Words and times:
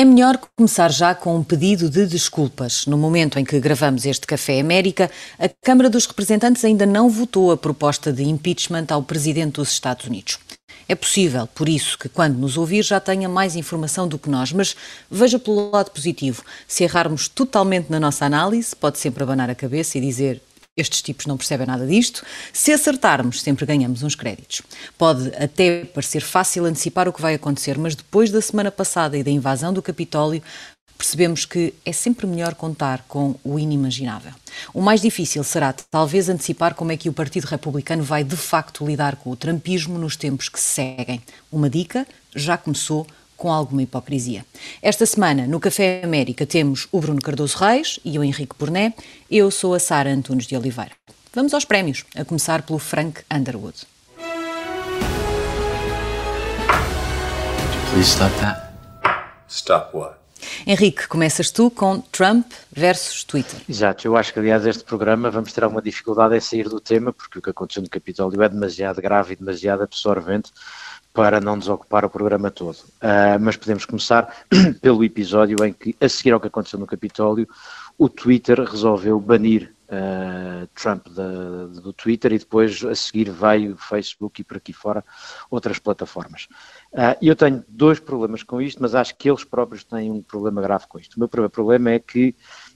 É 0.00 0.04
melhor 0.06 0.38
começar 0.56 0.90
já 0.90 1.14
com 1.14 1.36
um 1.36 1.44
pedido 1.44 1.90
de 1.90 2.06
desculpas. 2.06 2.86
No 2.86 2.96
momento 2.96 3.38
em 3.38 3.44
que 3.44 3.60
gravamos 3.60 4.06
este 4.06 4.26
Café 4.26 4.58
América, 4.58 5.10
a 5.38 5.46
Câmara 5.62 5.90
dos 5.90 6.06
Representantes 6.06 6.64
ainda 6.64 6.86
não 6.86 7.10
votou 7.10 7.52
a 7.52 7.56
proposta 7.58 8.10
de 8.10 8.22
impeachment 8.22 8.86
ao 8.88 9.02
presidente 9.02 9.56
dos 9.56 9.70
Estados 9.70 10.06
Unidos. 10.06 10.38
É 10.88 10.94
possível, 10.94 11.46
por 11.48 11.68
isso, 11.68 11.98
que 11.98 12.08
quando 12.08 12.38
nos 12.38 12.56
ouvir 12.56 12.82
já 12.82 12.98
tenha 12.98 13.28
mais 13.28 13.54
informação 13.56 14.08
do 14.08 14.18
que 14.18 14.30
nós, 14.30 14.52
mas 14.52 14.74
veja 15.10 15.38
pelo 15.38 15.70
lado 15.70 15.90
positivo. 15.90 16.42
Se 16.66 16.82
errarmos 16.82 17.28
totalmente 17.28 17.90
na 17.90 18.00
nossa 18.00 18.24
análise, 18.24 18.74
pode 18.74 18.98
sempre 18.98 19.22
abanar 19.22 19.50
a 19.50 19.54
cabeça 19.54 19.98
e 19.98 20.00
dizer 20.00 20.40
estes 20.76 21.02
tipos 21.02 21.26
não 21.26 21.36
percebem 21.36 21.66
nada 21.66 21.86
disto. 21.86 22.24
Se 22.52 22.72
acertarmos, 22.72 23.42
sempre 23.42 23.66
ganhamos 23.66 24.02
uns 24.02 24.14
créditos. 24.14 24.62
Pode 24.96 25.28
até 25.36 25.84
parecer 25.84 26.20
fácil 26.20 26.64
antecipar 26.64 27.08
o 27.08 27.12
que 27.12 27.22
vai 27.22 27.34
acontecer, 27.34 27.76
mas 27.78 27.94
depois 27.94 28.30
da 28.30 28.40
semana 28.40 28.70
passada 28.70 29.16
e 29.16 29.22
da 29.22 29.30
invasão 29.30 29.72
do 29.72 29.82
Capitólio, 29.82 30.42
percebemos 30.96 31.46
que 31.46 31.72
é 31.84 31.92
sempre 31.92 32.26
melhor 32.26 32.54
contar 32.54 33.04
com 33.08 33.34
o 33.42 33.58
inimaginável. 33.58 34.32
O 34.74 34.82
mais 34.82 35.00
difícil 35.00 35.42
será 35.42 35.72
talvez 35.72 36.28
antecipar 36.28 36.74
como 36.74 36.92
é 36.92 36.96
que 36.96 37.08
o 37.08 37.12
Partido 37.12 37.46
Republicano 37.46 38.02
vai 38.02 38.22
de 38.22 38.36
facto 38.36 38.86
lidar 38.86 39.16
com 39.16 39.30
o 39.30 39.36
trumpismo 39.36 39.98
nos 39.98 40.14
tempos 40.14 40.50
que 40.50 40.60
se 40.60 40.74
seguem. 40.74 41.22
Uma 41.50 41.70
dica 41.70 42.06
já 42.36 42.58
começou 42.58 43.06
com 43.40 43.50
alguma 43.50 43.82
hipocrisia. 43.82 44.44
Esta 44.82 45.06
semana, 45.06 45.46
no 45.46 45.58
Café 45.58 46.02
América, 46.04 46.44
temos 46.44 46.86
o 46.92 47.00
Bruno 47.00 47.22
Cardoso 47.22 47.56
Reis 47.56 47.98
e 48.04 48.18
o 48.18 48.22
Henrique 48.22 48.54
Burné. 48.56 48.92
Eu 49.30 49.50
sou 49.50 49.72
a 49.72 49.78
Sara 49.78 50.12
Antunes 50.12 50.46
de 50.46 50.54
Oliveira. 50.54 50.92
Vamos 51.32 51.54
aos 51.54 51.64
prémios, 51.64 52.04
a 52.14 52.22
começar 52.22 52.60
pelo 52.60 52.78
Frank 52.78 53.22
Underwood. 53.32 53.86
Please 57.92 58.10
stop 58.10 58.30
that. 58.40 58.74
Stop 59.48 59.96
what? 59.96 60.20
Henrique, 60.66 61.08
começas 61.08 61.50
tu 61.50 61.70
com 61.70 62.00
Trump 62.12 62.46
versus 62.70 63.24
Twitter. 63.24 63.58
Exato, 63.66 64.06
eu 64.06 64.16
acho 64.18 64.34
que 64.34 64.38
aliás 64.38 64.66
este 64.66 64.84
programa 64.84 65.30
vamos 65.30 65.52
ter 65.52 65.64
alguma 65.64 65.80
dificuldade 65.80 66.36
em 66.36 66.40
sair 66.40 66.68
do 66.68 66.78
tema, 66.78 67.10
porque 67.12 67.38
o 67.38 67.42
que 67.42 67.50
aconteceu 67.50 67.82
no 67.82 67.88
Capitólio 67.88 68.42
é 68.42 68.48
demasiado 68.50 69.00
grave 69.00 69.32
e 69.32 69.36
demasiado 69.36 69.82
absorvente 69.82 70.52
para 71.12 71.40
não 71.40 71.58
desocupar 71.58 72.04
o 72.04 72.10
programa 72.10 72.50
todo. 72.50 72.76
Uh, 72.76 73.38
mas 73.40 73.56
podemos 73.56 73.84
começar 73.84 74.44
pelo 74.80 75.04
episódio 75.04 75.56
em 75.64 75.72
que, 75.72 75.96
a 76.00 76.08
seguir 76.08 76.32
ao 76.32 76.40
que 76.40 76.46
aconteceu 76.46 76.78
no 76.78 76.86
Capitólio, 76.86 77.48
o 77.98 78.08
Twitter 78.08 78.60
resolveu 78.60 79.18
banir 79.18 79.74
uh, 79.90 80.66
Trump 80.74 81.06
do 81.08 81.92
Twitter 81.92 82.32
e 82.32 82.38
depois 82.38 82.82
a 82.84 82.94
seguir 82.94 83.30
veio 83.30 83.74
o 83.74 83.76
Facebook 83.76 84.40
e 84.40 84.44
por 84.44 84.56
aqui 84.56 84.72
fora 84.72 85.04
outras 85.50 85.78
plataformas. 85.78 86.48
Uh, 86.92 87.16
eu 87.20 87.34
tenho 87.34 87.64
dois 87.68 87.98
problemas 87.98 88.42
com 88.42 88.62
isto, 88.62 88.80
mas 88.80 88.94
acho 88.94 89.16
que 89.16 89.28
eles 89.28 89.44
próprios 89.44 89.84
têm 89.84 90.10
um 90.10 90.22
problema 90.22 90.62
grave 90.62 90.86
com 90.88 90.98
isto. 90.98 91.16
O 91.16 91.18
meu 91.18 91.28
primeiro 91.28 91.50
problema 91.50 91.90
é 91.90 91.98
que 91.98 92.34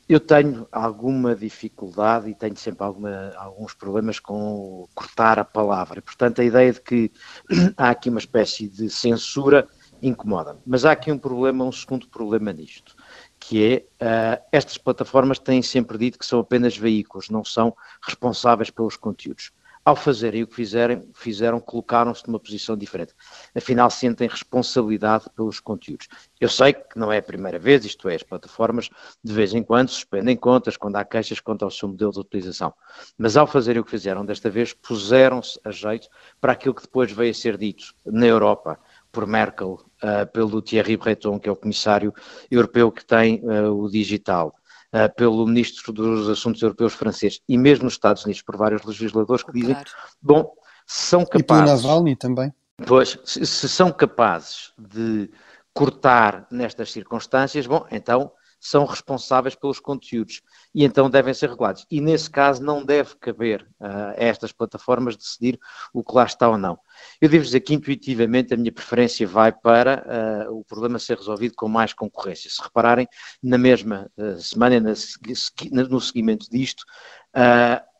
eu 0.08 0.20
tenho 0.20 0.68
alguma 0.70 1.34
dificuldade 1.34 2.28
e 2.28 2.34
tenho 2.34 2.56
sempre 2.56 2.84
alguma, 2.84 3.32
alguns 3.36 3.74
problemas 3.74 4.18
com 4.18 4.86
cortar 4.94 5.38
a 5.38 5.44
palavra. 5.44 6.02
Portanto, 6.02 6.40
a 6.40 6.44
ideia 6.44 6.72
de 6.72 6.80
que 6.80 7.10
há 7.76 7.90
aqui 7.90 8.10
uma 8.10 8.18
espécie 8.18 8.68
de 8.68 8.90
censura 8.90 9.66
incomoda-me. 10.02 10.60
Mas 10.66 10.84
há 10.84 10.92
aqui 10.92 11.10
um 11.10 11.18
problema, 11.18 11.64
um 11.64 11.72
segundo 11.72 12.06
problema 12.08 12.52
nisto, 12.52 12.94
que 13.40 13.86
é 14.00 14.36
uh, 14.38 14.44
estas 14.52 14.76
plataformas 14.76 15.38
têm 15.38 15.62
sempre 15.62 15.96
dito 15.96 16.18
que 16.18 16.26
são 16.26 16.40
apenas 16.40 16.76
veículos, 16.76 17.30
não 17.30 17.44
são 17.44 17.74
responsáveis 18.02 18.70
pelos 18.70 18.96
conteúdos 18.96 19.52
ao 19.84 19.94
fazerem 19.94 20.42
o 20.42 20.46
que 20.46 20.54
fizerem, 20.54 21.06
fizeram, 21.12 21.60
colocaram-se 21.60 22.26
numa 22.26 22.40
posição 22.40 22.76
diferente. 22.76 23.12
Afinal, 23.54 23.90
sentem 23.90 24.26
responsabilidade 24.26 25.26
pelos 25.36 25.60
conteúdos. 25.60 26.08
Eu 26.40 26.48
sei 26.48 26.72
que 26.72 26.98
não 26.98 27.12
é 27.12 27.18
a 27.18 27.22
primeira 27.22 27.58
vez, 27.58 27.84
isto 27.84 28.08
é, 28.08 28.14
as 28.14 28.22
plataformas 28.22 28.88
de 29.22 29.32
vez 29.32 29.52
em 29.52 29.62
quando 29.62 29.90
suspendem 29.90 30.36
contas 30.36 30.76
quando 30.76 30.96
há 30.96 31.04
queixas 31.04 31.38
quanto 31.38 31.64
ao 31.64 31.70
seu 31.70 31.88
modelo 31.88 32.12
de 32.12 32.20
utilização. 32.20 32.72
Mas 33.18 33.36
ao 33.36 33.46
fazerem 33.46 33.82
o 33.82 33.84
que 33.84 33.90
fizeram 33.90 34.24
desta 34.24 34.48
vez, 34.48 34.72
puseram-se 34.72 35.60
a 35.62 35.70
jeito 35.70 36.08
para 36.40 36.52
aquilo 36.52 36.74
que 36.74 36.82
depois 36.82 37.12
veio 37.12 37.30
a 37.30 37.34
ser 37.34 37.58
dito 37.58 37.94
na 38.06 38.26
Europa 38.26 38.78
por 39.12 39.26
Merkel, 39.26 39.80
uh, 40.02 40.26
pelo 40.32 40.62
Thierry 40.62 40.96
Breton, 40.96 41.38
que 41.38 41.48
é 41.48 41.52
o 41.52 41.56
comissário 41.56 42.12
europeu 42.50 42.90
que 42.90 43.04
tem 43.04 43.40
uh, 43.44 43.70
o 43.72 43.88
digital 43.88 44.54
uh, 44.94 45.14
pelo 45.16 45.44
Ministro 45.46 45.92
dos 45.92 46.28
Assuntos 46.28 46.62
Europeus 46.62 46.94
francês 46.94 47.40
e 47.48 47.58
mesmo 47.58 47.84
nos 47.84 47.94
Estados 47.94 48.24
Unidos 48.24 48.42
por 48.42 48.56
vários 48.56 48.84
legisladores 48.84 49.42
que 49.42 49.52
dizem, 49.52 49.74
claro. 49.74 49.90
bom, 50.22 50.54
são 50.86 51.24
capazes... 51.24 51.42
E 51.42 51.46
pelo 51.46 51.66
Navalny 51.66 52.16
também. 52.16 52.54
Pois, 52.86 53.18
se, 53.24 53.44
se 53.44 53.68
são 53.68 53.92
capazes 53.92 54.72
de 54.78 55.30
cortar 55.72 56.46
nestas 56.50 56.92
circunstâncias, 56.92 57.66
bom, 57.66 57.86
então 57.90 58.32
são 58.64 58.86
responsáveis 58.86 59.54
pelos 59.54 59.78
conteúdos 59.78 60.40
e 60.74 60.84
então 60.84 61.10
devem 61.10 61.34
ser 61.34 61.50
regulados. 61.50 61.86
E 61.90 62.00
nesse 62.00 62.30
caso 62.30 62.62
não 62.62 62.82
deve 62.82 63.14
caber 63.16 63.68
uh, 63.78 64.14
a 64.16 64.24
estas 64.24 64.52
plataformas 64.52 65.16
decidir 65.16 65.60
o 65.92 66.02
que 66.02 66.14
lá 66.14 66.24
está 66.24 66.48
ou 66.48 66.56
não. 66.56 66.78
Eu 67.20 67.28
devo 67.28 67.44
dizer 67.44 67.60
que 67.60 67.74
intuitivamente 67.74 68.54
a 68.54 68.56
minha 68.56 68.72
preferência 68.72 69.26
vai 69.26 69.52
para 69.52 70.46
uh, 70.48 70.58
o 70.58 70.64
problema 70.64 70.98
ser 70.98 71.18
resolvido 71.18 71.54
com 71.54 71.68
mais 71.68 71.92
concorrência. 71.92 72.48
Se 72.48 72.62
repararem, 72.62 73.06
na 73.42 73.58
mesma 73.58 74.10
uh, 74.16 74.40
semana, 74.40 74.80
na, 74.80 75.82
no 75.82 76.00
seguimento 76.00 76.50
disto, 76.50 76.84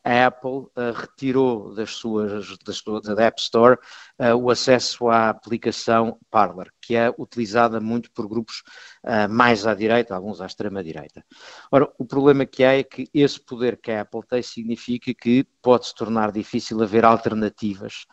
a 0.05 0.27
Apple 0.27 0.51
uh, 0.51 0.93
retirou 0.95 1.75
das 1.75 1.93
suas, 1.93 2.59
das 2.59 2.77
suas 2.77 3.03
da 3.03 3.25
App 3.25 3.41
Store 3.41 3.79
uh, 4.19 4.37
o 4.37 4.51
acesso 4.51 5.09
à 5.09 5.31
aplicação 5.31 6.19
Parler, 6.31 6.71
que 6.81 6.95
é 6.95 7.13
utilizada 7.19 7.81
muito 7.81 8.13
por 8.13 8.29
grupos 8.29 8.63
uh, 9.03 9.29
mais 9.31 9.67
à 9.67 9.75
direita, 9.75 10.15
alguns 10.15 10.43
à 10.43 10.47
extrema-direita. 10.47 11.25
Ora, 11.73 11.91
o 11.99 12.05
problema 12.05 12.45
que 12.45 12.63
há 12.63 12.75
é 12.79 12.83
que 12.83 13.09
esse 13.15 13.41
poder 13.41 13.79
que 13.79 13.91
a 13.91 14.03
Apple 14.03 14.21
tem 14.29 14.43
significa 14.43 15.15
que 15.15 15.45
pode 15.63 15.87
se 15.87 15.95
tornar 15.95 16.31
difícil 16.31 16.83
haver 16.83 17.05
alternativas 17.05 18.05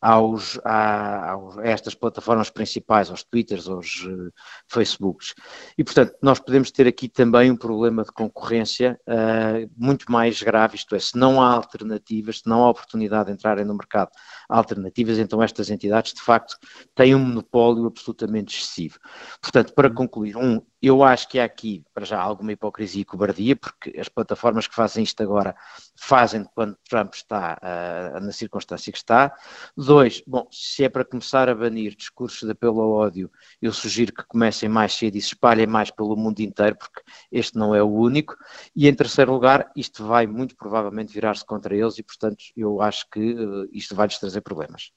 aos, 0.00 0.58
a, 0.64 1.34
a, 1.34 1.38
estas 1.62 1.94
plataformas 1.94 2.48
principais, 2.48 3.10
aos 3.10 3.22
Twitters, 3.22 3.68
aos 3.68 4.04
uh, 4.04 4.32
Facebooks. 4.68 5.34
E, 5.76 5.84
portanto, 5.84 6.14
nós 6.22 6.38
podemos 6.40 6.70
ter 6.70 6.86
aqui 6.86 7.08
também 7.08 7.50
um 7.50 7.56
problema 7.56 8.02
de 8.02 8.12
concorrência 8.12 8.98
uh, 9.06 9.70
muito 9.76 10.10
mais 10.10 10.42
grave, 10.42 10.76
isto 10.76 10.94
é, 10.94 10.98
se 10.98 11.16
não 11.16 11.42
há 11.42 11.52
alternativas, 11.52 12.38
se 12.38 12.48
não 12.48 12.64
há 12.64 12.70
oportunidade 12.70 13.26
de 13.26 13.32
entrarem 13.32 13.64
no 13.64 13.74
mercado 13.74 14.10
alternativas, 14.48 15.18
então 15.18 15.42
estas 15.42 15.70
entidades, 15.70 16.14
de 16.14 16.22
facto, 16.22 16.56
têm 16.94 17.14
um 17.14 17.18
monopólio 17.18 17.86
absolutamente 17.86 18.56
excessivo. 18.56 18.98
Portanto, 19.42 19.74
para 19.74 19.90
concluir, 19.90 20.36
um, 20.36 20.60
eu 20.82 21.02
acho 21.02 21.28
que 21.28 21.38
há 21.38 21.44
aqui, 21.44 21.84
para 21.92 22.06
já, 22.06 22.18
alguma 22.18 22.52
hipocrisia 22.52 23.02
e 23.02 23.04
cobardia, 23.04 23.54
porque 23.54 23.98
as 23.98 24.08
plataformas 24.08 24.66
que 24.66 24.74
fazem 24.74 25.04
isto 25.04 25.22
agora 25.22 25.54
fazem 25.94 26.44
quando 26.54 26.76
Trump 26.88 27.12
está 27.12 27.58
uh, 27.60 28.20
na 28.20 28.32
circunstância 28.32 28.90
que 28.90 28.98
está. 28.98 29.34
Dois, 29.76 30.22
bom, 30.26 30.48
se 30.50 30.84
é 30.84 30.88
para 30.88 31.04
começar 31.04 31.50
a 31.50 31.54
banir 31.54 31.94
discursos 31.94 32.42
de 32.42 32.52
apelo 32.52 32.80
ao 32.80 32.92
ódio, 32.92 33.30
eu 33.60 33.72
sugiro 33.72 34.12
que 34.12 34.24
comecem 34.24 34.68
mais 34.68 34.94
cedo 34.94 35.16
e 35.16 35.20
se 35.20 35.28
espalhem 35.28 35.66
mais 35.66 35.90
pelo 35.90 36.16
mundo 36.16 36.40
inteiro, 36.40 36.76
porque 36.76 37.02
este 37.30 37.58
não 37.58 37.74
é 37.74 37.82
o 37.82 37.90
único. 37.90 38.34
E 38.74 38.88
em 38.88 38.94
terceiro 38.94 39.32
lugar, 39.32 39.70
isto 39.76 40.06
vai 40.06 40.26
muito 40.26 40.56
provavelmente 40.56 41.12
virar-se 41.12 41.44
contra 41.44 41.76
eles 41.76 41.98
e, 41.98 42.02
portanto, 42.02 42.42
eu 42.56 42.80
acho 42.80 43.08
que 43.10 43.34
uh, 43.34 43.68
isto 43.70 43.94
vai-lhes 43.94 44.18
trazer 44.18 44.40
problemas. 44.40 44.92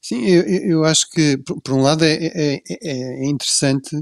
Sim, 0.00 0.26
eu, 0.26 0.42
eu 0.42 0.84
acho 0.84 1.08
que, 1.10 1.38
por 1.38 1.72
um 1.72 1.80
lado, 1.80 2.04
é, 2.04 2.14
é, 2.14 2.54
é, 2.54 3.24
é 3.24 3.24
interessante 3.24 3.96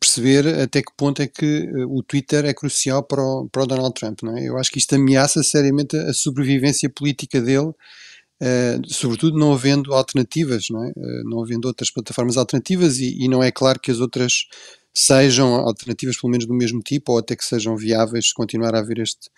perceber 0.00 0.48
até 0.60 0.82
que 0.82 0.92
ponto 0.96 1.22
é 1.22 1.28
que 1.28 1.70
uh, 1.70 1.96
o 1.96 2.02
Twitter 2.02 2.44
é 2.44 2.52
crucial 2.52 3.04
para 3.04 3.22
o, 3.22 3.48
para 3.48 3.62
o 3.62 3.66
Donald 3.66 3.94
Trump. 3.94 4.22
Não 4.22 4.36
é? 4.36 4.48
Eu 4.48 4.58
acho 4.58 4.70
que 4.70 4.78
isto 4.78 4.94
ameaça 4.94 5.42
seriamente 5.42 5.96
a 5.96 6.12
sobrevivência 6.12 6.90
política 6.90 7.40
dele, 7.40 7.68
uh, 7.68 8.82
sobretudo 8.88 9.38
não 9.38 9.52
havendo 9.52 9.94
alternativas, 9.94 10.66
não, 10.70 10.84
é? 10.84 10.92
não 11.24 11.42
havendo 11.42 11.66
outras 11.66 11.90
plataformas 11.90 12.36
alternativas 12.36 12.98
e, 12.98 13.16
e, 13.22 13.28
não 13.28 13.42
é 13.42 13.52
claro 13.52 13.78
que 13.78 13.92
as 13.92 14.00
outras 14.00 14.46
sejam 14.92 15.54
alternativas 15.54 16.20
pelo 16.20 16.32
menos 16.32 16.46
do 16.46 16.54
mesmo 16.54 16.80
tipo 16.80 17.12
ou 17.12 17.18
até 17.18 17.36
que 17.36 17.44
sejam 17.44 17.76
viáveis 17.76 18.28
se 18.28 18.34
continuar 18.34 18.74
a 18.74 18.80
haver 18.80 18.98
este, 18.98 19.30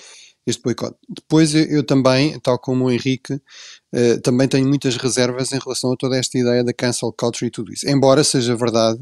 este 0.47 0.63
boicote. 0.63 0.97
Depois 1.07 1.55
eu, 1.55 1.65
eu, 1.65 1.85
também, 1.85 2.41
tal 2.41 2.59
como 2.59 2.87
o 2.87 2.91
Henrique, 2.91 3.39
também 4.23 4.49
tenho 4.49 4.67
muitas 4.67 4.97
reservas 4.97 5.53
em 5.53 5.59
relação 5.59 5.93
a 5.93 5.97
toda 5.97 6.17
esta 6.17 6.39
ideia 6.39 6.65
da 6.65 6.73
cancel 6.73 7.13
culture 7.13 7.49
e 7.49 7.51
tudo 7.51 7.71
isso. 7.71 7.87
Embora 7.87 8.25
seja 8.25 8.57
verdade 8.57 8.99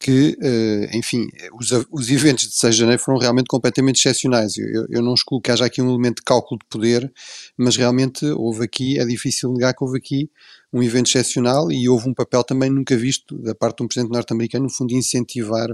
que, 0.00 0.34
uh, 0.40 0.96
enfim, 0.96 1.28
os, 1.52 1.70
os, 1.92 2.10
eventos 2.10 2.48
de 2.48 2.56
6 2.56 2.74
de 2.74 2.80
janeiro 2.80 3.02
foram 3.02 3.18
realmente 3.18 3.48
completamente 3.48 3.96
excepcionais. 3.96 4.56
Eu, 4.56 4.86
eu, 4.88 5.02
não 5.02 5.12
excluo 5.12 5.42
que 5.42 5.50
haja 5.50 5.66
aqui 5.66 5.82
um 5.82 5.90
elemento 5.90 6.16
de 6.16 6.22
cálculo 6.22 6.58
de 6.58 6.66
poder, 6.70 7.12
mas 7.54 7.76
realmente 7.76 8.24
houve 8.24 8.64
aqui, 8.64 8.98
é 8.98 9.04
difícil 9.04 9.52
negar 9.52 9.74
que 9.74 9.84
houve 9.84 9.98
aqui 9.98 10.30
um 10.72 10.82
evento 10.82 11.08
excepcional 11.08 11.70
e 11.70 11.86
houve 11.86 12.08
um 12.08 12.14
papel 12.14 12.42
também 12.42 12.70
nunca 12.70 12.96
visto 12.96 13.36
da 13.42 13.54
parte 13.54 13.78
de 13.78 13.84
um 13.84 13.88
presidente 13.88 14.10
norte-americano, 14.10 14.64
no 14.64 14.70
fundo, 14.70 14.94
incentivar 14.94 15.68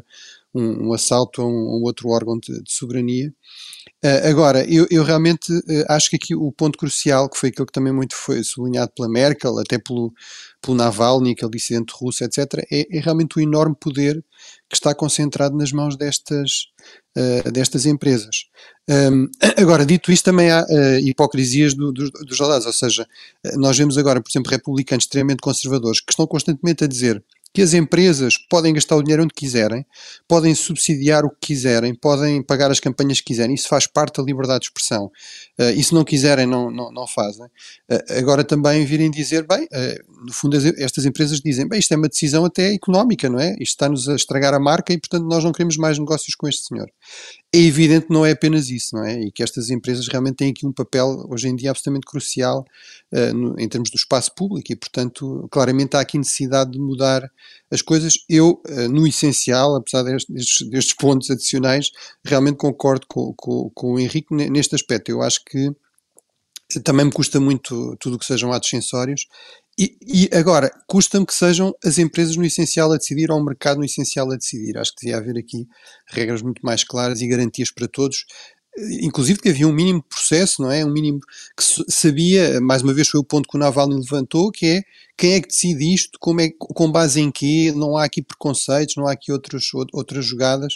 um, 0.56 0.88
um 0.88 0.92
assalto 0.92 1.42
a 1.42 1.46
um, 1.46 1.50
um, 1.50 1.82
outro 1.82 2.08
órgão 2.08 2.38
de, 2.38 2.62
de 2.62 2.72
soberania. 2.72 3.32
Uh, 4.04 4.28
agora, 4.28 4.64
eu, 4.70 4.86
eu 4.90 5.02
realmente 5.02 5.52
uh, 5.52 5.84
acho 5.88 6.10
que 6.10 6.16
aqui 6.16 6.34
o 6.34 6.52
ponto 6.52 6.78
crucial, 6.78 7.28
que 7.28 7.38
foi 7.38 7.48
aquilo 7.48 7.66
que 7.66 7.72
também 7.72 7.92
muito 7.92 8.14
foi 8.14 8.42
sublinhado 8.42 8.92
pela 8.94 9.08
Merkel, 9.08 9.58
até 9.58 9.78
pelo, 9.78 10.12
pelo 10.60 10.76
Navalny, 10.76 11.32
aquele 11.32 11.50
dissidente 11.50 11.94
russo, 11.96 12.22
etc., 12.24 12.64
é, 12.70 12.86
é 12.96 13.00
realmente 13.00 13.38
o 13.38 13.40
enorme 13.40 13.74
poder 13.78 14.22
que 14.68 14.76
está 14.76 14.94
concentrado 14.94 15.56
nas 15.56 15.72
mãos 15.72 15.96
destas, 15.96 16.66
uh, 17.16 17.50
destas 17.50 17.86
empresas. 17.86 18.46
Um, 18.88 19.28
agora, 19.56 19.84
dito 19.84 20.12
isto, 20.12 20.24
também 20.24 20.50
há 20.50 20.62
uh, 20.62 20.98
hipocrisias 21.00 21.74
do, 21.74 21.92
do, 21.92 22.10
dos 22.10 22.38
lados, 22.38 22.66
ou 22.66 22.72
seja, 22.72 23.06
nós 23.54 23.76
vemos 23.76 23.96
agora, 23.96 24.20
por 24.20 24.30
exemplo, 24.30 24.50
republicanos 24.50 25.04
extremamente 25.04 25.40
conservadores 25.40 26.00
que 26.00 26.12
estão 26.12 26.26
constantemente 26.26 26.84
a 26.84 26.86
dizer 26.86 27.22
que 27.56 27.62
as 27.62 27.72
empresas 27.72 28.36
podem 28.50 28.74
gastar 28.74 28.96
o 28.96 29.02
dinheiro 29.02 29.22
onde 29.22 29.32
quiserem, 29.32 29.82
podem 30.28 30.54
subsidiar 30.54 31.24
o 31.24 31.30
que 31.30 31.46
quiserem, 31.46 31.94
podem 31.94 32.42
pagar 32.42 32.70
as 32.70 32.78
campanhas 32.78 33.18
que 33.18 33.28
quiserem, 33.28 33.54
isso 33.54 33.66
faz 33.66 33.86
parte 33.86 34.18
da 34.18 34.22
liberdade 34.22 34.60
de 34.60 34.66
expressão. 34.66 35.06
Uh, 35.58 35.70
e 35.74 35.82
se 35.82 35.94
não 35.94 36.04
quiserem, 36.04 36.44
não, 36.44 36.70
não, 36.70 36.92
não 36.92 37.06
fazem. 37.06 37.46
Uh, 37.90 38.18
agora 38.18 38.44
também 38.44 38.84
virem 38.84 39.10
dizer, 39.10 39.46
bem, 39.46 39.64
uh, 39.64 40.26
no 40.26 40.34
fundo 40.34 40.54
estas 40.76 41.06
empresas 41.06 41.40
dizem, 41.40 41.66
bem, 41.66 41.78
isto 41.78 41.94
é 41.94 41.96
uma 41.96 42.10
decisão 42.10 42.44
até 42.44 42.74
económica, 42.74 43.30
não 43.30 43.40
é? 43.40 43.52
Isto 43.52 43.72
está-nos 43.72 44.06
a 44.06 44.14
estragar 44.14 44.52
a 44.52 44.60
marca 44.60 44.92
e, 44.92 45.00
portanto, 45.00 45.24
nós 45.24 45.42
não 45.42 45.50
queremos 45.50 45.78
mais 45.78 45.98
negócios 45.98 46.34
com 46.34 46.46
este 46.46 46.66
senhor. 46.66 46.90
É 47.54 47.58
evidente 47.58 48.08
que 48.08 48.12
não 48.12 48.26
é 48.26 48.32
apenas 48.32 48.68
isso, 48.68 48.94
não 48.94 49.02
é? 49.02 49.18
E 49.18 49.32
que 49.32 49.42
estas 49.42 49.70
empresas 49.70 50.06
realmente 50.08 50.36
têm 50.36 50.50
aqui 50.50 50.66
um 50.66 50.72
papel, 50.74 51.24
hoje 51.30 51.48
em 51.48 51.56
dia, 51.56 51.70
absolutamente 51.70 52.04
crucial 52.06 52.66
no, 53.34 53.58
em 53.58 53.66
termos 53.66 53.88
do 53.88 53.96
espaço 53.96 54.34
público 54.34 54.70
e, 54.70 54.76
portanto, 54.76 55.48
claramente 55.50 55.96
há 55.96 56.00
aqui 56.00 56.18
necessidade 56.18 56.72
de 56.72 56.78
mudar 56.78 57.30
as 57.70 57.82
coisas. 57.82 58.14
Eu, 58.28 58.62
uh, 58.68 58.88
no 58.88 59.06
essencial, 59.06 59.76
apesar 59.76 60.02
destes, 60.02 60.68
destes, 60.68 60.94
pontos 60.94 61.30
adicionais, 61.30 61.90
realmente 62.24 62.56
concordo 62.56 63.06
com, 63.08 63.34
com, 63.34 63.70
com 63.74 63.94
o 63.94 63.98
Henrique 63.98 64.34
neste 64.34 64.74
aspecto. 64.74 65.10
Eu 65.10 65.22
acho 65.22 65.44
que 65.44 65.70
também 66.82 67.06
me 67.06 67.12
custa 67.12 67.38
muito 67.38 67.96
tudo 68.00 68.16
o 68.16 68.18
que 68.18 68.26
sejam 68.26 68.52
atos 68.52 68.68
sensórios. 68.68 69.26
E, 69.78 69.96
e 70.00 70.30
agora, 70.34 70.70
custa-me 70.86 71.26
que 71.26 71.34
sejam 71.34 71.74
as 71.84 71.98
empresas 71.98 72.34
no 72.36 72.44
essencial 72.44 72.90
a 72.90 72.96
decidir 72.96 73.30
ou 73.30 73.38
o 73.38 73.44
mercado 73.44 73.78
no 73.78 73.84
essencial 73.84 74.30
a 74.32 74.36
decidir. 74.36 74.78
Acho 74.78 74.92
que 74.94 75.04
devia 75.04 75.18
haver 75.18 75.36
aqui 75.36 75.68
regras 76.08 76.40
muito 76.40 76.64
mais 76.64 76.82
claras 76.82 77.20
e 77.20 77.28
garantias 77.28 77.70
para 77.70 77.86
todos 77.86 78.24
inclusive 79.00 79.40
que 79.40 79.48
havia 79.48 79.66
um 79.66 79.72
mínimo 79.72 80.02
processo, 80.02 80.62
não 80.62 80.70
é? 80.70 80.84
Um 80.84 80.92
mínimo 80.92 81.20
que 81.56 81.64
sabia, 81.88 82.60
mais 82.60 82.82
uma 82.82 82.92
vez 82.92 83.08
foi 83.08 83.20
o 83.20 83.24
ponto 83.24 83.48
que 83.48 83.56
o 83.56 83.60
Navalny 83.60 83.96
levantou, 83.96 84.50
que 84.50 84.66
é 84.66 84.82
quem 85.16 85.32
é 85.32 85.40
que 85.40 85.48
decide 85.48 85.94
isto, 85.94 86.18
como 86.20 86.40
é, 86.40 86.50
com 86.50 86.90
base 86.92 87.20
em 87.20 87.30
quê, 87.30 87.72
não 87.74 87.96
há 87.96 88.04
aqui 88.04 88.20
preconceitos, 88.20 88.96
não 88.96 89.06
há 89.06 89.12
aqui 89.12 89.32
outros, 89.32 89.70
outras 89.92 90.24
jogadas. 90.24 90.74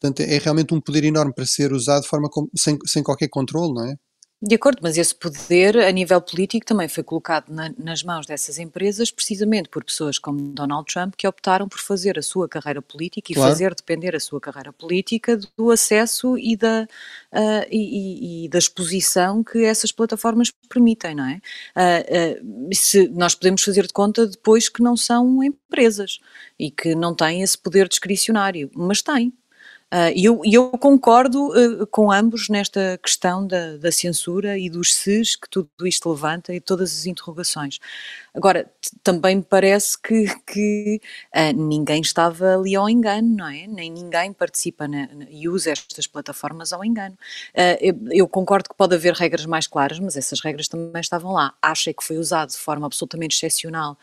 Portanto, 0.00 0.20
é 0.20 0.38
realmente 0.38 0.74
um 0.74 0.80
poder 0.80 1.04
enorme 1.04 1.32
para 1.34 1.46
ser 1.46 1.72
usado 1.72 2.02
de 2.02 2.08
forma 2.08 2.28
sem, 2.56 2.78
sem 2.86 3.02
qualquer 3.02 3.28
controle, 3.28 3.74
não 3.74 3.84
é? 3.84 3.96
De 4.44 4.56
acordo, 4.56 4.80
mas 4.82 4.98
esse 4.98 5.14
poder 5.14 5.78
a 5.78 5.90
nível 5.92 6.20
político 6.20 6.66
também 6.66 6.88
foi 6.88 7.04
colocado 7.04 7.48
na, 7.48 7.72
nas 7.78 8.02
mãos 8.02 8.26
dessas 8.26 8.58
empresas 8.58 9.08
precisamente 9.08 9.68
por 9.68 9.84
pessoas 9.84 10.18
como 10.18 10.40
Donald 10.52 10.92
Trump 10.92 11.14
que 11.16 11.28
optaram 11.28 11.68
por 11.68 11.78
fazer 11.78 12.18
a 12.18 12.22
sua 12.22 12.48
carreira 12.48 12.82
política 12.82 13.30
e 13.30 13.36
claro. 13.36 13.48
fazer 13.48 13.72
depender 13.72 14.16
a 14.16 14.20
sua 14.20 14.40
carreira 14.40 14.72
política 14.72 15.38
do 15.56 15.70
acesso 15.70 16.36
e 16.36 16.56
da, 16.56 16.88
uh, 17.32 17.66
e, 17.70 18.46
e, 18.46 18.48
da 18.48 18.58
exposição 18.58 19.44
que 19.44 19.64
essas 19.64 19.92
plataformas 19.92 20.50
permitem, 20.68 21.14
não 21.14 21.24
é? 21.24 21.40
Uh, 21.76 22.42
uh, 22.42 22.74
se 22.74 23.06
nós 23.10 23.36
podemos 23.36 23.62
fazer 23.62 23.86
de 23.86 23.92
conta 23.92 24.26
depois 24.26 24.68
que 24.68 24.82
não 24.82 24.96
são 24.96 25.40
empresas 25.44 26.18
e 26.58 26.68
que 26.68 26.96
não 26.96 27.14
têm 27.14 27.42
esse 27.42 27.56
poder 27.56 27.86
discricionário, 27.86 28.68
mas 28.74 29.02
têm. 29.02 29.32
Uh, 29.92 30.08
e 30.16 30.24
eu, 30.24 30.40
eu, 30.42 30.70
concordo 30.70 31.48
uh, 31.48 31.86
com 31.88 32.10
ambos 32.10 32.48
nesta 32.48 32.98
questão 33.02 33.46
da, 33.46 33.76
da, 33.76 33.92
censura 33.92 34.56
e 34.58 34.70
dos 34.70 34.94
SES 34.94 35.36
que 35.36 35.46
tudo 35.50 35.68
isto 35.84 36.10
levanta 36.10 36.54
e 36.54 36.60
todas 36.62 36.90
as 36.92 37.04
interrogações. 37.04 37.78
Agora, 38.32 38.72
também 39.02 39.36
me 39.36 39.42
parece 39.42 40.00
que, 40.00 40.34
que 40.46 40.98
uh, 41.36 41.54
ninguém 41.54 42.00
estava 42.00 42.56
ali 42.56 42.74
ao 42.74 42.88
engano, 42.88 43.36
não 43.36 43.46
é? 43.46 43.66
Nem 43.66 43.90
ninguém 43.90 44.32
participa 44.32 44.88
na, 44.88 45.10
e 45.28 45.46
usa 45.46 45.72
estas 45.72 46.06
plataformas 46.06 46.72
ao 46.72 46.82
engano. 46.82 47.18
Eu, 47.78 47.94
eu, 48.10 48.26
concordo 48.26 48.70
que 48.70 48.74
pode 48.74 48.94
haver 48.94 49.12
regras 49.12 49.44
mais 49.44 49.66
claras, 49.66 49.98
mas 49.98 50.16
essas 50.16 50.40
regras 50.40 50.68
também 50.68 51.02
estavam 51.02 51.32
lá. 51.32 51.52
Acho 51.60 51.92
que 51.92 52.02
foi 52.02 52.16
usado 52.16 52.48
de 52.48 52.56
forma 52.56 52.86
absolutamente 52.86 53.36
excepcional 53.36 53.98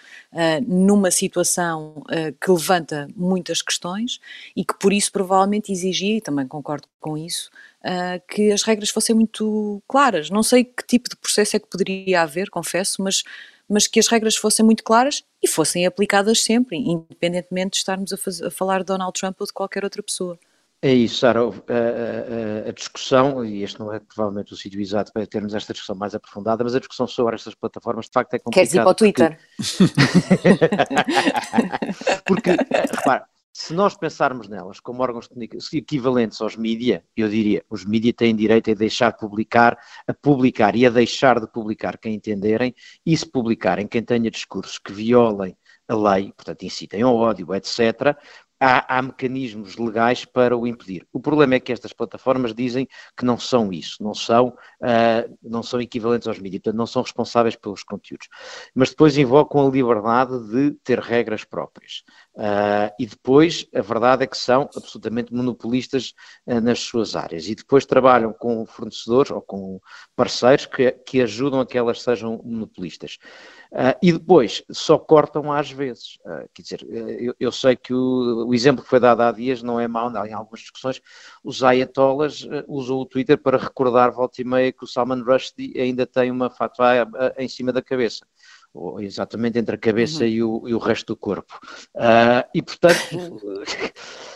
numa 0.67 1.09
situação 1.09 2.03
que 2.39 2.51
levanta 2.51 3.07
muitas 3.15 3.63
questões 3.63 4.19
e 4.55 4.63
que 4.63 4.77
por 4.77 4.93
isso 4.93 5.11
provavelmente 5.11 5.71
exigia, 5.79 6.17
e 6.17 6.21
também 6.21 6.47
concordo 6.47 6.87
com 6.99 7.17
isso, 7.17 7.49
uh, 7.83 8.21
que 8.27 8.51
as 8.51 8.63
regras 8.63 8.89
fossem 8.89 9.15
muito 9.15 9.81
claras. 9.87 10.29
Não 10.29 10.43
sei 10.43 10.63
que 10.63 10.85
tipo 10.85 11.09
de 11.09 11.15
processo 11.15 11.55
é 11.55 11.59
que 11.59 11.67
poderia 11.67 12.21
haver, 12.21 12.49
confesso, 12.49 13.01
mas, 13.01 13.23
mas 13.67 13.87
que 13.87 13.99
as 13.99 14.07
regras 14.07 14.35
fossem 14.35 14.65
muito 14.65 14.83
claras 14.83 15.23
e 15.41 15.47
fossem 15.47 15.85
aplicadas 15.85 16.43
sempre, 16.43 16.77
independentemente 16.77 17.71
de 17.71 17.77
estarmos 17.77 18.13
a, 18.13 18.17
faz, 18.17 18.41
a 18.41 18.51
falar 18.51 18.79
de 18.79 18.85
Donald 18.85 19.13
Trump 19.19 19.35
ou 19.39 19.47
de 19.47 19.53
qualquer 19.53 19.83
outra 19.83 20.03
pessoa. 20.03 20.37
É 20.81 20.93
isso, 20.93 21.17
Sara. 21.17 21.41
A, 21.41 21.43
a, 21.43 22.69
a, 22.69 22.71
discussão, 22.71 23.43
e 23.43 23.63
este 23.63 23.77
não 23.79 23.93
é 23.93 23.99
provavelmente 23.99 24.53
o 24.53 24.55
sítio 24.55 24.79
exato 24.79 25.11
para 25.11 25.27
termos 25.27 25.53
esta 25.53 25.73
discussão 25.73 25.95
mais 25.95 26.15
aprofundada, 26.15 26.63
mas 26.63 26.73
a 26.73 26.79
discussão 26.79 27.05
sobre 27.05 27.35
estas 27.35 27.53
plataformas 27.53 28.05
de 28.05 28.11
facto 28.13 28.33
é 28.33 28.39
complicada. 28.39 28.53
Queres 28.53 28.73
ir 28.73 28.81
para 28.81 28.89
o 28.89 28.95
Twitter? 28.95 29.37
Porque, 32.25 32.51
porque 32.55 32.95
repara, 32.95 33.25
se 33.59 33.73
nós 33.73 33.93
pensarmos 33.93 34.47
nelas 34.47 34.79
como 34.79 35.03
órgãos 35.03 35.29
equivalentes 35.73 36.39
aos 36.39 36.55
mídia, 36.55 37.03
eu 37.13 37.27
diria, 37.27 37.61
os 37.69 37.83
mídia 37.83 38.13
têm 38.13 38.33
direito 38.33 38.71
a 38.71 38.73
deixar 38.73 39.11
de 39.11 39.17
publicar, 39.19 39.77
a 40.07 40.13
publicar 40.13 40.77
e 40.77 40.85
a 40.85 40.89
deixar 40.89 41.41
de 41.41 41.47
publicar 41.51 41.97
quem 41.97 42.15
entenderem, 42.15 42.73
e 43.05 43.17
se 43.17 43.29
publicarem 43.29 43.85
quem 43.85 44.01
tenha 44.01 44.31
discursos 44.31 44.79
que 44.79 44.93
violem 44.93 45.57
a 45.89 45.95
lei, 45.95 46.31
portanto 46.31 46.63
incitem 46.63 47.01
ao 47.01 47.13
ódio, 47.13 47.53
etc., 47.53 48.15
há, 48.59 48.97
há, 48.97 49.01
mecanismos 49.01 49.77
legais 49.77 50.25
para 50.25 50.55
o 50.55 50.67
impedir. 50.67 51.07
O 51.13 51.19
problema 51.19 51.55
é 51.55 51.59
que 51.59 51.71
estas 51.71 51.93
plataformas 51.93 52.53
dizem 52.53 52.87
que 53.17 53.23
não 53.23 53.39
são 53.39 53.71
isso, 53.71 54.03
não 54.03 54.13
são, 54.13 54.49
uh, 54.81 55.37
não 55.41 55.63
são 55.63 55.79
equivalentes 55.81 56.27
aos 56.27 56.39
mídias, 56.39 56.61
portanto 56.61 56.77
não 56.77 56.87
são 56.87 57.01
responsáveis 57.01 57.55
pelos 57.55 57.83
conteúdos. 57.83 58.27
Mas 58.75 58.89
depois 58.89 59.17
invocam 59.17 59.65
a 59.65 59.71
liberdade 59.71 60.47
de 60.49 60.71
ter 60.83 60.99
regras 60.99 61.45
próprias. 61.45 62.03
Uh, 62.39 62.87
e 62.97 63.05
depois, 63.05 63.67
a 63.75 63.81
verdade 63.81 64.23
é 64.23 64.27
que 64.27 64.37
são 64.37 64.69
absolutamente 64.73 65.33
monopolistas 65.33 66.13
uh, 66.47 66.61
nas 66.61 66.79
suas 66.79 67.13
áreas. 67.13 67.49
E 67.49 67.53
depois 67.53 67.85
trabalham 67.85 68.31
com 68.31 68.65
fornecedores 68.65 69.29
ou 69.29 69.41
com 69.41 69.81
parceiros 70.15 70.65
que, 70.65 70.89
que 71.05 71.21
ajudam 71.21 71.59
a 71.59 71.65
que 71.65 71.77
elas 71.77 72.01
sejam 72.01 72.41
monopolistas. 72.41 73.17
Uh, 73.73 73.91
e 74.01 74.13
depois 74.13 74.63
só 74.71 74.97
cortam 74.97 75.51
às 75.51 75.69
vezes. 75.69 76.17
Quer 76.53 76.61
dizer, 76.61 76.87
eu, 76.89 77.35
eu, 77.37 77.51
sei 77.51 77.75
que 77.75 77.93
o, 77.93 78.47
o, 78.47 78.53
exemplo 78.53 78.83
que 78.83 78.89
foi 78.89 79.01
dado 79.01 79.21
há 79.21 79.33
dias 79.33 79.61
não 79.61 79.77
é 79.77 79.87
mau, 79.87 80.09
em 80.25 80.33
algumas 80.33 80.61
discussões, 80.61 81.01
os 81.43 81.61
ayatollahs 81.61 82.47
usam 82.69 82.97
o 82.97 83.05
Twitter 83.05 83.37
para 83.37 83.57
recordar 83.57 84.11
volta 84.11 84.41
e 84.41 84.45
meia 84.45 84.71
que 84.71 84.85
o 84.85 84.87
Salman 84.87 85.23
Rushdie 85.23 85.77
ainda 85.77 86.07
tem 86.07 86.31
uma 86.31 86.49
fatwa 86.49 87.05
em 87.37 87.49
cima 87.49 87.73
da 87.73 87.81
cabeça. 87.81 88.25
Ou 88.73 89.01
exatamente 89.01 89.57
entre 89.57 89.75
a 89.75 89.79
cabeça 89.79 90.23
uhum. 90.23 90.29
e, 90.29 90.43
o, 90.43 90.67
e, 90.69 90.73
o, 90.73 90.77
resto 90.77 91.07
do 91.07 91.17
corpo. 91.17 91.59
e 92.53 92.61
portanto, 92.61 93.41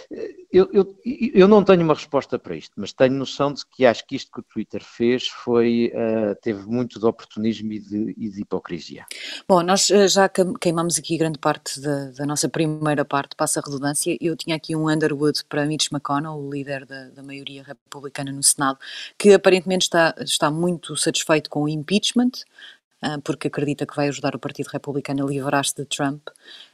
eu, 0.52 0.70
eu, 0.72 0.96
eu, 1.34 1.48
não 1.48 1.63
tenho 1.63 1.82
uma 1.82 1.94
resposta 1.94 2.38
para 2.38 2.56
isto, 2.56 2.74
mas 2.78 2.94
tenho 2.94 3.13
noção 3.13 3.52
de 3.54 3.66
que 3.66 3.86
acho 3.86 4.06
que 4.06 4.16
isto 4.16 4.32
que 4.32 4.40
o 4.40 4.44
Twitter 4.44 4.84
fez 4.84 5.28
foi, 5.28 5.92
uh, 5.96 6.36
teve 6.42 6.66
muito 6.68 7.00
de 7.00 7.06
oportunismo 7.06 7.72
e 7.74 7.80
de, 7.80 8.16
e 8.18 8.30
de 8.30 8.42
hipocrisia. 8.42 9.06
Bom, 9.48 9.63
nós 9.63 9.90
uh, 9.90 10.08
já 10.08 10.30
queimamos 10.30 11.00
aqui 11.00 11.18
grande 11.18 11.40
parte 11.40 11.80
da, 11.82 12.12
da, 12.12 12.25
nossa 12.25 12.48
primeira 12.48 13.04
parte, 13.04 13.36
passa 13.36 13.60
a 13.60 13.63
redundância. 13.63 14.16
Eu 14.22 14.36
tinha 14.36 14.56
aqui 14.56 14.75
um 14.75 14.90
Underwood 14.90 15.44
para 15.50 15.66
Mitch 15.66 15.92
McConnell, 15.92 16.34
o 16.34 16.52
líder 16.52 16.86
da, 16.86 17.10
da 17.10 17.24
maioria 17.24 17.63
republicana 17.63 18.32
no 18.32 18.44
Senado, 18.44 18.78
que 19.18 19.34
aparentemente 19.34 19.86
está, 19.86 20.13
está 20.20 20.52
muito 20.52 20.96
satisfeito 20.96 21.50
com 21.50 21.63
o 21.63 21.70
impeachment, 21.70 22.32
ah, 22.44 22.83
porque 23.24 23.48
acredita 23.48 23.86
que 23.86 23.95
vai 23.95 24.07
ajudar 24.07 24.36
o 24.36 24.39
Partido 24.39 24.69
Republicano 24.69 25.25
a 25.25 25.29
livrar-se 25.29 25.75
de 25.75 25.86
Trump, 25.86 26.29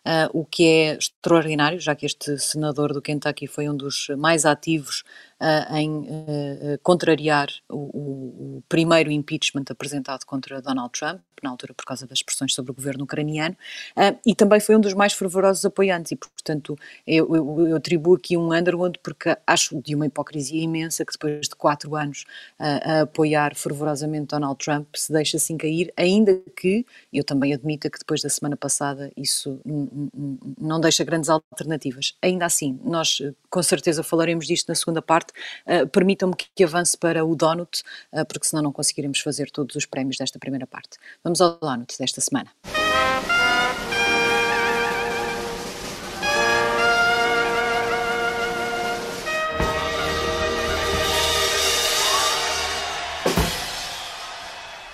uh, 0.05 0.29
o 0.33 0.45
que 0.45 0.65
é 0.65 0.97
extraordinário, 0.97 1.79
já 1.79 1.95
que 1.95 2.05
este 2.05 2.37
senador 2.37 2.93
do 2.93 3.01
Kentucky 3.01 3.47
foi 3.47 3.69
um 3.69 3.75
dos 3.75 4.07
mais 4.17 4.45
ativos 4.45 5.03
uh, 5.39 5.75
em 5.75 5.89
uh, 5.99 6.79
contrariar 6.83 7.47
o, 7.69 7.77
o, 8.57 8.63
primeiro 8.67 9.11
impeachment 9.11 9.65
apresentado 9.69 10.25
contra 10.25 10.61
Donald 10.61 10.91
Trump, 10.91 11.21
na 11.41 11.49
altura 11.49 11.73
por 11.73 11.85
causa 11.85 12.05
das 12.05 12.21
pressões 12.21 12.53
sobre 12.53 12.71
o 12.71 12.75
governo 12.75 13.05
ucraniano, 13.05 13.55
e 14.25 14.35
também 14.35 14.59
foi 14.59 14.75
um 14.75 14.81
dos 14.81 14.93
mais 14.93 15.13
fervorosos 15.13 15.63
apoiantes, 15.63 16.11
e 16.11 16.15
portanto 16.17 16.77
eu, 17.07 17.33
eu, 17.33 17.67
eu 17.69 17.75
atribuo 17.77 18.15
aqui 18.15 18.35
um 18.35 18.53
Underwood 18.53 18.99
porque 19.01 19.37
acho 19.47 19.81
de 19.81 19.95
uma 19.95 20.05
hipocrisia 20.05 20.61
imensa 20.61 21.05
que 21.05 21.13
depois 21.13 21.47
de 21.47 21.55
quatro 21.55 21.95
anos 21.95 22.25
a 22.59 23.01
apoiar 23.03 23.55
fervorosamente 23.55 24.27
Donald 24.27 24.57
Trump 24.57 24.87
se 24.93 25.13
deixa 25.13 25.37
assim 25.37 25.55
cair, 25.55 25.93
ainda 25.95 26.41
que 26.57 26.85
eu 27.13 27.23
também 27.23 27.53
admita 27.53 27.89
que 27.89 27.99
depois 27.99 28.21
da 28.21 28.27
semana 28.27 28.57
passada 28.57 29.09
isso 29.15 29.61
não 30.59 30.79
deixa 30.79 31.03
grandes 31.03 31.29
alternativas. 31.29 32.15
Ainda 32.21 32.45
assim, 32.45 32.79
nós 32.83 33.21
com 33.49 33.63
certeza 33.63 34.03
falaremos 34.03 34.47
disto 34.47 34.67
na 34.67 34.75
segunda 34.75 35.01
parte. 35.01 35.33
Uh, 35.65 35.87
Permitam-me 35.87 36.35
que, 36.35 36.47
que, 36.55 36.63
avance 36.63 36.97
para 36.97 37.25
o 37.25 37.35
Donut, 37.35 37.81
uh, 38.13 38.25
porque 38.25 38.47
senão 38.47 38.63
não 38.63 38.71
conseguiremos 38.71 39.19
fazer 39.19 39.49
todos 39.51 39.75
os 39.75 39.85
prémios 39.85 40.17
desta 40.17 40.39
primeira 40.39 40.67
parte. 40.67 40.97
Vamos 41.23 41.41
ao 41.41 41.57
Donut 41.59 41.97
desta 41.97 42.21
semana. 42.21 42.49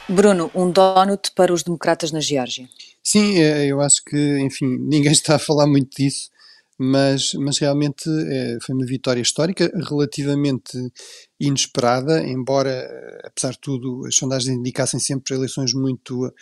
Bruno, 0.07 0.51
um 0.53 0.71
donut 0.71 1.31
para 1.31 1.51
os 1.51 1.63
democratas 1.63 2.11
na 2.11 2.19
Geórgia. 2.19 2.69
Sim, 3.07 3.37
é, 3.37 3.67
eu 3.67 3.81
acho 3.81 4.03
que, 4.03 4.17
enfim, 4.39 4.65
ninguém 4.81 5.11
está 5.11 5.35
a 5.35 5.39
falar 5.39 5.67
muito 5.67 5.95
disso, 5.95 6.29
mas, 6.77 7.33
mas 7.35 7.59
realmente 7.59 8.09
é, 8.09 8.57
foi 8.65 8.73
uma 8.75 8.85
vitória 8.85 9.21
histórica, 9.21 9.71
relativamente 9.87 10.71
inesperada, 11.47 12.21
embora, 12.27 12.69
eh, 12.69 13.21
apesar 13.25 13.51
de 13.51 13.59
tudo, 13.59 14.05
as 14.05 14.15
sondagens 14.15 14.55
indicassem 14.57 14.99
sempre 14.99 15.35
eleições 15.35 15.73
muito, 15.73 16.33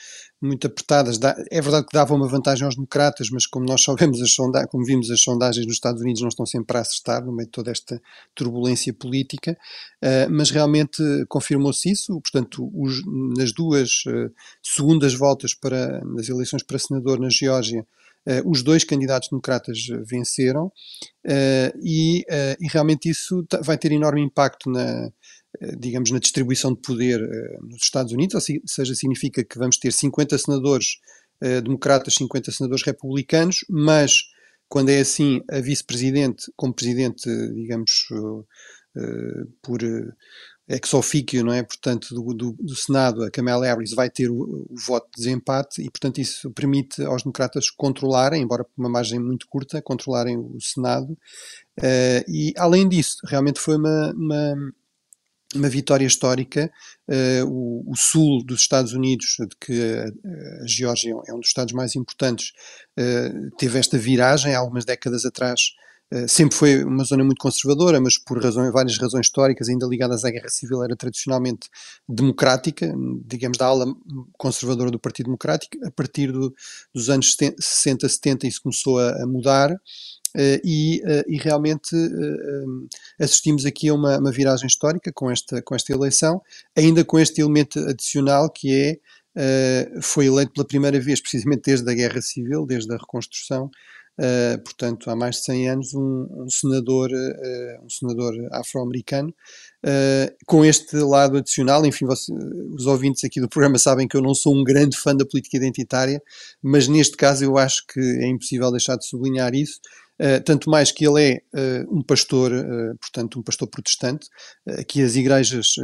muito 0.42 0.68
apertadas. 0.68 1.20
É 1.52 1.62
verdade 1.62 1.88
que 1.88 1.94
dava 1.94 2.14
uma 2.14 2.28
vantagem 2.28 2.66
aos 2.66 2.76
democratas, 2.76 3.30
mas 3.30 3.46
como 3.46 3.66
nós 3.66 3.84
sabemos, 3.84 4.20
as 4.22 4.32
sondagens, 4.32 4.70
como 4.72 4.86
vimos, 4.86 5.10
as 5.10 5.22
sondagens 5.22 5.66
nos 5.66 5.76
Estados 5.76 6.02
Unidos 6.02 6.22
não 6.22 6.30
estão 6.30 6.46
sempre 6.46 6.78
a 6.78 6.82
acertar 6.82 7.26
no 7.26 7.32
meio 7.32 7.48
de 7.48 7.52
toda 7.52 7.72
esta 7.72 8.02
turbulência 8.36 8.94
política, 8.94 9.58
uh, 10.04 10.32
mas 10.32 10.50
realmente 10.50 11.02
confirmou-se 11.28 11.92
isso. 11.92 12.20
Portanto, 12.22 12.72
os, 12.74 13.02
nas 13.38 13.52
duas 13.52 14.04
uh, 14.08 14.32
segundas 14.62 15.14
voltas 15.14 15.54
para, 15.54 16.04
nas 16.06 16.30
eleições 16.30 16.64
para 16.64 16.80
senador 16.80 17.20
na 17.20 17.30
Geórgia, 17.30 17.86
os 18.46 18.64
dois 18.64 18.84
candidatos 18.84 19.30
democratas 19.30 19.80
venceram 20.06 20.68
uh, 20.68 21.80
e, 21.84 22.24
e, 22.60 22.68
realmente 22.70 23.10
isso 23.10 23.46
vai 23.64 23.78
ter 23.78 23.92
enorme 23.92 24.22
impacto 24.22 24.70
na, 24.70 25.12
digamos, 25.78 26.10
na 26.12 26.20
distribuição 26.20 26.74
de 26.74 26.82
poder 26.82 27.20
nos 27.62 27.84
Estados 27.84 28.14
Unidos, 28.14 28.36
ou 28.36 28.60
seja, 28.66 28.96
significa 28.96 29.44
que 29.44 29.58
vamos 29.58 29.78
ter 29.78 29.92
50 29.92 30.38
senadores 30.38 30.98
democratas, 31.64 32.16
50 32.16 32.52
senadores 32.52 32.86
republicanos, 32.86 33.66
mas 33.70 34.22
quando 34.70 34.90
é 34.90 35.02
assim, 35.02 35.42
a 35.52 35.60
vice-presidente, 35.60 36.52
como 36.56 36.74
presidente, 36.74 37.30
digamos, 37.54 38.08
por 39.62 39.80
ex 40.68 40.94
officio, 40.94 41.44
não 41.44 41.54
é? 41.54 41.62
Portanto, 41.62 42.14
do, 42.16 42.34
do, 42.34 42.54
do, 42.54 42.76
Senado, 42.76 43.24
a 43.24 43.32
Kamala 43.32 43.66
Harris 43.66 43.92
vai 43.92 44.10
ter 44.10 44.30
o, 44.30 44.66
o, 44.70 44.76
voto 44.76 45.08
de 45.14 45.18
desempate 45.18 45.82
e, 45.82 45.90
portanto, 45.90 46.20
isso 46.20 46.50
permite 46.52 47.04
aos 47.04 47.24
democratas 47.24 47.70
controlarem, 47.70 48.42
embora 48.42 48.64
por 48.64 48.72
uma 48.78 48.90
margem 48.90 49.20
muito 49.20 49.48
curta, 49.48 49.82
controlarem 49.82 50.38
o 50.38 50.60
Senado. 50.62 51.18
Uh, 51.80 52.24
e, 52.28 52.54
além 52.58 52.88
disso, 52.88 53.18
realmente 53.26 53.60
foi 53.60 53.76
uma, 53.76 54.14
uma, 54.14 54.74
uma 55.56 55.70
vitória 55.70 56.06
histórica. 56.06 56.72
Uh, 57.10 57.46
o, 57.46 57.92
o, 57.92 57.98
sul 57.98 58.44
dos 58.46 58.62
Estados 58.62 58.94
Unidos, 58.94 59.36
de 59.40 59.56
que 59.60 59.82
a, 59.82 60.64
a 60.64 60.68
Geórgia 60.68 61.14
é 61.28 61.34
um 61.34 61.40
dos 61.40 61.50
estados 61.50 61.74
mais 61.74 61.94
importantes, 61.96 62.54
uh, 62.98 63.52
teve 63.58 63.78
esta 63.78 63.98
viragem 63.98 64.56
há 64.56 64.60
algumas 64.60 64.86
décadas 64.86 65.26
atrás 65.26 65.74
sempre 66.28 66.56
foi 66.56 66.84
uma 66.84 67.04
zona 67.04 67.24
muito 67.24 67.40
conservadora, 67.40 68.00
mas 68.00 68.18
por 68.18 68.42
razões, 68.42 68.72
várias 68.72 68.98
razões 68.98 69.26
históricas, 69.26 69.70
ainda 69.70 69.86
ligadas 69.86 70.24
à 70.26 70.30
Guerra 70.30 70.50
Civil, 70.50 70.84
era 70.84 70.96
tradicionalmente 70.96 71.70
democrática, 72.08 72.94
digamos, 73.26 73.58
da 73.58 73.66
ala 73.66 73.86
conservadora 74.38 74.92
do 74.92 75.00
Partido 75.00 75.26
Democrático. 75.26 75.78
A 75.86 75.92
partir 75.92 76.32
do, 76.32 76.54
dos 76.94 77.10
anos 77.10 77.36
60, 77.36 78.08
70, 78.08 78.48
isso 78.48 78.62
começou 78.62 79.00
a, 79.00 79.24
a 79.24 79.28
mudar. 79.28 79.72
Uh, 80.36 80.58
e, 80.64 81.00
uh, 81.06 81.24
e, 81.28 81.38
realmente 81.38 81.96
uh, 81.96 82.88
assistimos 83.20 83.68
aqui 83.68 83.90
a 83.90 83.94
uma, 83.94 84.18
uma, 84.18 84.32
viragem 84.32 84.66
histórica 84.66 85.12
com 85.14 85.30
esta, 85.30 85.62
com 85.62 85.76
esta 85.76 85.94
eleição, 85.94 86.42
ainda 86.76 87.06
com 87.06 87.20
este 87.20 87.40
elemento 87.40 87.78
adicional 87.78 88.50
que 88.50 88.74
é 88.74 89.00
foi 90.00 90.28
eleito 90.28 90.54
pela 90.54 90.68
primeira 90.68 91.00
vez, 91.00 91.20
precisamente 91.20 91.64
desde 91.66 91.90
a 91.90 91.94
Guerra 91.96 92.22
Civil, 92.22 92.68
desde 92.68 92.94
a 92.94 92.98
reconstrução, 92.98 93.72
Uh, 94.20 94.62
portanto, 94.64 95.10
há 95.10 95.16
mais 95.16 95.38
de 95.38 95.46
100 95.46 95.70
anos, 95.70 95.94
um, 95.96 96.28
um 96.44 96.50
senador, 96.50 97.10
uh, 97.10 97.86
um 97.86 97.90
senador 97.90 98.34
afro-americano, 98.52 99.30
uh, 99.30 100.36
com 100.46 100.64
este 100.64 100.98
lado 100.98 101.38
adicional. 101.38 101.84
Enfim, 101.86 102.06
você, 102.06 102.32
os 102.76 102.86
ouvintes 102.86 103.24
aqui 103.24 103.42
do 103.42 103.50
programa 103.50 103.80
sabem 103.80 104.08
que 104.08 104.16
eu 104.16 104.22
não 104.22 104.36
sou 104.36 104.56
um 104.56 104.64
grande 104.64 104.96
fã 104.98 105.16
da 105.16 105.26
política 105.26 105.58
identitária, 105.58 106.22
mas 106.62 106.88
neste 106.88 107.18
caso 107.18 107.44
eu 107.44 107.58
acho 107.58 107.86
que 107.88 108.00
é 108.00 108.28
impossível 108.28 108.70
deixar 108.72 108.98
de 108.98 109.08
sublinhar 109.08 109.56
isso. 109.56 109.80
Uh, 110.22 110.44
tanto 110.46 110.70
mais 110.70 110.92
que 110.92 111.08
ele 111.08 111.22
é 111.22 111.42
uh, 111.58 111.98
um 111.98 112.04
pastor, 112.04 112.52
uh, 112.52 112.96
portanto, 113.00 113.40
um 113.40 113.44
pastor 113.44 113.68
protestante, 113.68 114.28
que 114.88 115.02
as 115.02 115.16
igrejas 115.16 115.76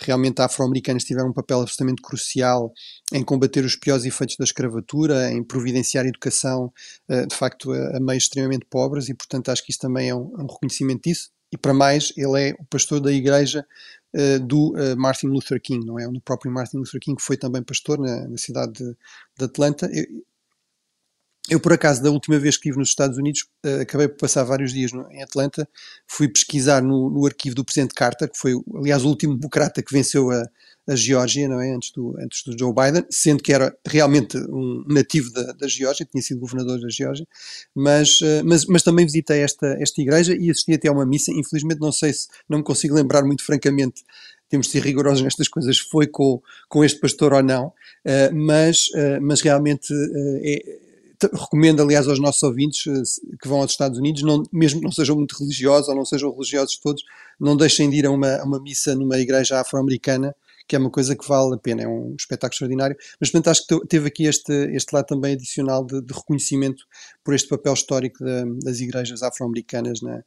realmente 0.00 0.40
afro-americanas 0.40 1.04
tiveram 1.04 1.28
um 1.28 1.32
papel 1.32 1.60
absolutamente 1.60 2.02
crucial 2.02 2.72
em 3.12 3.22
combater 3.22 3.64
os 3.64 3.76
piores 3.76 4.04
efeitos 4.04 4.36
da 4.36 4.44
escravatura, 4.44 5.30
em 5.30 5.44
providenciar 5.44 6.06
educação, 6.06 6.72
de 7.08 7.34
facto, 7.34 7.72
a, 7.72 8.00
meios 8.00 8.24
extremamente 8.24 8.66
pobres, 8.68 9.08
e 9.08 9.14
portanto 9.14 9.50
acho 9.50 9.64
que 9.64 9.70
isso 9.70 9.80
também 9.80 10.08
é 10.08 10.14
um, 10.14 10.32
um 10.38 10.46
reconhecimento 10.46 11.02
disso. 11.08 11.30
E 11.52 11.56
para 11.56 11.72
mais, 11.72 12.12
ele 12.16 12.48
é 12.48 12.54
o 12.58 12.64
pastor 12.64 13.00
da 13.00 13.12
igreja 13.12 13.64
do 14.46 14.74
Martin 14.96 15.28
Luther 15.28 15.60
King, 15.60 15.86
não 15.86 15.98
é? 15.98 16.08
O 16.08 16.20
próprio 16.20 16.52
Martin 16.52 16.78
Luther 16.78 17.00
King 17.00 17.20
foi 17.22 17.36
também 17.36 17.62
pastor 17.62 17.98
na, 17.98 18.26
na 18.28 18.38
cidade 18.38 18.72
de, 18.72 18.96
de 19.38 19.44
Atlanta. 19.44 19.88
Eu, 19.92 20.04
eu, 21.48 21.60
por 21.60 21.72
acaso, 21.72 22.02
da 22.02 22.10
última 22.10 22.38
vez 22.38 22.56
que 22.56 22.62
estive 22.62 22.78
nos 22.78 22.88
Estados 22.88 23.18
Unidos, 23.18 23.46
uh, 23.64 23.82
acabei 23.82 24.08
por 24.08 24.18
passar 24.18 24.42
vários 24.42 24.72
dias 24.72 24.92
no, 24.92 25.08
em 25.12 25.22
Atlanta, 25.22 25.68
fui 26.06 26.28
pesquisar 26.28 26.82
no, 26.82 27.08
no, 27.08 27.24
arquivo 27.24 27.54
do 27.54 27.64
Presidente 27.64 27.94
Carter, 27.94 28.28
que 28.28 28.38
foi, 28.38 28.52
aliás, 28.74 29.04
o 29.04 29.08
último 29.08 29.36
democrata 29.36 29.80
que 29.80 29.92
venceu 29.92 30.30
a, 30.30 30.42
a 30.88 30.96
Geórgia, 30.96 31.48
não 31.48 31.60
é? 31.60 31.72
Antes 31.72 31.92
do, 31.92 32.16
antes 32.18 32.42
do 32.42 32.58
Joe 32.58 32.74
Biden, 32.74 33.04
sendo 33.10 33.42
que 33.42 33.52
era 33.52 33.76
realmente 33.86 34.36
um 34.36 34.84
nativo 34.88 35.30
da, 35.32 35.52
da 35.52 35.68
Geórgia, 35.68 36.06
tinha 36.10 36.22
sido 36.22 36.40
governador 36.40 36.80
da 36.80 36.88
Geórgia, 36.88 37.26
mas, 37.72 38.20
uh, 38.20 38.42
mas, 38.44 38.66
mas 38.66 38.82
também 38.82 39.06
visitei 39.06 39.40
esta, 39.40 39.68
esta 39.80 40.00
igreja 40.00 40.34
e 40.34 40.50
assisti 40.50 40.74
até 40.74 40.88
a 40.88 40.92
uma 40.92 41.06
missa. 41.06 41.30
Infelizmente, 41.30 41.80
não 41.80 41.92
sei 41.92 42.12
se, 42.12 42.26
não 42.48 42.58
me 42.58 42.64
consigo 42.64 42.94
lembrar 42.94 43.24
muito 43.24 43.44
francamente 43.44 44.02
temos 44.48 44.66
de 44.66 44.72
ser 44.74 44.82
rigorosos 44.82 45.22
nestas 45.22 45.48
coisas, 45.48 45.76
foi 45.76 46.06
com, 46.06 46.40
com 46.68 46.84
este 46.84 47.00
pastor 47.00 47.32
ou 47.32 47.42
não, 47.42 47.66
uh, 47.66 48.32
mas, 48.32 48.86
uh, 48.94 49.20
mas 49.20 49.40
realmente 49.40 49.92
é, 50.44 50.85
recomendo, 51.32 51.82
aliás, 51.82 52.06
aos 52.08 52.18
nossos 52.18 52.42
ouvintes 52.42 52.86
eh, 52.86 53.36
que 53.40 53.48
vão 53.48 53.60
aos 53.60 53.70
Estados 53.70 53.98
Unidos, 53.98 54.22
não, 54.22 54.42
mesmo 54.52 54.80
que 54.80 54.84
não 54.84 54.92
sejam 54.92 55.16
muito 55.16 55.36
religiosos 55.38 55.88
ou 55.88 55.94
não 55.94 56.04
sejam 56.04 56.30
religiosos 56.30 56.78
todos, 56.78 57.02
não 57.38 57.56
deixem 57.56 57.88
de 57.90 57.96
ir 57.96 58.06
a 58.06 58.10
uma, 58.10 58.36
a 58.36 58.44
uma 58.44 58.60
missa 58.60 58.94
numa 58.94 59.18
igreja 59.18 59.60
afro-americana, 59.60 60.34
que 60.68 60.74
é 60.74 60.78
uma 60.78 60.90
coisa 60.90 61.14
que 61.14 61.26
vale 61.26 61.54
a 61.54 61.58
pena, 61.58 61.82
é 61.82 61.88
um 61.88 62.14
espetáculo 62.18 62.54
extraordinário. 62.54 62.96
Mas, 63.20 63.30
portanto, 63.30 63.48
acho 63.48 63.66
que 63.66 63.86
teve 63.86 64.08
aqui 64.08 64.24
este, 64.24 64.52
este 64.74 64.92
lado 64.92 65.06
também 65.06 65.34
adicional 65.34 65.84
de, 65.84 66.02
de 66.02 66.12
reconhecimento 66.12 66.84
por 67.22 67.34
este 67.34 67.48
papel 67.48 67.74
histórico 67.74 68.24
da, 68.24 68.44
das 68.62 68.80
igrejas 68.80 69.22
afro-americanas 69.22 70.00
na, 70.02 70.22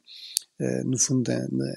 Uh, 0.62 0.86
no 0.86 0.98
fundo, 0.98 1.26
na, 1.30 1.72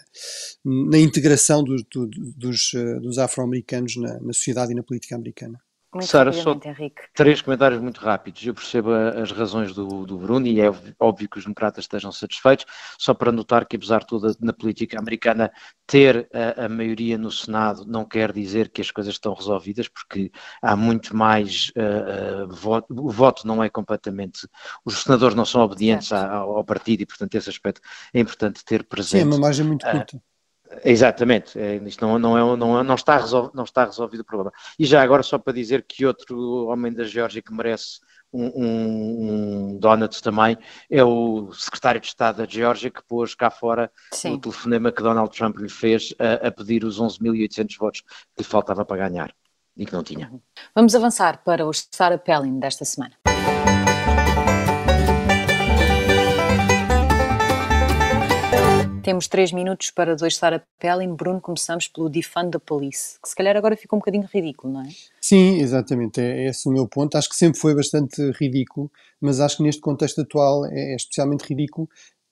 na 0.66 0.98
integração 0.98 1.64
do, 1.64 1.78
do, 1.90 2.06
dos, 2.36 2.74
uh, 2.74 3.00
dos 3.00 3.18
afro-americanos 3.18 3.96
na, 3.96 4.20
na 4.20 4.34
sociedade 4.34 4.74
e 4.74 4.76
na 4.76 4.84
política 4.84 5.16
americana. 5.16 5.58
Muito 5.94 6.08
Sara, 6.08 6.34
só 6.34 6.60
Henrique. 6.66 7.04
três 7.14 7.42
comentários 7.42 7.80
muito 7.82 8.02
rápidos. 8.02 8.44
Eu 8.46 8.54
percebo 8.54 8.92
as 8.92 9.32
razões 9.32 9.74
do, 9.74 10.06
do 10.06 10.18
Bruno 10.18 10.48
e 10.48 10.60
é 10.60 10.72
óbvio 11.00 11.30
que 11.30 11.38
os 11.38 11.44
democratas 11.44 11.84
estejam 11.84 12.12
satisfeitos, 12.12 12.66
só 12.98 13.14
para 13.14 13.32
notar 13.32 13.66
que, 13.68 13.76
apesar 13.76 14.00
de 14.00 14.08
tudo, 14.08 14.36
na 14.40 14.54
política 14.54 15.00
americana, 15.00 15.52
ter 15.86 16.28
a, 16.34 16.66
a, 16.66 16.70
maioria 16.70 17.18
no 17.18 17.30
Senado 17.30 17.86
não 17.86 18.06
quer 18.06 18.32
dizer 18.32 18.70
que 18.70 18.82
as 18.82 18.90
coisas 18.90 19.14
estão 19.14 19.34
resolvidas, 19.34 19.88
porque 19.88 20.32
há 20.62 20.76
muito 20.76 21.16
mais 21.16 21.72
uh, 21.78 22.44
uh, 22.44 22.48
voto. 22.56 22.88
O 22.90 23.12
voto 23.12 23.46
não 23.46 23.64
é 23.64 23.70
completamente. 23.70 24.48
Os 24.84 25.04
senadores 25.04 25.36
não 25.36 25.46
são 25.46 25.62
obedientes 25.62 26.12
ao, 26.12 26.58
ao, 26.58 26.64
partido 26.64 27.02
e, 27.02 27.06
portanto, 27.06 27.36
esse 27.36 27.50
aspecto 27.50 27.82
é 28.14 28.20
importante 28.20 28.66
ter 28.66 28.84
presente. 28.84 29.24
Sim, 29.24 29.30
é 29.30 29.36
uma 29.36 29.38
margem 29.38 29.66
muito 29.66 29.86
curta. 29.86 30.18
Uh, 30.18 30.33
Exatamente, 30.84 31.60
é, 31.60 31.76
isto 31.78 32.06
não, 32.06 32.18
não, 32.18 32.38
é, 32.38 32.58
não, 32.58 32.80
é, 32.80 32.84
não, 32.84 32.96
está 32.96 33.18
resolvido, 33.18 33.56
não 33.56 33.64
está 33.64 33.86
resolvido 33.86 34.22
o 34.22 34.26
problema. 34.26 34.52
E 34.78 34.86
já 34.86 35.02
agora, 35.02 35.24
só 35.24 35.38
para 35.38 35.54
dizer 35.54 35.86
que 35.88 36.06
outro 36.06 36.68
homem 36.68 36.92
da 36.92 37.04
Geórgia 37.04 37.42
que 37.42 37.54
merece 37.54 38.00
um, 38.32 38.46
um, 38.46 39.74
um 39.74 39.78
donut 39.78 40.22
também 40.22 40.58
é 40.90 41.04
o 41.04 41.52
secretário 41.54 42.02
de 42.02 42.08
Estado 42.08 42.38
da 42.38 42.46
Geórgia 42.46 42.90
que 42.90 43.04
pôs 43.04 43.36
cá 43.36 43.52
fora 43.52 43.92
Sim. 44.12 44.34
o 44.34 44.38
telefonema 44.40 44.92
que 44.92 45.04
Donald 45.04 45.36
Trump 45.36 45.58
lhe 45.58 45.70
fez 45.70 46.14
a, 46.18 46.48
a 46.48 46.52
pedir 46.52 46.84
os 46.84 47.00
11.800 47.00 47.78
votos 47.78 48.02
que 48.02 48.42
lhe 48.42 48.44
faltava 48.44 48.84
para 48.84 49.08
ganhar 49.08 49.34
e 49.78 49.86
que 49.86 49.94
não 49.94 50.04
tinha. 50.04 50.32
Vamos 50.74 50.96
avançar 50.96 51.44
para 51.44 51.66
o 51.66 51.72
Sarah 51.74 52.18
Pelling 52.18 52.60
desta 52.60 52.86
semana. 52.86 53.16
Temos 59.04 59.28
três 59.28 59.52
minutos 59.52 59.92
para 59.92 60.16
dois 60.16 60.32
estar 60.32 60.54
a 60.54 60.62
pele. 60.80 61.06
Bruno, 61.08 61.42
começamos 61.42 61.90
pelo 61.90 62.10
Defund 62.10 62.52
the 62.52 62.60
Police, 62.60 63.20
que 63.22 63.28
se 63.28 63.36
calhar 63.36 63.58
agora 63.58 63.76
fica 63.76 63.94
um 63.94 64.00
bocadinho 64.00 64.26
ridículo, 64.34 64.72
não 64.72 64.82
é? 64.82 64.88
Sim, 65.20 65.60
exatamente. 65.60 66.22
É, 66.22 66.46
é 66.46 66.50
esse 66.50 66.70
o 66.70 66.72
meu 66.72 66.88
ponto. 66.88 67.18
Acho 67.18 67.28
que 67.28 67.36
sempre 67.36 67.60
foi 67.60 67.76
bastante 67.76 68.22
ridículo, 68.40 68.90
mas 69.20 69.42
acho 69.42 69.58
que 69.58 69.64
neste 69.64 69.82
contexto 69.82 70.22
atual 70.22 70.66
é, 70.68 70.94
é 70.94 70.96
especialmente 70.96 71.44
ridículo 71.44 71.90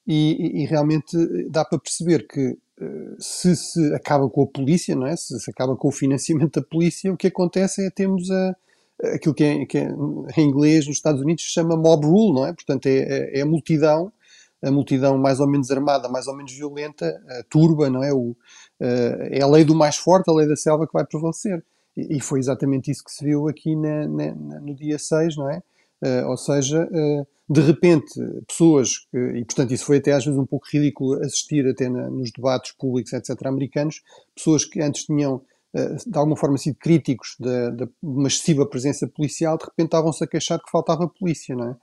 e, 0.08 0.60
e, 0.60 0.64
e, 0.64 0.66
realmente 0.66 1.18
dá 1.50 1.66
para 1.66 1.78
perceber 1.78 2.26
que 2.26 2.58
eh, 2.82 3.16
se 3.20 3.54
se 3.56 3.94
acaba 3.94 4.30
com 4.30 4.44
a 4.44 4.48
polícia, 4.48 4.96
não 4.96 5.08
é? 5.08 5.16
Se 5.18 5.38
se 5.42 5.52
acaba 5.52 5.76
com 5.76 5.90
o 5.90 5.92
financiamento 5.92 6.62
da 6.62 6.66
polícia, 6.66 7.12
o 7.12 7.18
que 7.18 7.28
acontece 7.28 7.86
é 7.86 7.90
temos 7.90 8.32
a, 8.32 8.56
aquilo 9.14 9.36
que, 9.36 9.44
é, 9.44 9.66
que 9.66 9.78
é, 9.78 9.92
em 10.38 10.48
inglês 10.48 10.88
nos 10.88 10.96
Estados 10.96 11.22
Unidos 11.22 11.44
se 11.44 11.52
chama 11.52 11.76
mob 11.76 12.06
rule, 12.06 12.34
não 12.34 12.46
é? 12.46 12.54
Portanto, 12.54 12.86
é, 12.88 12.98
é, 12.98 13.40
é 13.40 13.42
a 13.42 13.46
multidão 13.46 14.12
a 14.64 14.72
multidão 14.72 15.18
mais 15.18 15.40
ou 15.40 15.48
menos 15.48 15.72
armada, 15.72 16.08
mais 16.08 16.28
ou 16.28 16.36
menos 16.36 16.52
violenta, 16.54 17.20
turba, 17.50 17.90
não 17.90 18.04
é? 18.04 18.14
O, 18.14 18.36
é 18.80 19.42
a 19.42 19.48
lei 19.48 19.64
do 19.64 19.76
mais 19.76 19.96
forte, 19.96 20.30
a 20.30 20.34
lei 20.34 20.48
da 20.48 20.56
selva 20.56 20.86
que 20.86 20.94
vai 20.94 21.06
prevalecer. 21.06 21.64
E, 21.96 22.22
foi 22.22 22.40
exatamente 22.40 22.90
isso 22.90 23.04
que 23.04 23.12
se 23.12 23.24
viu 23.24 23.48
aqui 23.48 23.76
na, 23.76 24.08
na, 24.08 24.34
no 24.34 24.74
dia 24.76 24.98
6, 24.98 25.36
não 25.36 25.50
é? 25.50 25.62
Uh, 26.04 26.30
ou 26.30 26.38
seja, 26.38 26.90
uh, 26.92 27.28
de 27.48 27.62
repente, 27.62 28.14
pessoas, 28.48 29.08
e 29.14 29.44
portanto 29.46 29.72
isso 29.72 29.86
foi 29.86 29.98
até 29.98 30.14
às 30.14 30.26
vezes 30.26 30.40
um 30.40 30.46
pouco 30.46 30.66
ridículo 30.72 31.22
assistir 31.22 31.68
até 31.68 31.90
na, 31.90 32.10
nos 32.10 32.32
debates 32.32 32.72
públicos, 32.72 33.12
etc., 33.14 33.46
americanos, 33.46 34.02
pessoas 34.34 34.66
que 34.66 34.82
antes 34.82 35.06
tinham 35.06 35.42
de 35.74 36.18
alguma 36.18 36.36
forma 36.36 36.58
sido 36.58 36.76
críticos 36.76 37.38
de 37.40 37.88
uma 38.04 38.28
excessiva 38.28 38.66
presença 38.66 39.08
policial, 39.08 39.58
de 39.58 39.64
repente 39.64 39.86
estavam-se 39.86 40.22
a 40.22 40.28
queixar 40.28 40.60
que 40.60 40.70
faltava 40.70 41.08
polícia, 41.08 41.56
não 41.56 41.70
é? 41.70 41.76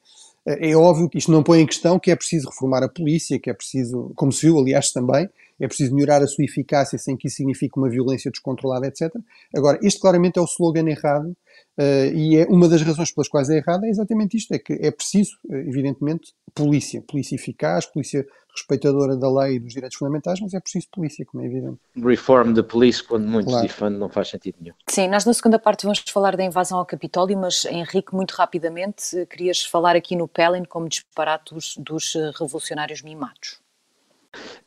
É 0.60 0.74
óbvio 0.74 1.10
que 1.10 1.18
isto 1.18 1.30
não 1.30 1.42
põe 1.42 1.60
em 1.60 1.66
questão 1.66 1.98
que 1.98 2.10
é 2.10 2.16
preciso 2.16 2.48
reformar 2.48 2.82
a 2.82 2.88
polícia, 2.88 3.38
que 3.38 3.50
é 3.50 3.54
preciso, 3.54 4.12
como 4.16 4.32
se 4.32 4.46
viu, 4.46 4.58
aliás, 4.58 4.90
também, 4.90 5.28
é 5.60 5.66
preciso 5.66 5.94
melhorar 5.94 6.22
a 6.22 6.26
sua 6.26 6.44
eficácia 6.44 6.98
sem 6.98 7.16
que 7.16 7.26
isso 7.26 7.36
signifique 7.36 7.76
uma 7.76 7.90
violência 7.90 8.30
descontrolada, 8.30 8.86
etc. 8.86 9.12
Agora, 9.54 9.78
este 9.82 10.00
claramente 10.00 10.38
é 10.38 10.40
o 10.40 10.44
slogan 10.44 10.88
errado 10.88 11.36
uh, 11.78 12.14
e 12.14 12.38
é 12.38 12.46
uma 12.46 12.68
das 12.68 12.80
razões 12.82 13.10
pelas 13.10 13.28
quais 13.28 13.50
é 13.50 13.56
errado 13.56 13.84
é 13.84 13.88
exatamente 13.88 14.36
isto, 14.36 14.54
é 14.54 14.58
que 14.58 14.74
é 14.74 14.90
preciso, 14.90 15.32
evidentemente, 15.50 16.32
polícia, 16.54 17.02
polícia 17.02 17.34
eficaz, 17.34 17.86
polícia 17.86 18.26
respeitadora 18.58 19.16
da 19.16 19.30
lei 19.30 19.56
e 19.56 19.58
dos 19.58 19.72
direitos 19.72 19.98
fundamentais, 19.98 20.40
mas 20.40 20.54
é 20.54 20.60
preciso 20.60 20.88
polícia, 20.90 21.24
como 21.24 21.42
é 21.42 21.46
evidente. 21.46 21.78
Reform 21.96 22.54
the 22.54 22.62
police, 22.62 23.02
quando 23.02 23.26
muitos 23.26 23.52
claro. 23.76 23.98
não 23.98 24.08
faz 24.08 24.28
sentido 24.28 24.56
nenhum. 24.60 24.74
Sim, 24.88 25.08
nós 25.08 25.24
na 25.24 25.32
segunda 25.32 25.58
parte 25.58 25.84
vamos 25.84 26.02
falar 26.08 26.36
da 26.36 26.44
invasão 26.44 26.78
ao 26.78 26.86
Capitólio, 26.86 27.38
mas 27.38 27.64
Henrique, 27.64 28.14
muito 28.14 28.32
rapidamente, 28.32 29.26
querias 29.26 29.64
falar 29.64 29.96
aqui 29.96 30.16
no 30.16 30.28
Pelin 30.28 30.64
como 30.64 30.88
disparate 30.88 31.54
dos, 31.54 31.76
dos 31.76 32.14
eh, 32.14 32.30
revolucionários 32.38 33.02
mimados. 33.02 33.60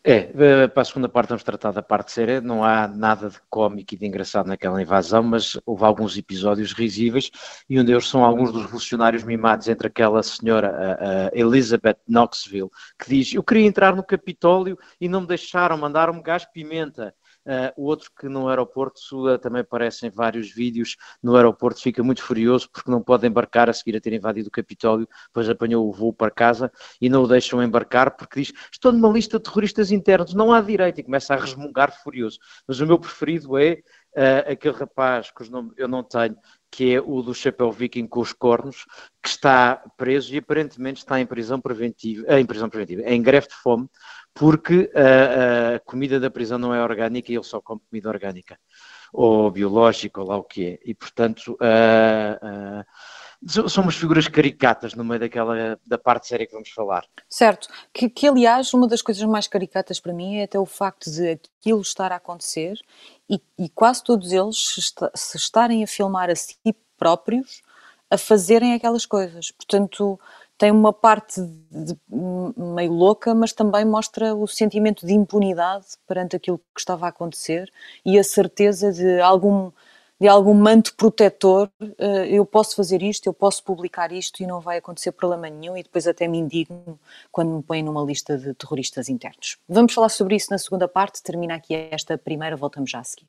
É, 0.03 0.32
eh, 0.36 0.68
para 0.68 0.82
a 0.82 0.86
segunda 0.86 1.08
parte 1.08 1.30
vamos 1.30 1.44
tratar 1.44 1.72
da 1.72 1.84
parte 1.84 2.12
séria, 2.12 2.41
não 2.41 2.63
há 2.63 2.88
nada 2.88 3.30
de 3.30 3.39
cómico 3.50 3.94
e 3.94 3.98
de 3.98 4.08
engraçado 4.08 4.48
naquela 4.48 4.82
invasão, 4.82 5.22
mas 5.22 5.60
houve 5.63 5.84
alguns 5.86 6.18
episódios 6.18 6.74
risíveis 6.74 7.30
e 7.70 7.80
um 7.80 7.86
deles 7.86 8.08
são 8.08 8.25
alguns 8.25 8.51
dos 8.51 8.63
revolucionários 8.63 9.24
mimados 9.24 9.68
entre 9.68 9.88
aquela 9.88 10.24
senhora 10.24 10.98
a, 11.00 11.27
a 11.27 11.32
Elizabeth 11.34 11.98
Knoxville, 12.08 12.72
que 13.00 13.10
diz, 13.10 13.34
eu 13.36 13.44
queria 13.44 13.68
entrar 13.68 13.96
no 13.96 14.03
Capitólio 14.03 14.77
e 15.00 15.08
não 15.08 15.22
me 15.22 15.27
deixaram, 15.27 15.77
mandaram-me 15.77 16.24
gás 16.24 16.46
pimenta. 16.46 17.13
Uh, 17.45 17.74
o 17.75 17.86
outro 17.86 18.12
que 18.19 18.29
no 18.29 18.48
aeroporto 18.48 19.01
também 19.39 19.62
aparece 19.62 20.05
em 20.05 20.10
vários 20.10 20.51
vídeos, 20.51 20.95
no 21.24 21.36
aeroporto 21.36 21.81
fica 21.81 22.03
muito 22.03 22.21
furioso 22.21 22.69
porque 22.71 22.91
não 22.91 23.01
pode 23.01 23.25
embarcar 23.25 23.69
a 23.69 23.74
seguir 23.74 23.98
a 23.98 24.01
ter 24.01 24.13
invadido 24.13 24.48
o 24.48 24.51
Capitólio, 24.51 25.07
depois 25.27 25.50
apanhou 25.50 25.88
o 25.88 25.91
voo 25.91 26.13
para 26.13 26.29
casa 26.29 26.71
e 27.01 27.10
não 27.10 27.24
o 27.24 27.27
deixam 27.27 27.63
embarcar 27.63 28.15
porque 28.15 28.41
diz, 28.41 28.53
estou 28.71 28.91
numa 28.91 29.10
lista 29.10 29.38
de 29.38 29.43
terroristas 29.43 29.91
internos, 29.91 30.33
não 30.33 30.53
há 30.53 30.62
direito, 30.62 31.00
e 31.00 31.03
começa 31.03 31.33
a 31.33 31.38
resmungar 31.38 31.91
furioso. 32.03 32.38
Mas 32.67 32.79
o 32.79 32.86
meu 32.86 33.00
preferido 33.00 33.57
é 33.57 33.81
uh, 34.15 34.51
aquele 34.51 34.75
rapaz, 34.75 35.31
cujo 35.31 35.51
nome 35.51 35.71
eu 35.77 35.88
não 35.88 36.03
tenho, 36.03 36.38
que 36.69 36.95
é 36.95 37.01
o 37.01 37.21
do 37.21 37.33
chapéu 37.33 37.71
viking 37.71 38.07
com 38.07 38.21
os 38.21 38.31
cornos, 38.31 38.86
que 39.21 39.29
está 39.29 39.83
preso 39.98 40.33
e 40.33 40.38
aparentemente 40.38 41.00
está 41.00 41.19
em 41.19 41.25
prisão 41.25 41.60
preventiva, 41.60 42.39
em 42.39 42.45
prisão 42.45 42.69
preventiva, 42.69 43.01
em 43.03 43.21
greve 43.21 43.48
de 43.48 43.55
fome, 43.55 43.89
porque 44.33 44.91
a, 44.95 45.75
a, 45.75 45.79
comida 45.79 46.19
da 46.19 46.29
prisão 46.29 46.57
não 46.57 46.73
é 46.73 46.81
orgânica 46.81 47.31
e 47.31 47.35
ele 47.35 47.43
só 47.43 47.61
come 47.61 47.81
comida 47.89 48.09
orgânica, 48.09 48.57
ou 49.13 49.51
biológica, 49.51 50.21
ou 50.21 50.27
lá 50.27 50.38
o 50.38 50.43
que 50.43 50.65
é. 50.65 50.79
E, 50.85 50.93
portanto, 50.93 51.58
umas 53.77 53.95
figuras 53.95 54.27
caricatas 54.27 54.93
no 54.93 55.03
meio 55.03 55.19
daquela, 55.19 55.79
da 55.86 55.97
parte 55.97 56.27
séria 56.27 56.47
que 56.47 56.53
vamos 56.53 56.69
falar. 56.69 57.06
Certo, 57.29 57.67
que, 57.93 58.10
que 58.10 58.27
aliás, 58.27 58.73
uma 58.73 58.88
das 58.88 59.01
coisas 59.01 59.23
mais 59.23 59.47
caricatas 59.47 59.99
para 59.99 60.13
mim 60.13 60.38
é 60.38 60.43
até 60.43 60.60
o 60.60 60.65
facto 60.65 61.12
de 61.12 61.39
aquilo 61.60 61.82
estar 61.82 62.12
a 62.12 62.15
acontecer 62.15 62.79
e, 63.29 63.41
e 63.60 63.69
quase 63.69 64.03
todos 64.03 64.32
eles 64.32 64.75
se 65.15 65.38
estarem 65.38 65.84
a 65.84 65.88
filmar 65.88 66.29
a 66.29 66.36
si 66.36 66.58
próprios 66.97 67.62
a 68.12 68.17
fazerem 68.17 68.73
aquelas 68.73 69.06
coisas. 69.06 69.51
Portanto, 69.51 70.19
tem 70.62 70.69
uma 70.69 70.93
parte 70.93 71.41
de, 71.71 71.97
meio 72.56 72.93
louca, 72.93 73.34
mas 73.34 73.52
também 73.52 73.84
mostra 73.84 74.36
o 74.36 74.45
sentimento 74.45 75.08
de 75.08 75.12
impunidade 75.12 75.88
perante 76.06 76.36
aquilo 76.36 76.60
que 76.60 76.80
estava 76.80 77.08
a 77.08 77.10
acontecer 77.10 77.67
e 78.06 78.19
a 78.19 78.24
certeza 78.24 78.91
de 78.91 79.19
algum 79.19 79.71
de 80.19 80.28
algum 80.28 80.54
manto 80.54 80.93
protetor, 80.93 81.67
eh, 81.97 82.28
eu 82.28 82.45
posso 82.45 82.76
fazer 82.76 83.02
isto, 83.02 83.26
eu 83.26 83.34
posso 83.34 83.63
publicar 83.63 84.12
isto 84.12 84.43
e 84.43 84.45
não 84.45 84.62
vai 84.62 84.78
acontecer 84.78 85.12
problema 85.13 85.50
nenhum 85.50 85.76
e 85.76 85.82
depois 85.82 86.06
até 86.06 86.28
me 86.28 86.38
indigno 86.38 87.00
quando 87.32 87.50
me 87.50 87.63
põem 87.63 87.82
numa 87.82 88.04
lista 88.04 88.38
de 88.38 88.54
terroristas 88.54 89.10
internos. 89.10 89.58
Vamos 89.67 89.95
falar 89.95 90.10
sobre 90.10 90.36
isso 90.36 90.52
na 90.52 90.60
segunda 90.60 90.88
parte, 90.88 91.24
termina 91.24 91.56
aqui 91.56 91.74
esta 91.89 92.19
primeira, 92.19 92.56
voltamos 92.56 92.91
já 92.91 93.00
a 93.00 93.04
seguir. 93.04 93.26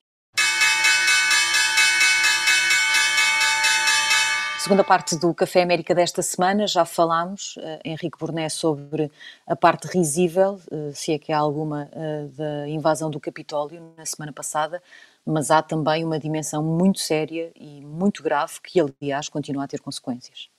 Segunda 4.63 4.85
parte 4.85 5.17
do 5.17 5.35
Café 5.35 5.61
América 5.61 5.93
desta 5.93 6.23
semana, 6.23 6.69
já 6.69 6.85
falámos, 6.85 7.57
uh, 7.57 7.81
Henrique 7.85 8.17
Burné, 8.17 8.49
sobre 8.49 9.11
a 9.45 9.57
parte 9.57 9.89
risível, 9.89 10.61
uh, 10.71 10.95
se 10.95 11.11
é 11.11 11.19
que 11.19 11.33
há 11.33 11.39
alguma, 11.39 11.91
uh, 11.93 12.29
da 12.29 12.69
invasão 12.69 13.11
do 13.11 13.19
Capitólio 13.19 13.93
na 13.97 14.07
semana 14.07 14.33
passada, 14.33 14.81
mas 15.27 15.51
há 15.51 15.63
também 15.63 16.05
uma 16.05 16.17
dimensão 16.17 16.63
muito 16.63 17.01
séria 17.01 17.51
e 17.57 17.81
muito 17.85 18.23
grave 18.23 18.61
que, 18.63 18.79
aliás, 18.81 19.29
continua 19.29 19.65
a 19.65 19.67
ter 19.67 19.81
consequências. 19.81 20.52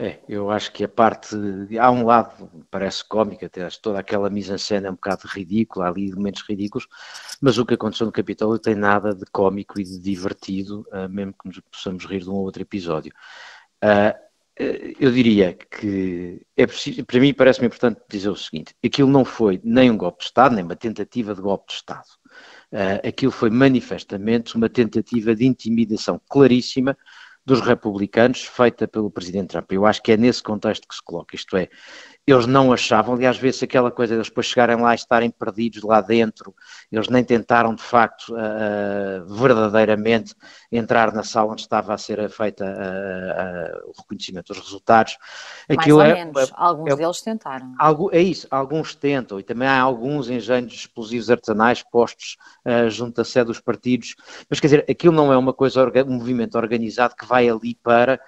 É, 0.00 0.20
eu 0.28 0.48
acho 0.48 0.72
que 0.72 0.84
a 0.84 0.88
parte. 0.88 1.34
Há 1.76 1.90
um 1.90 2.06
lado, 2.06 2.48
parece 2.70 3.04
cómico, 3.04 3.44
até 3.44 3.68
toda 3.82 3.98
aquela 3.98 4.30
mise-en-scène 4.30 4.86
é 4.86 4.90
um 4.90 4.94
bocado 4.94 5.26
ridícula, 5.26 5.86
há 5.86 5.88
ali 5.88 6.08
elementos 6.08 6.44
ridículos, 6.48 6.86
mas 7.40 7.58
o 7.58 7.66
que 7.66 7.74
aconteceu 7.74 8.06
no 8.06 8.12
Capitólio 8.12 8.60
tem 8.60 8.76
nada 8.76 9.12
de 9.12 9.24
cómico 9.32 9.80
e 9.80 9.82
de 9.82 9.98
divertido, 9.98 10.86
uh, 10.92 11.08
mesmo 11.08 11.32
que 11.32 11.48
nos 11.48 11.60
possamos 11.72 12.04
rir 12.04 12.20
de 12.20 12.30
um 12.30 12.34
ou 12.34 12.44
outro 12.44 12.62
episódio. 12.62 13.12
Uh, 13.82 14.16
eu 15.00 15.10
diria 15.10 15.54
que 15.54 16.46
é 16.56 16.66
preciso, 16.66 17.04
para 17.04 17.20
mim 17.20 17.34
parece-me 17.34 17.66
importante 17.66 18.00
dizer 18.08 18.28
o 18.28 18.36
seguinte: 18.36 18.76
aquilo 18.84 19.10
não 19.10 19.24
foi 19.24 19.60
nem 19.64 19.90
um 19.90 19.96
golpe 19.96 20.18
de 20.18 20.26
Estado, 20.26 20.54
nem 20.54 20.64
uma 20.64 20.76
tentativa 20.76 21.34
de 21.34 21.40
golpe 21.40 21.66
de 21.68 21.74
Estado. 21.74 22.06
Uh, 22.72 23.08
aquilo 23.08 23.32
foi 23.32 23.50
manifestamente 23.50 24.54
uma 24.54 24.68
tentativa 24.68 25.34
de 25.34 25.44
intimidação 25.44 26.20
claríssima 26.28 26.96
dos 27.48 27.62
republicanos 27.62 28.44
feita 28.44 28.86
pelo 28.86 29.10
presidente 29.10 29.48
Trump. 29.48 29.72
Eu 29.72 29.86
acho 29.86 30.02
que 30.02 30.12
é 30.12 30.16
nesse 30.18 30.42
contexto 30.42 30.86
que 30.86 30.94
se 30.94 31.02
coloca, 31.02 31.34
isto 31.34 31.56
é, 31.56 31.70
eles 32.30 32.46
não 32.46 32.72
achavam, 32.72 33.14
aliás, 33.14 33.38
vezes 33.38 33.62
aquela 33.62 33.90
coisa 33.90 34.12
de 34.12 34.18
eles 34.18 34.28
depois 34.28 34.46
chegarem 34.46 34.76
lá 34.76 34.92
e 34.92 34.96
estarem 34.96 35.30
perdidos 35.30 35.82
lá 35.82 36.02
dentro, 36.02 36.54
eles 36.92 37.08
nem 37.08 37.24
tentaram 37.24 37.74
de 37.74 37.82
facto 37.82 38.34
uh, 38.34 39.34
verdadeiramente 39.34 40.34
entrar 40.70 41.12
na 41.14 41.22
sala 41.22 41.52
onde 41.52 41.62
estava 41.62 41.94
a 41.94 41.98
ser 41.98 42.28
feita 42.28 42.64
uh, 42.64 42.68
uh, 42.68 43.90
o 43.90 43.92
reconhecimento 43.98 44.52
dos 44.52 44.62
resultados. 44.62 45.16
Aquilo 45.68 45.98
Mais 45.98 46.10
ou 46.10 46.16
é, 46.16 46.24
menos, 46.24 46.50
é, 46.50 46.52
alguns 46.54 46.92
é, 46.92 46.96
deles 46.96 47.22
tentaram. 47.22 47.74
Algo, 47.78 48.10
é 48.12 48.20
isso, 48.20 48.46
alguns 48.50 48.94
tentam, 48.94 49.40
e 49.40 49.42
também 49.42 49.66
há 49.66 49.80
alguns 49.80 50.28
engenhos 50.28 50.74
explosivos 50.74 51.30
artesanais 51.30 51.82
postos 51.82 52.36
junto 52.90 53.20
à 53.20 53.24
sede 53.24 53.46
dos 53.46 53.60
partidos, 53.60 54.14
mas 54.50 54.60
quer 54.60 54.66
dizer, 54.66 54.84
aquilo 54.88 55.14
não 55.14 55.32
é 55.32 55.36
uma 55.36 55.54
coisa, 55.54 55.90
um 56.06 56.12
movimento 56.12 56.56
organizado 56.56 57.14
que 57.16 57.24
vai 57.24 57.48
ali 57.48 57.74
para 57.74 58.20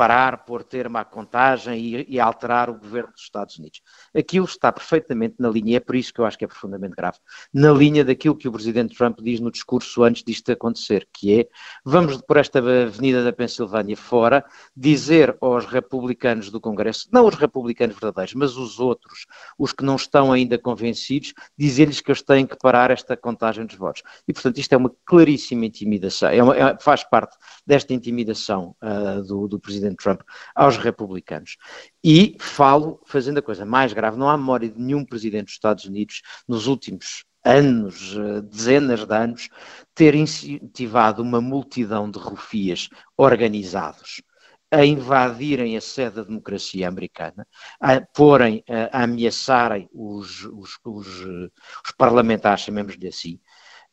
parar, 0.00 0.46
pôr 0.46 0.64
termo 0.64 0.96
à 0.96 1.04
contagem 1.04 1.78
e, 1.78 2.06
e, 2.08 2.18
alterar 2.18 2.70
o 2.70 2.74
governo 2.74 3.12
dos 3.12 3.20
Estados 3.20 3.58
Unidos. 3.58 3.82
Aquilo 4.16 4.46
está 4.46 4.72
perfeitamente 4.72 5.34
na 5.38 5.50
linha, 5.50 5.76
é 5.76 5.80
por 5.80 5.94
isso 5.94 6.10
que 6.10 6.22
eu 6.22 6.24
acho 6.24 6.38
que 6.38 6.44
é 6.46 6.48
profundamente 6.48 6.96
grave, 6.96 7.18
na 7.52 7.70
linha 7.70 8.02
daquilo 8.02 8.34
que 8.34 8.48
o 8.48 8.52
Presidente 8.52 8.96
Trump 8.96 9.20
diz 9.20 9.40
no 9.40 9.50
discurso 9.50 10.02
antes 10.02 10.24
disto 10.24 10.50
acontecer, 10.50 11.06
que 11.12 11.40
é, 11.40 11.48
vamos 11.84 12.16
por 12.22 12.38
esta 12.38 12.60
avenida 12.60 13.22
da 13.22 13.30
Pensilvânia 13.30 13.94
fora, 13.94 14.42
dizer 14.74 15.36
aos 15.38 15.66
republicanos 15.66 16.50
do 16.50 16.62
Congresso, 16.62 17.06
não 17.12 17.26
os 17.26 17.34
republicanos 17.34 17.94
verdadeiros, 17.94 18.32
mas 18.32 18.56
os 18.56 18.80
outros, 18.80 19.26
os 19.58 19.70
que 19.74 19.84
não 19.84 19.96
estão 19.96 20.32
ainda 20.32 20.56
convencidos, 20.56 21.34
dizer-lhes 21.58 22.00
que 22.00 22.10
eles 22.10 22.22
têm 22.22 22.46
que 22.46 22.56
parar 22.56 22.90
esta 22.90 23.18
contagem 23.18 23.66
dos 23.66 23.76
votos. 23.76 24.02
E, 24.26 24.32
portanto, 24.32 24.56
isto 24.56 24.72
é 24.72 24.78
uma 24.78 24.90
claríssima 25.04 25.66
intimidação, 25.66 26.30
é 26.30 26.42
uma, 26.42 26.56
é, 26.56 26.78
faz 26.80 27.04
parte 27.04 27.36
desta 27.66 27.92
intimidação 27.92 28.74
uh, 28.82 29.22
do, 29.24 29.46
do 29.46 29.60
Presidente 29.60 29.89
Presidente 29.94 30.02
Trump 30.02 30.20
aos 30.54 30.76
republicanos. 30.76 31.56
E 32.02 32.36
falo 32.40 33.00
fazendo 33.06 33.38
a 33.38 33.42
coisa 33.42 33.64
mais 33.64 33.92
grave, 33.92 34.18
não 34.18 34.28
há 34.28 34.36
memória 34.36 34.68
de 34.68 34.80
nenhum 34.80 35.04
Presidente 35.04 35.46
dos 35.46 35.54
Estados 35.54 35.84
Unidos 35.84 36.22
nos 36.48 36.66
últimos 36.66 37.24
anos, 37.44 38.16
eh, 38.16 38.42
dezenas 38.42 39.04
de 39.04 39.14
anos, 39.14 39.48
ter 39.94 40.14
incentivado 40.14 41.22
uma 41.22 41.40
multidão 41.40 42.10
de 42.10 42.18
rufias 42.18 42.88
organizados 43.16 44.22
a 44.70 44.84
invadirem 44.84 45.76
a 45.76 45.80
sede 45.80 46.16
da 46.16 46.22
democracia 46.22 46.86
americana, 46.86 47.46
a 47.80 48.00
porem, 48.00 48.62
a, 48.68 49.00
a 49.00 49.02
ameaçarem 49.02 49.88
os, 49.92 50.44
os, 50.44 50.78
os, 50.84 51.06
os 51.24 51.92
parlamentares, 51.98 52.62
chamemos-lhe 52.62 53.08
assim, 53.08 53.40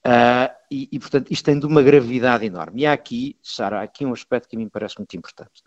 uh, 0.05 0.53
e, 0.69 0.89
e, 0.91 0.99
portanto, 0.99 1.31
isto 1.31 1.45
tem 1.45 1.59
de 1.59 1.65
uma 1.65 1.81
gravidade 1.81 2.45
enorme. 2.45 2.81
E 2.81 2.85
há 2.85 2.93
aqui, 2.93 3.37
Sara, 3.41 3.79
há 3.79 3.83
aqui 3.83 4.05
um 4.05 4.13
aspecto 4.13 4.49
que 4.49 4.57
me 4.57 4.69
parece 4.69 4.97
muito 4.97 5.15
importante. 5.15 5.63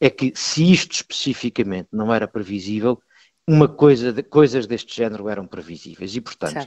É 0.00 0.10
que 0.10 0.32
se 0.34 0.70
isto 0.70 0.92
especificamente 0.92 1.88
não 1.92 2.12
era 2.12 2.28
previsível, 2.28 3.00
uma 3.48 3.68
coisa 3.68 4.12
de, 4.12 4.22
coisas 4.22 4.66
deste 4.66 4.94
género 4.94 5.28
eram 5.28 5.46
previsíveis. 5.46 6.14
E, 6.14 6.20
portanto, 6.20 6.64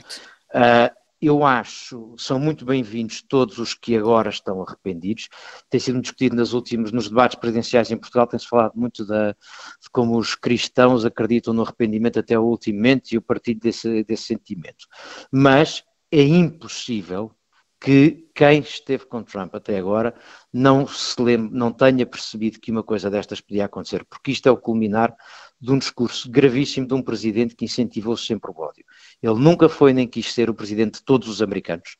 uh, 0.49 1.05
eu 1.21 1.45
acho, 1.45 2.13
são 2.17 2.37
muito 2.37 2.65
bem-vindos 2.65 3.21
todos 3.21 3.57
os 3.57 3.73
que 3.73 3.95
agora 3.95 4.29
estão 4.29 4.61
arrependidos. 4.61 5.29
Tem 5.69 5.79
sido 5.79 6.01
discutido 6.01 6.35
nos 6.35 6.53
últimos, 6.53 6.91
nos 6.91 7.07
debates 7.07 7.39
presidenciais 7.39 7.89
em 7.89 7.97
Portugal, 7.97 8.27
tem-se 8.27 8.47
falado 8.47 8.73
muito 8.75 9.05
da, 9.05 9.31
de 9.31 9.89
como 9.91 10.17
os 10.17 10.35
cristãos 10.35 11.05
acreditam 11.05 11.53
no 11.53 11.63
arrependimento 11.63 12.19
até 12.19 12.37
o 12.37 12.43
último 12.43 12.77
momento 12.77 13.11
e 13.11 13.17
o 13.17 13.21
partido 13.21 13.61
desse, 13.61 14.03
desse 14.03 14.23
sentimento. 14.23 14.85
Mas 15.31 15.83
é 16.11 16.21
impossível 16.21 17.35
que 17.79 18.27
quem 18.33 18.61
esteve 18.61 19.05
com 19.05 19.21
Trump 19.21 19.53
até 19.53 19.77
agora 19.77 20.15
não 20.51 20.87
se 20.87 21.21
lembre, 21.21 21.55
não 21.55 21.71
tenha 21.71 22.05
percebido 22.05 22.59
que 22.59 22.71
uma 22.71 22.81
coisa 22.81 23.11
destas 23.11 23.41
podia 23.41 23.65
acontecer, 23.65 24.03
porque 24.05 24.31
isto 24.31 24.47
é 24.47 24.51
o 24.51 24.57
culminar 24.57 25.15
de 25.59 25.71
um 25.71 25.77
discurso 25.77 26.29
gravíssimo 26.29 26.87
de 26.87 26.93
um 26.93 27.01
presidente 27.01 27.55
que 27.55 27.65
incentivou 27.65 28.17
sempre 28.17 28.49
o 28.49 28.59
ódio. 28.59 28.83
Ele 29.21 29.39
nunca 29.39 29.69
foi 29.69 29.93
nem 29.93 30.07
quis 30.07 30.33
ser 30.33 30.49
o 30.49 30.55
presidente 30.55 30.99
de 30.99 31.03
todos 31.03 31.27
os 31.27 31.41
americanos. 31.41 31.97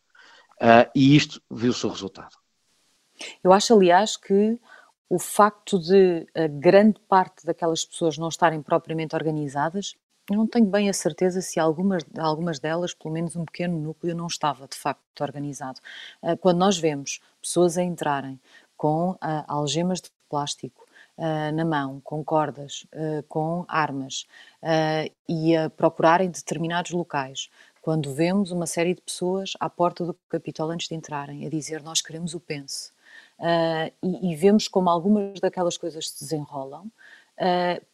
Uh, 0.62 0.89
e 0.96 1.15
isto 1.15 1.41
viu-se 1.52 1.86
o 1.86 1.89
resultado. 1.89 2.36
Eu 3.44 3.54
acho, 3.54 3.74
aliás, 3.74 4.18
que 4.18 4.60
o 5.10 5.20
facto 5.20 5.78
de 5.80 6.26
a 6.34 6.48
grande 6.48 7.00
parte 7.08 7.46
daquelas 7.46 7.86
pessoas 7.86 8.18
não 8.18 8.30
estarem 8.30 8.62
propriamente 8.62 9.15
organizadas, 9.15 9.96
eu 10.30 10.38
não 10.38 10.48
tenho 10.48 10.66
bem 10.66 10.90
a 10.90 10.94
certeza 10.94 11.42
se 11.42 11.60
algumas, 11.60 12.04
algumas 12.18 12.60
delas, 12.60 12.94
pelo 12.94 13.14
menos 13.14 13.36
um 13.36 13.46
pequeno 13.46 13.80
núcleo, 13.80 14.16
não 14.16 14.28
estava 14.28 14.68
de 14.68 14.76
facto 14.76 15.22
organizado. 15.22 15.80
Uh, 16.22 16.36
quando 16.38 16.58
nós 16.58 16.78
vemos 16.78 17.20
pessoas 17.42 17.78
a 17.78 17.84
entrarem 17.84 18.40
com 18.76 19.12
uh, 19.12 19.18
algemas 19.48 20.02
de 20.02 20.10
plástico, 20.28 20.84
uh, 21.18 21.56
na 21.56 21.64
mão, 21.64 22.02
com 22.04 22.24
cordas, 22.24 22.88
com 23.30 23.66
armas 23.68 24.26
e 25.30 25.56
a 25.56 25.70
procurarem 25.70 26.30
determinados 26.30 26.92
locais. 26.92 27.50
Quando 27.82 28.12
vemos 28.14 28.52
uma 28.52 28.66
série 28.66 28.96
de 28.96 29.02
pessoas 29.02 29.54
à 29.60 29.70
porta 29.70 30.04
do 30.04 30.16
Capitólio 30.28 30.74
antes 30.74 30.88
de 30.88 30.96
entrarem 30.96 31.46
a 31.46 31.50
dizer 31.50 31.84
nós 31.84 32.02
queremos 32.02 32.34
o 32.34 32.40
pense 32.40 32.92
e, 34.02 34.32
e, 34.32 34.36
vemos 34.36 34.68
como 34.68 34.90
algumas 34.90 35.40
daquelas 35.40 35.78
coisas 35.78 36.10
se 36.10 36.24
desenrolam, 36.24 36.90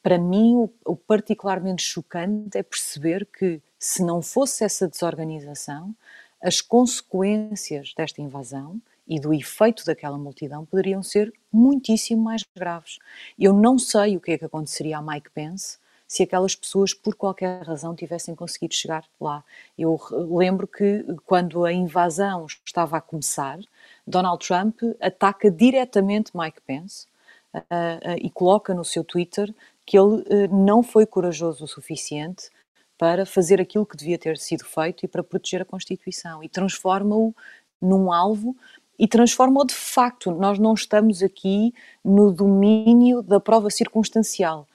para 0.03 0.17
mim 0.17 0.55
o, 0.55 0.69
o 0.85 0.95
particularmente 0.95 1.83
chocante 1.83 2.57
é 2.57 2.63
perceber 2.63 3.25
que 3.25 3.61
se 3.79 4.03
não 4.03 4.21
fosse 4.21 4.63
essa 4.63 4.87
desorganização, 4.87 5.95
as 6.41 6.61
consequências 6.61 7.93
desta 7.95 8.21
invasão 8.21 8.79
e 9.07 9.19
do 9.19 9.33
efeito 9.33 9.85
daquela 9.85 10.17
multidão 10.17 10.65
poderiam 10.65 11.03
ser 11.03 11.33
muitíssimo 11.51 12.23
mais 12.23 12.43
graves. 12.55 12.99
Eu 13.37 13.53
não 13.53 13.77
sei 13.77 14.15
o 14.15 14.21
que 14.21 14.31
é 14.31 14.37
que 14.37 14.45
aconteceria 14.45 14.97
a 14.97 15.01
Mike 15.01 15.29
Pence 15.31 15.79
se 16.07 16.23
aquelas 16.23 16.55
pessoas, 16.55 16.93
por 16.93 17.15
qualquer 17.15 17.63
razão, 17.63 17.95
tivessem 17.95 18.35
conseguido 18.35 18.73
chegar 18.73 19.05
lá. 19.19 19.43
Eu 19.79 19.97
lembro 20.29 20.67
que 20.67 21.05
quando 21.25 21.63
a 21.63 21.71
invasão 21.71 22.45
estava 22.65 22.97
a 22.97 23.01
começar, 23.01 23.59
Donald 24.05 24.45
Trump 24.45 24.81
ataca 24.99 25.49
diretamente 25.49 26.31
Mike 26.35 26.59
Pence 26.67 27.07
uh, 27.55 28.17
e 28.17 28.29
coloca 28.29 28.73
no 28.73 28.83
seu 28.83 29.03
Twitter 29.03 29.53
que 29.85 29.97
ele 29.97 30.21
uh, 30.21 30.55
não 30.55 30.81
foi 30.83 31.05
corajoso 31.05 31.65
o 31.65 31.67
suficiente 31.67 32.49
para 32.97 33.25
fazer 33.25 33.59
aquilo 33.59 33.85
que 33.85 33.97
devia 33.97 34.17
ter 34.17 34.37
sido 34.37 34.63
feito 34.63 35.05
e 35.05 35.07
para 35.07 35.23
proteger 35.23 35.61
a 35.61 35.65
Constituição 35.65 36.43
e 36.43 36.49
transforma-o 36.49 37.33
num 37.81 38.11
alvo 38.11 38.55
e 38.97 39.07
transforma-o 39.07 39.65
de 39.65 39.73
facto. 39.73 40.31
Nós 40.31 40.59
não 40.59 40.73
estamos 40.75 41.23
aqui 41.23 41.73
no 42.05 42.31
domínio 42.31 43.23
da 43.23 43.39
prova 43.39 43.71
circunstancial. 43.71 44.67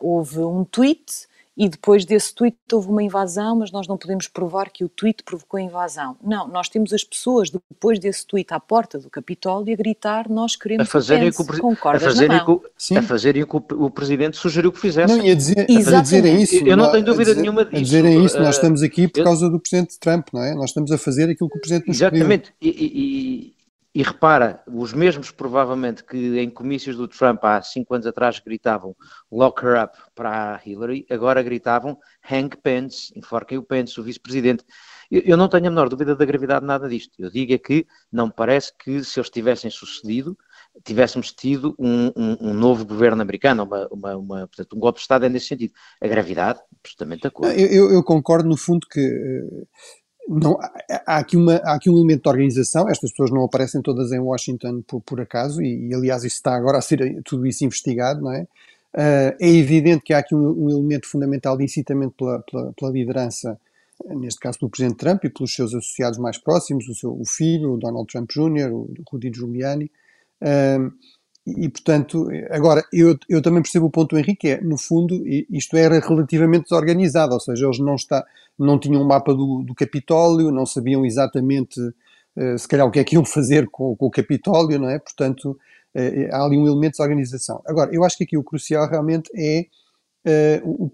Houve 0.00 0.38
um 0.38 0.64
tweet 0.64 1.28
e 1.56 1.68
depois 1.68 2.04
desse 2.04 2.34
tweet 2.34 2.56
houve 2.70 2.88
uma 2.88 3.02
invasão, 3.02 3.56
mas 3.56 3.72
nós 3.72 3.88
não 3.88 3.96
podemos 3.96 4.28
provar 4.28 4.70
que 4.70 4.84
o 4.84 4.88
tweet 4.88 5.22
provocou 5.22 5.58
a 5.58 5.62
invasão. 5.62 6.16
Não, 6.22 6.46
nós 6.46 6.68
temos 6.68 6.92
as 6.92 7.02
pessoas 7.02 7.50
depois 7.50 7.98
desse 7.98 8.26
tweet 8.26 8.52
à 8.52 8.60
porta 8.60 8.98
do 8.98 9.08
Capitólio 9.08 9.72
a 9.72 9.76
gritar 9.76 10.28
nós 10.28 10.54
queremos 10.54 10.86
a 10.86 10.90
fazerem 10.90 11.32
que 11.32 11.40
o, 11.40 11.72
a 11.72 11.98
fazerem 11.98 12.40
a 12.96 13.02
fazerem 13.02 13.42
o 13.42 13.46
que 13.46 13.74
o, 13.74 13.90
Presidente 13.90 14.36
sugeriu 14.36 14.70
que 14.70 14.78
fizessem. 14.78 15.16
Não, 15.16 15.24
ia 15.24 15.34
dizer, 15.34 15.60
a 15.60 16.00
dizerem 16.00 16.42
isso. 16.42 16.56
Eu 16.56 16.76
não 16.76 16.92
tenho 16.92 17.04
dúvida 17.04 17.30
dizer, 17.30 17.40
nenhuma 17.40 17.64
disso. 17.64 17.76
A 17.76 17.80
dizerem 17.80 18.24
isso, 18.24 18.38
nós 18.38 18.56
estamos 18.56 18.82
aqui 18.82 19.08
por 19.08 19.24
causa 19.24 19.48
do 19.48 19.58
Presidente 19.58 19.98
Trump, 19.98 20.28
não 20.32 20.42
é? 20.42 20.54
Nós 20.54 20.70
estamos 20.70 20.92
a 20.92 20.98
fazer 20.98 21.30
aquilo 21.30 21.48
que 21.48 21.56
o 21.56 21.60
Presidente 21.60 21.88
nos 21.88 21.96
Exatamente. 21.96 22.52
E, 22.60 23.55
e 23.96 24.02
repara, 24.02 24.62
os 24.66 24.92
mesmos 24.92 25.30
provavelmente 25.30 26.04
que 26.04 26.38
em 26.38 26.50
comícios 26.50 26.98
do 26.98 27.08
Trump 27.08 27.42
há 27.42 27.62
cinco 27.62 27.94
anos 27.94 28.06
atrás 28.06 28.38
gritavam 28.38 28.94
lock 29.32 29.64
her 29.64 29.82
up 29.84 29.96
para 30.14 30.54
a 30.54 30.60
Hillary, 30.62 31.06
agora 31.08 31.42
gritavam 31.42 31.98
hang 32.30 32.54
Pence, 32.58 33.10
enforquem 33.16 33.56
o 33.56 33.62
Pence, 33.62 33.98
o 33.98 34.02
vice-presidente. 34.02 34.62
Eu, 35.10 35.22
eu, 35.24 35.36
não 35.38 35.48
tenho 35.48 35.68
a 35.68 35.70
menor 35.70 35.88
dúvida 35.88 36.14
da 36.14 36.26
gravidade 36.26 36.60
de 36.60 36.66
nada 36.66 36.86
disto. 36.90 37.14
Eu 37.18 37.30
digo 37.30 37.54
é 37.54 37.58
que 37.58 37.86
não 38.12 38.26
me 38.26 38.34
parece 38.36 38.70
que 38.76 39.02
se 39.02 39.18
eles 39.18 39.30
tivessem 39.30 39.70
sucedido, 39.70 40.36
tivéssemos 40.84 41.32
tido 41.32 41.74
um, 41.78 42.08
um, 42.14 42.50
um 42.50 42.52
novo 42.52 42.84
governo 42.84 43.22
americano, 43.22 43.64
uma, 43.64 43.88
uma, 43.90 44.16
uma, 44.16 44.38
portanto, 44.46 44.76
um 44.76 44.78
golpe 44.78 44.98
de 44.98 45.04
Estado 45.04 45.24
é 45.24 45.30
nesse 45.30 45.46
sentido. 45.46 45.72
A 46.02 46.06
gravidade, 46.06 46.60
absolutamente 46.84 47.22
de 47.22 47.28
acordo. 47.28 47.52
Eu, 47.58 47.90
eu, 47.90 48.04
concordo 48.04 48.46
no 48.46 48.58
fundo 48.58 48.86
que 48.90 49.00
uh, 49.00 49.66
não, 50.28 50.58
há, 51.06 51.18
aqui 51.18 51.36
uma, 51.36 51.56
há 51.56 51.74
aqui 51.74 51.88
um 51.88 51.96
elemento 51.96 52.22
de 52.22 52.28
organização, 52.28 52.88
estas 52.88 53.10
pessoas 53.10 53.30
não 53.30 53.44
aparecem 53.44 53.80
todas 53.80 54.10
em 54.12 54.18
Washington 54.18 54.82
por, 54.86 55.00
por 55.00 55.20
acaso, 55.20 55.62
e, 55.62 55.88
e, 55.88 55.94
aliás 55.94 56.24
isso 56.24 56.36
está 56.36 56.54
agora 56.54 56.78
a 56.78 56.82
ser 56.82 57.22
tudo 57.24 57.46
isso 57.46 57.64
investigado, 57.64 58.20
não 58.20 58.32
é? 58.32 58.46
Uh, 58.94 59.36
é 59.38 59.48
evidente 59.48 60.02
que 60.02 60.14
há 60.14 60.18
aqui 60.18 60.34
um, 60.34 60.64
um 60.64 60.70
elemento 60.70 61.06
fundamental 61.06 61.56
de 61.56 61.64
incitamento 61.64 62.14
pela, 62.16 62.40
pela, 62.40 62.72
pela, 62.72 62.90
liderança, 62.90 63.60
neste 64.06 64.40
caso 64.40 64.58
pelo 64.58 64.70
Presidente 64.70 64.98
Trump 64.98 65.24
e 65.24 65.28
pelos 65.28 65.54
seus 65.54 65.74
associados 65.74 66.18
mais 66.18 66.38
próximos, 66.38 66.88
o, 66.88 66.94
seu, 66.94 67.12
o 67.12 67.24
filho, 67.26 67.74
o 67.74 67.76
Donald 67.76 68.06
Trump 68.06 68.30
Jr., 68.30 68.72
o 68.72 68.88
Rudy 69.10 69.30
Giuliani, 69.34 69.90
uh, 70.42 70.92
e, 71.46 71.68
portanto, 71.68 72.28
agora, 72.50 72.84
eu, 72.92 73.16
eu 73.28 73.40
também 73.40 73.62
percebo 73.62 73.86
o 73.86 73.90
ponto 73.90 74.10
do 74.10 74.18
Henrique, 74.18 74.48
é, 74.48 74.60
no 74.60 74.76
fundo, 74.76 75.22
isto 75.48 75.76
era 75.76 76.00
relativamente 76.00 76.64
desorganizado, 76.64 77.34
ou 77.34 77.40
seja, 77.40 77.66
eles 77.66 77.78
não, 77.78 77.94
está, 77.94 78.26
não 78.58 78.80
tinham 78.80 79.00
um 79.00 79.06
mapa 79.06 79.32
do, 79.32 79.62
do 79.62 79.72
Capitólio, 79.72 80.50
não 80.50 80.66
sabiam 80.66 81.06
exatamente, 81.06 81.80
uh, 81.80 82.58
se 82.58 82.66
calhar, 82.66 82.84
o 82.84 82.90
que 82.90 82.98
é 82.98 83.04
que 83.04 83.14
iam 83.14 83.24
fazer 83.24 83.68
com, 83.70 83.94
com 83.94 84.06
o 84.06 84.10
Capitólio, 84.10 84.80
não 84.80 84.90
é? 84.90 84.98
Portanto, 84.98 85.56
uh, 85.94 86.34
há 86.34 86.44
ali 86.44 86.58
um 86.58 86.66
elemento 86.66 86.94
de 86.94 86.98
desorganização. 86.98 87.62
Agora, 87.64 87.94
eu 87.94 88.02
acho 88.02 88.16
que 88.16 88.24
aqui 88.24 88.36
o 88.36 88.42
crucial 88.42 88.88
realmente 88.88 89.30
é, 89.32 89.66
uh, 90.64 90.68
o, 90.68 90.90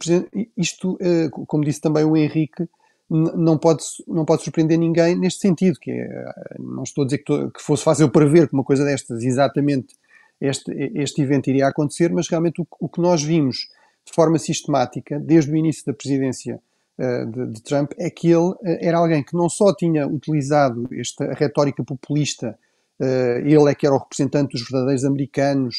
isto, 0.55 0.99
como 1.47 1.65
disse 1.65 1.81
também 1.81 2.05
o 2.05 2.15
Henrique, 2.15 2.69
não 3.09 3.57
pode, 3.57 3.83
não 4.07 4.25
pode 4.25 4.43
surpreender 4.43 4.79
ninguém 4.79 5.19
neste 5.19 5.41
sentido, 5.41 5.79
que 5.79 5.91
é, 5.91 6.33
não 6.59 6.83
estou 6.83 7.03
a 7.03 7.05
dizer 7.07 7.19
que, 7.19 7.51
que 7.51 7.63
fosse 7.63 7.85
fácil 7.85 8.11
prever 8.11 8.49
que 8.49 8.55
uma 8.55 8.65
coisa 8.65 8.85
destas 8.85 9.23
exatamente 9.23 9.95
este, 10.43 10.73
este 10.95 11.23
evento 11.23 11.49
iria 11.49 11.69
acontecer, 11.69 12.13
mas 12.13 12.29
realmente 12.29 12.61
o, 12.61 12.67
o, 12.81 12.89
que 12.89 13.01
nós 13.01 13.23
vimos 13.23 13.69
de 14.05 14.13
forma 14.13 14.39
sistemática, 14.39 15.19
desde 15.21 15.53
o 15.53 15.57
início 15.57 15.87
da 15.87 15.93
presidência 15.93 16.61
uh, 16.99 17.27
de, 17.31 17.47
de, 17.53 17.63
Trump, 17.63 17.93
é 17.97 18.11
que 18.11 18.27
ele 18.27 18.51
uh, 18.51 18.59
era 18.63 18.99
alguém 18.99 19.23
que 19.23 19.37
não 19.37 19.49
só 19.49 19.73
tinha 19.73 20.05
utilizado 20.07 20.89
esta 20.93 21.33
retórica 21.33 21.85
populista, 21.85 22.59
uh, 22.99 23.39
ele 23.47 23.71
é 23.71 23.75
que 23.75 23.87
era 23.87 23.95
o 23.95 23.99
representante 23.99 24.53
dos 24.53 24.69
verdadeiros 24.69 25.05
americanos, 25.05 25.77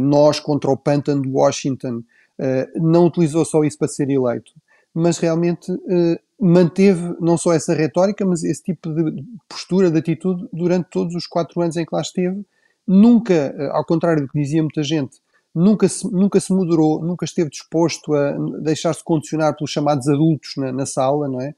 nós 0.00 0.40
contra 0.40 0.70
o 0.70 0.78
pântano 0.78 1.20
de 1.20 1.28
Washington, 1.28 2.02
não 2.74 3.04
utilizou 3.04 3.44
só 3.44 3.62
isso 3.64 3.76
para 3.76 3.86
ser 3.86 4.08
eleito, 4.08 4.50
mas 4.94 5.18
realmente 5.18 5.70
manteve 6.40 7.14
não 7.20 7.36
só 7.36 7.52
essa 7.52 7.74
retórica, 7.74 8.24
mas 8.24 8.42
esse 8.44 8.62
tipo 8.62 8.90
de 8.94 9.22
postura, 9.46 9.90
de 9.90 9.98
atitude, 9.98 10.48
durante 10.50 10.88
todos 10.88 11.14
os 11.14 11.26
quatro 11.26 11.60
anos 11.60 11.76
em 11.76 11.84
que 11.84 11.94
lá 11.94 12.00
esteve, 12.00 12.46
nunca, 12.86 13.34
eh, 13.34 13.70
ao 13.72 13.84
contrário 13.84 14.22
do 14.22 14.28
que 14.28 14.38
dizia 14.40 14.62
muita 14.62 14.82
gente, 14.82 15.18
nunca 15.54 15.88
se, 15.88 16.10
nunca 16.10 16.40
se 16.40 16.52
moderou, 16.52 17.02
nunca 17.02 17.24
esteve 17.24 17.50
disposto 17.50 18.14
a 18.14 18.32
deixar-se 18.60 19.02
condicionar 19.02 19.56
pelos 19.56 19.70
chamados 19.70 20.08
adultos 20.08 20.54
na, 20.56 20.72
na, 20.72 20.86
sala, 20.86 21.28
não 21.28 21.40
é? 21.40 21.54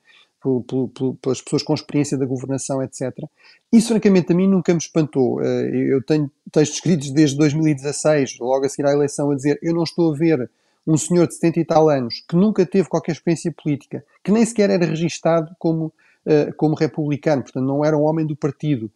pelas 1.21 1.41
pessoas 1.41 1.63
com 1.63 1.75
experiência 1.75 2.17
da 2.17 2.25
governação, 2.25 2.81
etc. 2.81 3.13
Isso, 3.73 3.89
francamente, 3.89 4.33
a 4.33 4.35
mim 4.35 4.47
nunca 4.47 4.73
me 4.73 4.79
espantou. 4.79 5.43
Eu 5.43 6.01
tenho 6.05 6.31
textos 6.53 6.77
escritos 6.77 7.11
desde 7.11 7.37
2016, 7.37 8.39
logo 8.39 8.65
a 8.65 8.69
seguir 8.69 8.87
à 8.87 8.93
eleição, 8.93 9.31
a 9.33 9.35
dizer 9.35 9.59
eu 9.61 9.75
não 9.75 9.83
estou 9.83 10.13
a 10.13 10.17
ver 10.17 10.49
um 10.87 10.97
senhor 10.97 11.27
de 11.27 11.35
70 11.35 11.61
e 11.61 11.65
tal 11.65 11.89
anos 11.89 12.23
que 12.29 12.37
nunca 12.37 12.65
teve 12.65 12.89
qualquer 12.89 13.13
experiência 13.13 13.51
política, 13.51 14.05
que 14.23 14.31
nem 14.31 14.45
sequer 14.45 14.71
era 14.71 14.87
registado 14.87 15.51
como, 15.59 15.93
como 16.57 16.77
republicano, 16.77 17.43
portanto 17.43 17.65
não 17.65 17.85
era 17.85 17.99
um 17.99 18.03
homem 18.03 18.25
do 18.25 18.37
partido, 18.37 18.89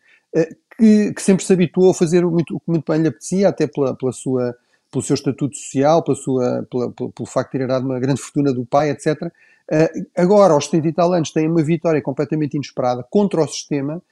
que, 0.80 1.12
que 1.14 1.22
sempre 1.22 1.44
se 1.44 1.52
habituou 1.52 1.90
a 1.90 1.94
fazer 1.94 2.24
muito, 2.24 2.56
o 2.56 2.60
que 2.60 2.70
muito 2.70 2.90
bem 2.90 3.02
lhe 3.02 3.08
apetecia, 3.08 3.48
até 3.48 3.66
pela, 3.66 3.94
pela 3.94 4.12
sua 4.12 4.54
pelo 4.90 5.04
seu 5.04 5.14
estatuto 5.14 5.56
social, 5.56 6.02
pela 6.02 6.16
sua, 6.16 6.66
pela, 6.70 6.90
pelo, 6.90 7.12
pelo 7.12 7.26
facto 7.28 7.52
de 7.52 7.58
ter 7.58 7.64
herdado 7.64 7.86
uma 7.86 8.00
grande 8.00 8.20
fortuna 8.20 8.52
do 8.52 8.66
pai, 8.66 8.90
etc. 8.90 9.22
Uh, 9.22 9.30
eh, 9.70 9.92
agora, 10.16 10.52
aos 10.52 10.64
70 10.64 10.88
e 10.88 10.92
tal 10.92 11.12
anos, 11.12 11.30
tem 11.30 11.46
uma 11.46 11.62
vitória 11.62 12.02
completamente 12.02 12.54
inesperada 12.54 13.04
contra 13.08 13.40
o 13.40 13.46
sistema 13.46 14.02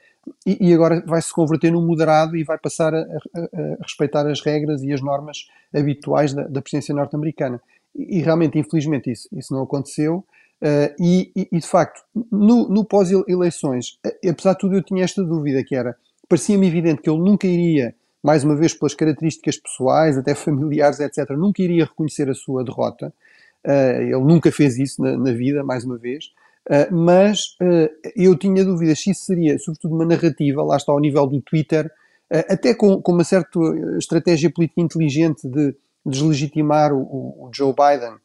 e, 0.46 0.68
e 0.68 0.72
agora 0.74 1.02
vai 1.04 1.20
se 1.20 1.32
converter 1.32 1.72
num 1.72 1.84
moderado 1.84 2.36
e 2.36 2.44
vai 2.44 2.58
passar 2.58 2.94
a, 2.94 3.00
a, 3.00 3.40
a 3.80 3.82
respeitar 3.82 4.26
as 4.26 4.40
regras 4.40 4.82
e 4.82 4.92
as 4.92 5.00
normas 5.00 5.48
habituais 5.74 6.32
da, 6.32 6.44
da 6.44 6.62
presidência 6.62 6.94
norte-americana. 6.94 7.60
E, 7.94 8.18
e, 8.18 8.22
realmente, 8.22 8.58
infelizmente, 8.58 9.10
isso, 9.10 9.28
isso 9.32 9.52
não 9.52 9.62
aconteceu. 9.62 10.24
Uh, 10.62 10.90
e, 11.00 11.48
e, 11.52 11.58
de 11.58 11.66
facto, 11.66 12.02
no, 12.30 12.68
no 12.68 12.84
pós-eleições, 12.84 13.98
apesar 14.28 14.52
de 14.54 14.58
tudo, 14.58 14.76
eu 14.76 14.82
tinha 14.82 15.04
esta 15.04 15.22
dúvida 15.22 15.62
que 15.64 15.74
era, 15.74 15.96
parecia-me 16.28 16.66
evidente 16.66 17.02
que 17.02 17.10
ele 17.10 17.20
nunca 17.20 17.46
iria 17.46 17.94
mais 18.22 18.44
uma 18.44 18.56
vez 18.56 18.74
pelas 18.74 18.94
características 18.94 19.56
pessoais, 19.56 20.18
até 20.18 20.34
familiares, 20.34 21.00
etc., 21.00 21.30
nunca 21.30 21.62
iria 21.62 21.84
reconhecer 21.84 22.28
a 22.28 22.34
sua 22.34 22.64
derrota. 22.64 23.12
Uh, 23.64 24.02
ele 24.02 24.24
nunca 24.24 24.50
fez 24.52 24.78
isso 24.78 25.02
na, 25.02 25.16
na 25.16 25.32
vida, 25.32 25.62
mais 25.64 25.84
uma 25.84 25.96
vez. 25.96 26.26
Uh, 26.68 26.94
mas 26.94 27.56
uh, 27.62 27.88
eu 28.16 28.36
tinha 28.36 28.64
dúvidas 28.64 29.00
se 29.00 29.10
isso 29.10 29.24
seria, 29.24 29.58
sobretudo, 29.58 29.94
uma 29.94 30.04
narrativa, 30.04 30.62
lá 30.62 30.76
está 30.76 30.92
ao 30.92 31.00
nível 31.00 31.26
do 31.26 31.40
Twitter, 31.40 31.90
até 32.30 32.74
com, 32.74 33.00
com, 33.00 33.12
uma 33.12 33.24
certa 33.24 33.58
estratégia 33.96 34.50
política 34.50 34.82
inteligente 34.82 35.48
de 35.48 35.74
deslegitimar 36.04 36.92
o, 36.92 37.00
o 37.00 37.50
Joe 37.50 37.72
Biden, 37.72 38.18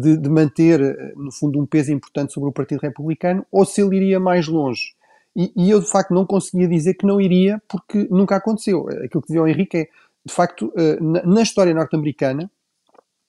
de, 0.00 0.16
de, 0.16 0.28
manter, 0.28 0.78
no 1.16 1.32
fundo, 1.32 1.60
um 1.60 1.66
peso 1.66 1.90
importante 1.90 2.32
sobre 2.32 2.50
o 2.50 2.52
Partido 2.52 2.78
Republicano, 2.78 3.44
ou 3.50 3.64
se 3.64 3.82
ele 3.82 3.96
iria 3.96 4.20
mais 4.20 4.46
longe 4.46 4.94
e, 5.34 5.52
e, 5.56 5.70
eu, 5.70 5.80
de 5.80 5.90
facto, 5.90 6.12
não 6.12 6.26
conseguia 6.26 6.68
dizer 6.68 6.94
que 6.94 7.06
não 7.06 7.20
iria 7.20 7.60
porque 7.68 8.06
nunca 8.10 8.36
aconteceu. 8.36 8.86
Aquilo 8.88 9.22
que 9.22 9.28
dizia 9.28 9.42
o 9.42 9.48
Henrique 9.48 9.76
é, 9.78 9.88
de 10.24 10.32
facto, 10.32 10.72
eh, 10.76 10.98
na, 11.00 11.22
na 11.22 11.42
história 11.42 11.74
norte-americana, 11.74 12.50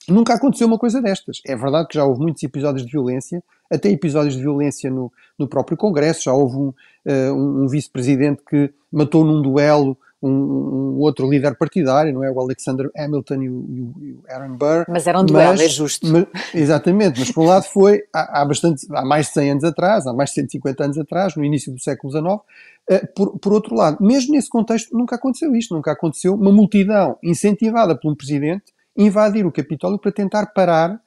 nunca 0.08 0.34
aconteceu 0.34 0.68
uma 0.68 0.78
coisa 0.78 1.02
destas. 1.02 1.40
É 1.48 1.56
verdade 1.56 1.88
que 1.88 1.96
já 1.96 2.06
houve 2.06 2.22
muitos 2.22 2.44
episódios 2.44 2.86
de 2.86 2.92
violência, 2.92 3.44
até 3.72 3.90
episódios 3.90 4.36
de 4.36 4.42
violência 4.42 4.92
no, 4.92 5.12
no 5.40 5.48
próprio 5.48 5.78
Congresso. 5.78 6.24
Já 6.24 6.34
houve 6.34 6.58
um, 6.58 6.68
uh, 6.68 7.34
um, 7.34 7.64
um 7.64 7.68
vice-presidente 7.68 8.44
que 8.48 8.72
matou 8.92 9.24
num 9.24 9.42
duelo 9.42 9.98
um, 10.24 10.30
um, 10.30 11.00
outro 11.00 11.30
líder 11.30 11.56
partidário, 11.58 12.14
não 12.14 12.24
é? 12.24 12.32
O 12.32 12.40
Alexander 12.40 12.90
Hamilton 12.98 13.42
e 13.42 13.50
o, 13.50 13.66
e 13.70 14.12
o 14.14 14.24
Aaron 14.30 14.56
Burr. 14.56 14.86
Mas 14.88 15.06
era 15.06 15.20
um 15.20 15.26
duelo, 15.26 15.62
é 15.62 15.68
justo. 15.68 16.08
Mas, 16.08 16.26
exatamente, 16.54 17.20
mas 17.20 17.32
por 17.32 17.44
um 17.44 17.48
lado 17.48 17.66
foi 17.66 18.04
há, 18.14 18.42
há, 18.42 18.46
bastante, 18.46 18.88
há 18.92 19.04
mais 19.04 19.28
de 19.28 19.34
100 19.34 19.52
anos 19.52 19.64
atrás, 19.64 20.08
há 20.08 20.14
mais 20.14 20.30
de 20.30 20.36
150 20.36 20.84
anos 20.84 20.98
atrás, 20.98 21.36
no 21.36 21.44
início 21.44 21.74
do 21.74 21.80
século 21.80 22.12
XIX. 22.12 22.42
Eh, 22.90 23.06
por, 23.16 23.38
por 23.38 23.54
outro 23.54 23.76
lado, 23.76 23.98
mesmo 24.02 24.34
nesse 24.34 24.50
contexto, 24.50 24.96
nunca 24.98 25.16
aconteceu 25.16 25.56
isto, 25.56 25.76
nunca 25.76 25.92
aconteceu 25.92 26.34
uma 26.34 26.52
multidão 26.52 27.18
incentivada 27.22 27.96
por 27.96 28.12
um 28.12 28.16
presidente 28.16 28.74
invadir 28.96 29.46
o 29.46 29.52
Capitólio 29.52 30.00
para 30.00 30.12
tentar 30.12 30.48
parar, 30.48 31.02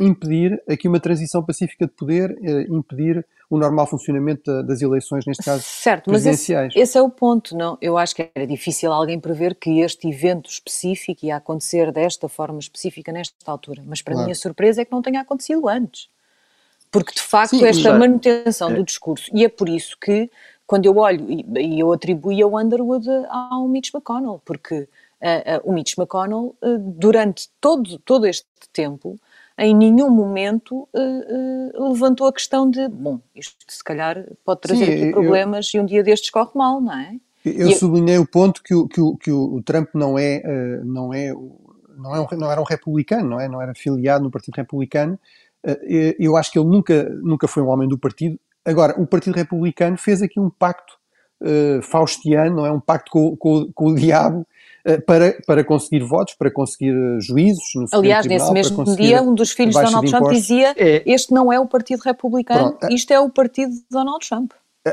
impedir 0.00 0.62
aqui 0.68 0.88
uma 0.88 1.00
transição 1.00 1.44
pacífica 1.44 1.86
de 1.86 1.92
poder, 1.92 2.36
impedir 2.68 3.24
o 3.50 3.58
normal 3.58 3.86
funcionamento 3.86 4.62
das 4.62 4.80
eleições, 4.80 5.26
neste 5.26 5.42
caso 5.42 5.62
certo, 5.64 6.04
presidenciais. 6.04 6.66
Mas 6.68 6.76
esse, 6.76 6.80
esse, 6.82 6.98
é 6.98 7.02
o 7.02 7.10
ponto, 7.10 7.56
não? 7.56 7.76
Eu 7.80 7.98
acho 7.98 8.14
que 8.14 8.30
era 8.32 8.46
difícil 8.46 8.92
alguém 8.92 9.18
prever 9.18 9.56
que 9.56 9.80
este 9.80 10.08
evento 10.08 10.48
específico 10.48 11.26
ia 11.26 11.36
acontecer 11.36 11.90
desta 11.90 12.28
forma 12.28 12.60
específica 12.60 13.10
nesta 13.10 13.50
altura. 13.50 13.82
Mas 13.84 14.02
para 14.02 14.14
claro. 14.14 14.26
mim 14.26 14.32
a 14.32 14.36
surpresa 14.36 14.82
é 14.82 14.84
que 14.84 14.92
não 14.92 15.02
tenha 15.02 15.20
acontecido 15.20 15.68
antes. 15.68 16.08
Porque 16.92 17.12
de 17.12 17.22
facto 17.22 17.56
Sim, 17.56 17.64
esta 17.64 17.92
manutenção 17.92 18.70
é. 18.70 18.74
do 18.74 18.84
discurso, 18.84 19.30
e 19.34 19.44
é 19.44 19.48
por 19.48 19.68
isso 19.68 19.96
que 20.00 20.30
quando 20.66 20.86
eu 20.86 20.96
olho, 20.98 21.26
e 21.28 21.80
eu 21.80 21.92
atribuí 21.92 22.40
ao 22.40 22.56
Underwood 22.56 23.08
ao 23.28 23.66
Mitch 23.66 23.92
McConnell, 23.92 24.40
porque 24.44 24.82
uh, 24.82 24.86
uh, 24.86 24.88
o 25.64 25.72
Mitch 25.72 25.98
McConnell, 25.98 26.54
uh, 26.62 26.78
durante 26.78 27.48
todo, 27.60 27.98
todo 27.98 28.24
este 28.24 28.46
tempo, 28.72 29.18
em 29.60 29.76
nenhum 29.76 30.08
momento 30.08 30.88
uh, 30.94 31.78
uh, 31.78 31.88
levantou 31.90 32.26
a 32.26 32.32
questão 32.32 32.68
de, 32.68 32.88
bom, 32.88 33.20
isto 33.34 33.54
se 33.68 33.84
calhar 33.84 34.24
pode 34.42 34.62
trazer 34.62 34.86
Sim, 34.86 34.92
aqui 34.94 35.12
problemas 35.12 35.70
eu, 35.74 35.80
e 35.80 35.82
um 35.82 35.86
dia 35.86 36.02
destes 36.02 36.30
corre 36.30 36.50
mal, 36.54 36.80
não 36.80 36.94
é? 36.94 37.16
Eu 37.44 37.70
sublinhei 37.72 38.16
o 38.16 38.26
ponto 38.26 38.62
que 38.62 38.74
o, 38.74 38.88
que 38.88 39.00
o, 39.00 39.16
que 39.16 39.30
o 39.30 39.62
Trump 39.62 39.90
não 39.94 40.18
é, 40.18 40.42
uh, 40.44 40.84
não 40.84 41.12
é, 41.12 41.30
não, 41.94 42.16
é 42.16 42.20
um, 42.20 42.26
não 42.38 42.50
era 42.50 42.60
um 42.60 42.64
republicano, 42.64 43.28
não 43.28 43.40
é? 43.40 43.48
Não 43.48 43.60
era 43.60 43.74
filiado 43.74 44.24
no 44.24 44.30
Partido 44.30 44.56
Republicano. 44.56 45.18
eu 46.18 46.36
acho 46.38 46.50
que 46.50 46.58
ele 46.58 46.68
nunca, 46.68 47.04
nunca 47.22 47.46
foi 47.46 47.62
um 47.62 47.68
homem 47.68 47.88
do 47.88 47.98
partido. 47.98 48.40
Agora, 48.64 48.98
o 48.98 49.06
Partido 49.06 49.36
Republicano 49.36 49.98
fez 49.98 50.22
aqui 50.22 50.40
um 50.40 50.50
pacto 50.50 50.98
faustiano, 51.82 52.56
não 52.56 52.66
é? 52.66 52.72
Um 52.72 52.80
pacto 52.80 53.10
com, 53.10 53.36
com, 53.36 53.70
com 53.72 53.86
o 53.86 53.94
diabo 53.94 54.46
para, 55.06 55.36
para 55.46 55.64
conseguir 55.64 56.00
votos, 56.00 56.34
para 56.34 56.50
conseguir 56.50 56.94
eh, 56.94 57.18
juízos 57.20 57.64
no 57.74 57.86
Aliás, 57.92 58.26
nesse 58.26 58.52
mesmo 58.52 58.84
dia, 58.96 59.22
um 59.22 59.34
dos 59.34 59.50
filhos 59.52 59.74
de 59.74 59.82
Donald 59.82 60.10
Trump 60.10 60.30
dizia: 60.30 60.74
é. 60.76 61.02
Este 61.06 61.32
não 61.32 61.52
é 61.52 61.60
o 61.60 61.66
Partido 61.66 62.00
Republicano, 62.00 62.72
Pronto. 62.72 62.92
isto 62.92 63.12
é 63.12 63.20
o 63.20 63.30
Partido 63.30 63.72
de 63.72 63.84
Donald 63.90 64.26
Trump. 64.26 64.52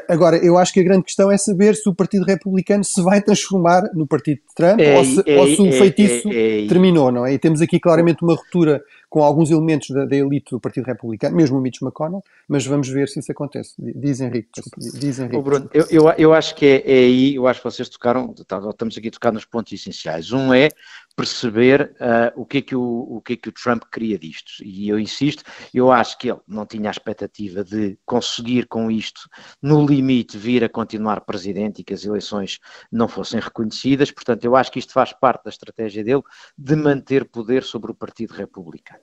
Agora, 0.10 0.36
eu 0.38 0.58
acho 0.58 0.74
que 0.74 0.82
a 0.82 0.84
grande 0.84 1.04
questão 1.04 1.32
é 1.32 1.38
saber 1.38 1.74
se 1.74 1.88
o 1.88 1.96
Partido 1.96 2.26
Republicano 2.26 2.84
se 2.84 3.02
vai 3.02 3.22
transformar 3.22 3.84
no 3.94 4.06
Partido 4.06 4.40
de 4.40 4.54
Trump 4.54 4.82
é, 4.82 4.98
ou, 4.98 5.06
se, 5.06 5.24
é, 5.26 5.40
ou, 5.40 5.48
se, 5.48 5.62
o 5.62 5.68
é, 5.68 5.72
feitiço 5.72 6.30
terminou, 6.68 7.10
não 7.10 7.26
é? 7.26 7.34
E 7.34 7.40
temos 7.40 7.62
aqui 7.62 7.80
claramente 7.80 8.22
uma 8.22 8.36
ruptura 8.36 8.84
com 9.10 9.24
alguns 9.24 9.50
elementos 9.50 9.90
da, 9.90 10.06
da, 10.06 10.16
elite 10.16 10.52
do 10.52 10.60
Partido 10.60 10.86
Republicano, 10.86 11.36
mesmo 11.36 11.58
o 11.58 11.62
Mitch 11.62 11.82
McConnell, 11.82 12.24
mas 12.48 12.66
vamos 12.66 12.90
ver 12.90 13.08
se 13.08 13.20
isso 13.20 13.32
acontece. 13.32 13.74
Diz 13.78 14.20
Henrique. 14.20 14.50
Diz 14.78 15.20
Henrique. 15.20 15.42
Bruno, 15.42 15.70
eu, 15.74 15.86
eu, 15.90 16.10
eu, 16.18 16.34
acho 16.34 16.56
que 16.56 16.66
é, 16.66 16.84
é, 16.86 17.00
aí, 17.06 17.36
eu 17.36 17.48
acho 17.48 17.62
que 17.62 17.64
vocês 17.66 17.88
tocaram, 17.88 18.34
tá, 18.46 18.60
estamos 18.70 18.98
aqui 18.98 19.08
a 19.08 19.12
tocar 19.12 19.32
nos 19.32 19.46
pontos 19.46 19.72
essenciais. 19.72 20.32
Um 20.32 20.54
é 20.54 20.70
perceber 21.18 21.96
uh, 22.00 22.40
o, 22.40 22.46
que 22.46 22.60
é 22.60 22.62
que 22.62 22.76
o, 22.76 22.84
o 22.84 23.22
que 23.24 23.34
é 23.34 23.36
que 23.36 23.50
o 23.50 23.52
Trump 23.52 23.86
queria 23.92 24.20
disto. 24.20 24.64
E 24.64 24.88
eu 24.88 25.00
insisto, 25.00 25.44
eu 25.74 25.92
acho 25.92 26.16
que 26.16 26.30
ele 26.30 26.40
não 26.48 26.64
tinha 26.64 26.90
a 26.90 26.92
expectativa 26.92 27.64
de 27.64 27.98
conseguir 28.06 28.68
com 28.68 28.92
isto, 28.92 29.22
no 29.60 29.84
limite, 29.84 30.38
vir 30.38 30.64
a 30.64 30.70
continuar 30.70 31.22
presidente 31.22 31.82
e 31.82 31.84
que 31.84 31.96
as 31.96 32.06
eleições 32.06 32.60
não 32.92 33.08
fossem 33.08 33.40
reconhecidas. 33.40 34.12
Portanto, 34.12 34.46
eu 34.46 34.56
acho 34.56 34.72
que 34.72 34.78
isto 34.78 34.94
faz 34.94 35.12
parte 35.12 35.44
da 35.46 35.50
estratégia 35.50 36.04
dele 36.04 36.22
de 36.56 36.76
manter 36.76 37.26
poder 37.26 37.64
sobre 37.64 37.92
o 37.92 37.96
Partido 37.96 38.36
Republicano. 38.36 39.02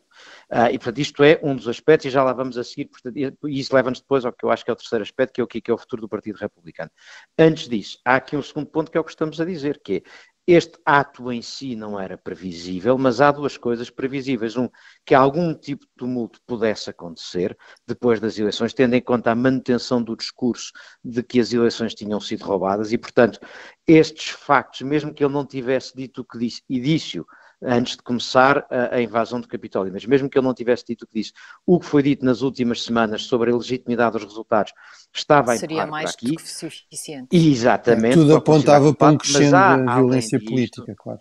Uh, 0.49 0.71
e, 0.71 0.79
portanto, 0.79 0.99
isto 1.01 1.25
é 1.25 1.41
um 1.43 1.57
dos 1.57 1.67
aspectos, 1.67 2.07
e 2.07 2.11
já 2.11 2.23
lá 2.23 2.33
vamos 2.33 2.57
a 2.57 2.63
seguir, 2.63 2.85
portanto, 2.85 3.17
e 3.17 3.59
isso 3.59 3.75
leva-nos 3.75 4.01
depois 4.01 4.25
ao 4.25 4.33
que 4.33 4.45
eu 4.45 4.51
acho 4.53 4.65
que 4.65 4.71
é 4.71 4.73
o 4.73 4.77
terceiro 4.77 5.03
aspecto, 5.03 5.33
que 5.33 5.41
é 5.41 5.45
o 5.45 5.47
que 5.49 5.69
é 5.69 5.75
o 5.75 5.79
futuro 5.79 6.03
do 6.03 6.09
Partido 6.09 6.37
Republicano. 6.37 6.93
Antes 7.37 7.69
disso, 7.69 7.99
há 8.05 8.15
aqui 8.15 8.37
um 8.37 8.43
segundo 8.43 8.69
ponto 8.69 8.89
que 8.89 8.97
é 8.97 9.01
o 9.01 9.05
que 9.05 9.11
estamos 9.11 9.41
a 9.41 9.45
dizer, 9.45 9.81
que 9.83 9.97
é 9.97 10.03
este 10.47 10.79
ato 10.85 11.33
em 11.33 11.41
si 11.41 11.75
não 11.75 11.99
era 11.99 12.19
previsível, 12.19 12.99
mas 12.99 13.21
há 13.21 13.33
duas 13.33 13.57
coisas 13.57 13.89
previsíveis. 13.89 14.57
Um, 14.57 14.69
que 15.05 15.15
algum 15.15 15.55
tipo 15.55 15.87
de 15.87 15.93
tumulto 15.97 16.41
pudesse 16.47 16.91
acontecer 16.91 17.57
depois 17.87 18.21
das 18.21 18.39
eleições, 18.39 18.75
tendo 18.75 18.95
em 18.95 19.01
conta 19.01 19.31
a 19.31 19.35
manutenção 19.35 20.03
do 20.03 20.17
discurso 20.17 20.73
de 21.03 21.23
que 21.23 21.41
as 21.41 21.53
eleições 21.53 21.95
tinham 21.95 22.21
sido 22.21 22.45
roubadas, 22.45 22.93
e, 22.93 22.99
portanto, 22.99 23.41
estes 23.87 24.31
factos, 24.31 24.83
mesmo 24.83 25.15
que 25.15 25.25
ele 25.25 25.33
não 25.33 25.47
tivesse 25.47 25.97
dito 25.97 26.21
o 26.21 26.25
que 26.25 26.39
disse, 26.39 26.63
idício 26.69 27.27
antes 27.63 27.97
de 27.97 28.03
começar 28.03 28.67
a, 28.71 28.97
a, 28.97 29.03
invasão 29.03 29.41
do 29.41 29.49
Capitólio. 29.49 29.93
Mas 29.93 30.05
mesmo 30.05 30.29
que 30.29 30.39
ele 30.39 30.47
não 30.47 30.55
tivesse 30.55 30.85
dito 30.87 31.03
o 31.03 31.07
que 31.07 31.15
disse, 31.15 31.33
o 31.67 31.79
que 31.79 31.87
foi 31.87 32.03
dito 32.03 32.25
nas 32.25 32.43
últimas 32.43 32.83
semanas 32.83 33.23
sobre 33.23 33.51
a 33.51 33.57
legitimidade 33.57 34.13
dos 34.13 34.25
resultados 34.25 34.73
estava 35.13 35.57
Seria 35.57 35.87
mais 35.87 36.11
aqui. 36.11 36.33
do 36.33 36.37
que 36.37 36.49
suficiente. 36.49 37.29
Exatamente. 37.31 38.15
Tudo 38.15 38.37
apontava 38.37 38.95
para 38.95 39.13
um 39.13 39.19
crescendo 39.19 39.51
da 39.53 39.77
violência 39.97 40.39
disto, 40.39 40.51
política, 40.51 40.95
claro. 40.97 41.21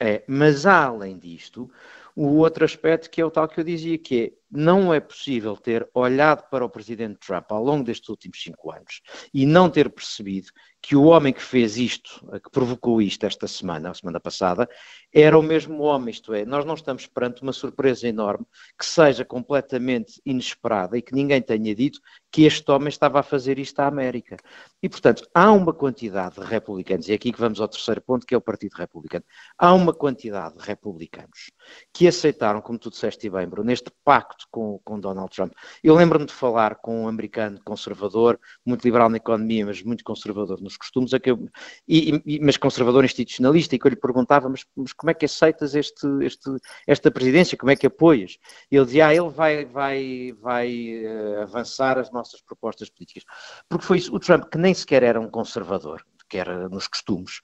É, 0.00 0.22
mas 0.28 0.64
há, 0.64 0.84
além 0.84 1.18
disto, 1.18 1.68
o 2.14 2.36
outro 2.36 2.64
aspecto 2.64 3.10
que 3.10 3.20
é 3.20 3.24
o 3.24 3.30
tal 3.30 3.48
que 3.48 3.60
eu 3.60 3.64
dizia, 3.64 3.96
que 3.96 4.24
é 4.24 4.38
não 4.50 4.94
é 4.94 4.98
possível 4.98 5.56
ter 5.56 5.88
olhado 5.94 6.48
para 6.48 6.64
o 6.64 6.70
presidente 6.70 7.18
Trump 7.20 7.44
ao 7.52 7.62
longo 7.62 7.84
destes 7.84 8.08
últimos 8.08 8.42
cinco 8.42 8.72
anos 8.72 9.02
e 9.32 9.44
não 9.44 9.68
ter 9.68 9.90
percebido 9.90 10.48
que 10.80 10.96
o 10.96 11.04
homem 11.04 11.32
que 11.32 11.42
fez 11.42 11.76
isto, 11.76 12.26
que 12.42 12.50
provocou 12.50 13.02
isto 13.02 13.26
esta 13.26 13.46
semana, 13.46 13.90
a 13.90 13.94
semana 13.94 14.18
passada, 14.18 14.68
era 15.12 15.38
o 15.38 15.42
mesmo 15.42 15.82
homem, 15.82 16.10
isto 16.10 16.34
é, 16.34 16.44
nós 16.44 16.64
não 16.64 16.74
estamos 16.74 17.06
perante 17.06 17.42
uma 17.42 17.52
surpresa 17.52 18.06
enorme 18.06 18.44
que 18.78 18.84
seja 18.84 19.24
completamente 19.24 20.20
inesperada 20.24 20.98
e 20.98 21.02
que 21.02 21.14
ninguém 21.14 21.40
tenha 21.40 21.74
dito 21.74 22.00
que 22.30 22.44
este 22.44 22.70
homem 22.70 22.88
estava 22.88 23.20
a 23.20 23.22
fazer 23.22 23.58
isto 23.58 23.80
à 23.80 23.86
América. 23.86 24.36
E, 24.82 24.88
portanto, 24.88 25.26
há 25.34 25.50
uma 25.50 25.72
quantidade 25.72 26.36
de 26.36 26.42
republicanos, 26.42 27.08
e 27.08 27.12
é 27.12 27.14
aqui 27.14 27.32
que 27.32 27.40
vamos 27.40 27.60
ao 27.60 27.68
terceiro 27.68 28.02
ponto, 28.02 28.26
que 28.26 28.34
é 28.34 28.38
o 28.38 28.40
Partido 28.40 28.74
Republicano, 28.74 29.24
há 29.56 29.72
uma 29.72 29.94
quantidade 29.94 30.58
de 30.58 30.64
republicanos 30.64 31.50
que 31.92 32.06
aceitaram, 32.06 32.60
como 32.60 32.78
tu 32.78 32.90
disseste 32.90 33.30
bem, 33.30 33.48
Bruno, 33.48 33.66
neste 33.66 33.90
pacto 34.04 34.46
com, 34.50 34.78
com 34.84 35.00
Donald 35.00 35.34
Trump. 35.34 35.52
Eu 35.82 35.94
lembro-me 35.94 36.26
de 36.26 36.32
falar 36.32 36.76
com 36.76 37.04
um 37.04 37.08
americano 37.08 37.58
conservador, 37.64 38.38
muito 38.64 38.84
liberal 38.84 39.08
na 39.08 39.16
economia, 39.16 39.64
mas 39.64 39.82
muito 39.82 40.04
conservador 40.04 40.60
nos 40.60 40.76
costumes, 40.76 41.10
eu, 41.24 41.48
e, 41.86 42.22
e, 42.26 42.40
mas 42.40 42.56
conservador 42.56 43.04
institucionalista, 43.04 43.74
e 43.74 43.78
que 43.78 43.86
eu 43.86 43.90
lhe 43.90 43.96
perguntava, 43.96 44.48
mas, 44.48 44.64
mas 44.76 44.92
como 44.98 45.10
é 45.10 45.14
que 45.14 45.24
aceitas 45.24 45.74
este, 45.74 46.06
este, 46.22 46.50
esta 46.86 47.10
presidência, 47.10 47.56
como 47.56 47.70
é 47.70 47.76
que 47.76 47.86
apoias? 47.86 48.36
E 48.70 48.76
ele 48.76 48.84
dizia, 48.84 49.06
ah, 49.06 49.14
ele 49.14 49.30
vai, 49.30 49.64
vai, 49.64 50.34
vai 50.38 51.04
uh, 51.06 51.42
avançar 51.42 51.98
as 51.98 52.10
nossas 52.10 52.42
propostas 52.42 52.90
políticas. 52.90 53.24
Porque 53.68 53.86
foi 53.86 53.98
isso, 53.98 54.14
o 54.14 54.18
Trump, 54.18 54.44
que 54.50 54.58
nem 54.58 54.74
sequer 54.74 55.02
era 55.04 55.20
um 55.20 55.30
conservador, 55.30 56.04
que 56.28 56.36
era 56.36 56.68
nos 56.68 56.88
costumes, 56.88 57.40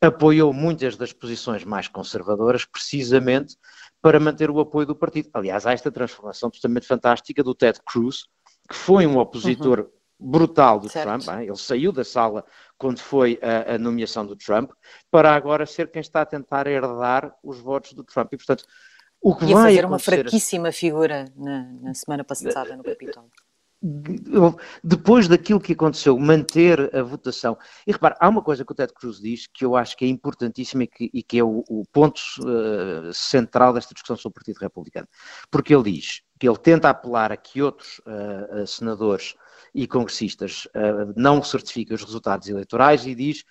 apoiou 0.00 0.52
muitas 0.52 0.96
das 0.96 1.12
posições 1.12 1.64
mais 1.64 1.88
conservadoras, 1.88 2.64
precisamente 2.64 3.56
para 4.00 4.20
manter 4.20 4.50
o 4.50 4.60
apoio 4.60 4.86
do 4.86 4.94
partido. 4.94 5.30
Aliás, 5.32 5.66
há 5.66 5.72
esta 5.72 5.90
transformação 5.90 6.48
absolutamente 6.48 6.86
fantástica 6.86 7.42
do 7.42 7.54
Ted 7.54 7.80
Cruz, 7.84 8.24
que 8.68 8.76
foi 8.76 9.06
um 9.06 9.18
opositor 9.18 9.80
uhum. 9.80 9.97
Brutal 10.18 10.80
do 10.80 10.88
certo. 10.88 11.06
Trump, 11.06 11.38
hein? 11.38 11.46
ele 11.46 11.56
saiu 11.56 11.92
da 11.92 12.04
sala 12.04 12.44
quando 12.76 12.98
foi 12.98 13.38
a, 13.42 13.74
a, 13.74 13.78
nomeação 13.78 14.26
do 14.26 14.34
Trump, 14.34 14.70
para 15.10 15.34
agora 15.34 15.66
ser 15.66 15.90
quem 15.90 16.00
está 16.00 16.22
a 16.22 16.26
tentar 16.26 16.66
herdar 16.66 17.34
os 17.42 17.58
votos 17.58 17.92
do 17.92 18.02
Trump. 18.02 18.32
E, 18.32 18.36
portanto, 18.36 18.64
o 19.20 19.34
que 19.34 19.46
Ia 19.46 19.54
vai 19.54 19.64
fazer 19.64 19.84
uma 19.84 19.98
fraquíssima 19.98 20.72
figura 20.72 21.26
na, 21.36 21.64
na 21.80 21.94
semana 21.94 22.24
passada 22.24 22.76
no 22.76 22.82
Capitólio 22.82 23.30
depois 24.82 25.28
daquilo 25.28 25.60
que 25.60 25.72
aconteceu, 25.72 26.18
manter 26.18 26.94
a 26.94 27.02
votação. 27.02 27.56
E 27.86 27.92
repare, 27.92 28.16
há 28.18 28.28
uma 28.28 28.42
coisa 28.42 28.64
que 28.64 28.72
o 28.72 28.74
Ted 28.74 28.92
Cruz 28.92 29.20
diz 29.20 29.46
que 29.46 29.64
eu 29.64 29.76
acho 29.76 29.96
que 29.96 30.04
é 30.04 30.08
importantíssima 30.08 30.82
e 30.84 30.86
que, 30.88 31.10
e 31.14 31.22
que 31.22 31.38
é 31.38 31.44
o, 31.44 31.64
o 31.68 31.84
ponto 31.92 32.20
uh, 32.40 33.12
central 33.12 33.72
desta 33.72 33.94
discussão 33.94 34.16
sobre 34.16 34.32
o 34.32 34.34
Partido 34.34 34.58
Republicano. 34.58 35.06
Porque 35.50 35.74
ele 35.74 35.92
diz 35.92 36.22
que 36.38 36.48
ele 36.48 36.58
tenta 36.58 36.90
apelar 36.90 37.30
a 37.30 37.36
que 37.36 37.62
outros 37.62 38.00
uh, 38.00 38.66
senadores 38.66 39.36
e 39.78 39.86
congressistas 39.86 40.66
uh, 40.66 41.12
não 41.16 41.42
certifiquem 41.42 41.94
os 41.94 42.02
resultados 42.02 42.48
eleitorais 42.48 43.06
e 43.06 43.14
diz 43.14 43.44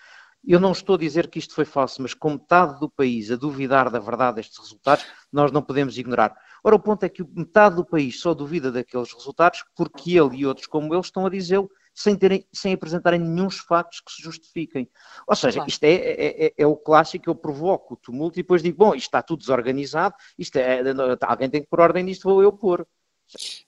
eu 0.46 0.60
não 0.60 0.72
estou 0.72 0.96
a 0.96 1.00
dizer 1.00 1.30
que 1.30 1.40
isto 1.40 1.54
foi 1.54 1.66
falso, 1.66 2.02
mas 2.02 2.14
com 2.14 2.32
metade 2.32 2.80
do 2.80 2.90
país 2.90 3.30
a 3.32 3.36
duvidar 3.36 3.90
da 3.90 4.00
verdade 4.00 4.38
destes 4.38 4.58
resultados, 4.58 5.06
nós 5.32 5.52
não 5.52 5.62
podemos 5.62 5.98
ignorar. 5.98 6.34
Ora, 6.64 6.76
o 6.76 6.80
ponto 6.80 7.04
é 7.04 7.10
que 7.10 7.24
metade 7.36 7.76
do 7.76 7.86
país 7.86 8.20
só 8.22 8.34
duvida 8.34 8.72
daqueles 8.72 9.12
resultados 9.14 9.66
porque 9.76 10.18
ele 10.18 10.38
e 10.38 10.46
outros 10.46 10.68
como 10.68 10.94
ele 10.94 11.02
estão 11.02 11.26
a 11.26 11.30
dizê-lo 11.30 11.70
sem, 11.94 12.16
terem, 12.16 12.48
sem 12.54 12.74
apresentarem 12.74 13.20
nenhum 13.20 13.50
factos 13.50 14.00
que 14.00 14.12
se 14.12 14.22
justifiquem. 14.22 14.88
Ou 15.28 15.36
seja, 15.36 15.66
isto 15.68 15.84
é, 15.84 15.96
é, 15.96 16.46
é, 16.46 16.54
é, 16.56 16.68
o 16.68 16.76
clássico, 16.76 17.30
eu 17.30 17.36
provoco 17.36 17.96
o 17.96 17.98
tumulto 17.98 18.40
e 18.40 18.44
depois 18.44 18.62
digo, 18.62 18.78
bom, 18.78 18.94
isto 18.94 19.08
está 19.08 19.22
tudo 19.22 19.40
desorganizado, 19.40 20.16
isto 20.38 20.58
é, 20.58 20.82
alguém 21.22 21.50
tem 21.50 21.62
que 21.62 21.68
pôr 21.68 21.82
ordem 21.82 22.04
nisto, 22.04 22.24
vou 22.24 22.42
eu 22.42 22.54
pôr. 22.54 22.88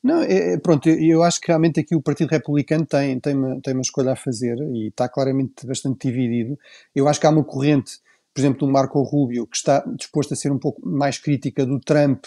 Não, 0.03 0.21
é, 0.21 0.53
é 0.53 0.57
pronto, 0.57 0.87
eu 0.89 1.23
acho 1.23 1.39
que 1.41 1.47
realmente 1.47 1.79
aqui 1.79 1.95
o 1.95 2.01
Partido 2.01 2.29
Republicano 2.29 2.85
tem, 2.85 3.19
tem, 3.19 3.35
uma, 3.35 3.61
tem 3.61 3.73
uma 3.73 3.81
escolha 3.81 4.13
a 4.13 4.15
fazer 4.15 4.57
e 4.73 4.87
está 4.87 5.09
claramente 5.09 5.65
bastante 5.65 6.07
dividido. 6.07 6.57
Eu 6.95 7.07
acho 7.07 7.19
que 7.19 7.27
há 7.27 7.29
uma 7.29 7.43
corrente, 7.43 7.99
por 8.33 8.41
exemplo, 8.41 8.65
do 8.65 8.71
Marco 8.71 9.01
Rubio, 9.01 9.45
que 9.45 9.57
está 9.57 9.83
disposto 9.97 10.33
a 10.33 10.37
ser 10.37 10.51
um 10.51 10.59
pouco 10.59 10.87
mais 10.87 11.17
crítica 11.17 11.65
do 11.65 11.79
Trump, 11.79 12.23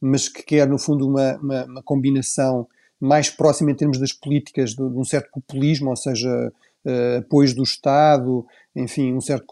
mas 0.00 0.28
que 0.28 0.42
quer, 0.42 0.68
no 0.68 0.78
fundo, 0.78 1.08
uma, 1.08 1.36
uma, 1.36 1.64
uma 1.64 1.82
combinação 1.82 2.68
mais 3.00 3.30
próxima 3.30 3.70
em 3.70 3.74
termos 3.74 3.98
das 3.98 4.12
políticas 4.12 4.70
de, 4.70 4.76
de 4.76 4.98
um 4.98 5.04
certo 5.04 5.30
populismo, 5.30 5.90
ou 5.90 5.96
seja, 5.96 6.52
uh, 6.84 7.18
apoios 7.18 7.54
do 7.54 7.62
Estado, 7.62 8.46
enfim, 8.74 9.14
um 9.14 9.20
certo, 9.20 9.46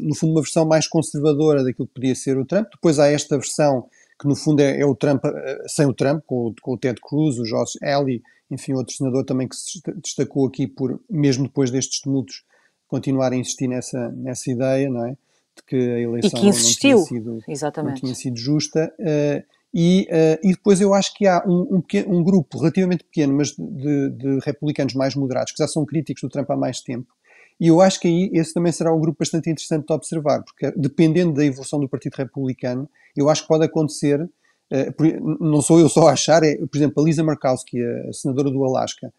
no 0.00 0.14
fundo, 0.14 0.32
uma 0.32 0.42
versão 0.42 0.64
mais 0.64 0.86
conservadora 0.86 1.64
daquilo 1.64 1.88
que 1.88 1.94
podia 1.94 2.14
ser 2.14 2.36
o 2.36 2.44
Trump. 2.44 2.68
Depois 2.72 2.98
há 2.98 3.08
esta 3.08 3.36
versão 3.36 3.88
que, 4.18 4.26
no 4.26 4.34
fundo, 4.34 4.60
é, 4.60 4.80
é 4.80 4.86
o 4.86 4.94
Trump 4.94 5.24
uh, 5.24 5.68
sem 5.68 5.86
o 5.86 5.94
Trump, 5.94 6.22
com, 6.26 6.54
com, 6.60 6.72
o 6.72 6.78
Ted 6.78 7.00
Cruz, 7.00 7.38
o 7.38 7.44
Josh 7.44 7.78
Hawley, 7.82 8.22
enfim, 8.50 8.72
outro 8.74 8.94
senador 8.94 9.24
também 9.24 9.48
que 9.48 9.56
se 9.56 9.80
destacou 10.02 10.46
aqui 10.46 10.66
por, 10.66 11.00
mesmo 11.10 11.44
depois 11.44 11.70
destes 11.70 12.00
tumultos, 12.00 12.44
continuar 12.86 13.32
a 13.32 13.36
insistir 13.36 13.68
nessa, 13.68 14.10
nessa 14.12 14.50
ideia, 14.50 14.88
não 14.88 15.04
é? 15.06 15.10
De 15.10 15.62
que 15.66 15.76
a 15.76 15.98
eleição 15.98 16.30
não 16.32 16.40
tinha, 16.40 16.52
sido, 16.98 17.38
não 17.82 17.94
tinha 17.94 18.14
sido 18.14 18.36
justa. 18.36 18.92
Uh, 18.98 19.42
e, 19.74 20.08
uh, 20.10 20.38
e 20.42 20.52
depois 20.52 20.80
eu 20.80 20.94
acho 20.94 21.12
que 21.14 21.26
há 21.26 21.42
um, 21.46 21.76
um, 21.76 21.80
pequeno, 21.80 22.16
um 22.16 22.22
grupo 22.22 22.58
relativamente 22.58 23.04
pequeno, 23.04 23.34
mas 23.34 23.50
de, 23.50 24.10
de, 24.10 24.38
republicanos 24.42 24.94
mais 24.94 25.14
moderados, 25.14 25.52
que 25.52 25.58
já 25.58 25.68
são 25.68 25.84
críticos 25.84 26.22
do 26.22 26.28
Trump 26.28 26.50
há 26.50 26.56
mais 26.56 26.80
tempo. 26.80 27.12
E 27.58 27.68
eu 27.68 27.80
acho 27.80 27.98
que 28.00 28.08
aí 28.08 28.30
esse 28.34 28.52
também 28.52 28.72
será 28.72 28.92
um 28.92 29.00
grupo 29.00 29.18
bastante 29.20 29.48
interessante 29.48 29.86
de 29.86 29.92
observar, 29.92 30.42
porque 30.42 30.70
dependendo 30.76 31.32
da 31.32 31.44
evolução 31.44 31.80
do 31.80 31.88
Partido 31.88 32.14
Republicano, 32.14 32.88
eu 33.16 33.30
acho 33.30 33.42
que 33.42 33.48
pode 33.48 33.64
acontecer, 33.64 34.20
uh, 34.20 35.38
não 35.40 35.62
sou 35.62 35.80
eu 35.80 35.88
só 35.88 36.08
a 36.08 36.12
achar, 36.12 36.42
é, 36.42 36.56
por 36.56 36.76
exemplo, 36.76 37.02
a 37.02 37.06
Lisa 37.06 37.24
Murkowski, 37.24 37.82
a 37.82 38.12
senadora 38.12 38.50
do 38.50 38.64
Alasca, 38.64 39.12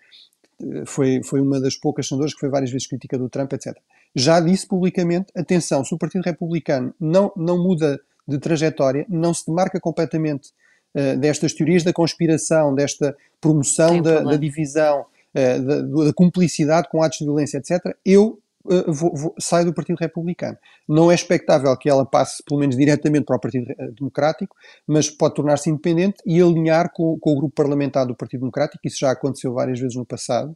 foi, 0.86 1.22
foi 1.24 1.40
uma 1.40 1.60
das 1.60 1.76
poucas 1.76 2.08
senadoras 2.08 2.34
que 2.34 2.40
foi 2.40 2.50
várias 2.50 2.72
vezes 2.72 2.88
crítica 2.88 3.18
do 3.18 3.30
Trump, 3.30 3.54
etc. 3.54 3.76
Já 4.16 4.40
disse 4.40 4.68
publicamente, 4.68 5.32
atenção, 5.36 5.84
se 5.84 5.94
o 5.94 5.98
Partido 5.98 6.24
Republicano 6.24 6.94
não, 7.00 7.32
não 7.36 7.62
muda 7.62 8.00
de 8.28 8.38
trajetória 8.38 9.06
não 9.08 9.34
se 9.34 9.46
demarca 9.46 9.80
completamente 9.80 10.50
uh, 10.96 11.18
destas 11.18 11.54
teorias 11.54 11.84
da 11.84 11.94
conspiração, 11.94 12.76
desta 12.76 13.16
promoção 13.40 14.02
da, 14.02 14.22
da, 14.22 14.36
divisão, 14.36 15.06
uh, 15.38 15.62
da, 15.64 16.06
da, 16.06 16.14
cumplicidade 16.14 16.90
com 16.90 17.04
atos 17.04 17.20
de 17.20 17.26
violência, 17.26 17.58
etc., 17.58 17.96
eu 18.06 18.40
uh, 18.66 18.92
vou, 18.92 19.16
vou, 19.16 19.36
saio 19.40 19.66
do 19.66 19.74
Partido 19.74 19.98
Republicano. 19.98 20.58
Não 20.88 21.12
é 21.12 21.16
expectável 21.16 21.76
que 21.78 21.90
ela 21.90 22.06
passe, 22.06 22.42
pelo 22.44 22.60
menos 22.60 22.76
diretamente, 22.76 23.26
para 23.26 23.36
o 23.36 23.40
Partido 23.40 23.68
Democrático, 23.94 24.56
mas 24.88 25.10
pode 25.10 25.36
tornar-se 25.36 25.70
independente 25.70 26.18
e 26.26 26.42
alinhar 26.42 26.92
com, 26.92 27.18
com, 27.20 27.34
o 27.34 27.36
grupo 27.36 27.54
parlamentar 27.54 28.06
do 28.06 28.16
Partido 28.16 28.42
Democrático, 28.42 28.86
isso 28.86 29.00
já 29.00 29.12
aconteceu 29.12 29.54
várias 29.54 29.80
vezes 29.80 29.96
no 29.96 30.06
passado, 30.06 30.56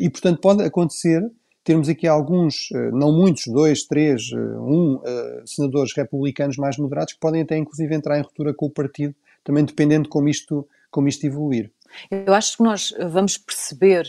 e, 0.00 0.10
portanto, 0.10 0.40
pode 0.40 0.62
acontecer 0.62 1.22
termos 1.66 1.88
aqui 1.88 2.06
alguns, 2.06 2.70
eh, 2.72 2.90
não 2.92 3.12
muitos, 3.12 3.48
dois, 3.48 3.82
três, 3.82 4.30
eh, 4.32 4.36
um, 4.36 5.00
eh, 5.04 5.42
senadores 5.44 5.92
republicanos 5.96 6.56
mais 6.56 6.78
moderados 6.78 7.12
que 7.12 7.18
podem 7.18 7.42
até 7.42 7.58
inclusive 7.58 7.92
entrar 7.92 8.16
em 8.16 8.22
ruptura 8.22 8.54
com 8.54 8.66
o 8.66 8.70
partido, 8.70 9.12
também 9.42 9.64
dependendo 9.64 10.04
de 10.04 10.08
como 10.08 10.28
isto, 10.28 10.64
como 10.92 11.08
isto 11.08 11.26
evoluir. 11.26 11.72
Eu 12.10 12.34
acho 12.34 12.56
que 12.56 12.62
nós 12.62 12.94
vamos 13.10 13.36
perceber 13.38 14.06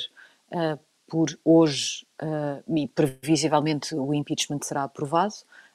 uh, 0.52 0.80
por 1.08 1.38
hoje, 1.44 2.06
uh, 2.22 2.78
e 2.78 2.88
previsivelmente 2.88 3.96
o 3.96 4.14
impeachment 4.14 4.60
será 4.64 4.84
aprovado 4.84 5.34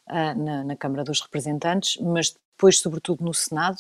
uh, 0.08 0.38
na, 0.38 0.64
na, 0.64 0.76
Câmara 0.76 1.04
dos 1.04 1.20
Representantes, 1.20 1.98
mas 2.00 2.34
depois, 2.54 2.78
sobretudo 2.78 3.24
no 3.24 3.34
Senado, 3.34 3.78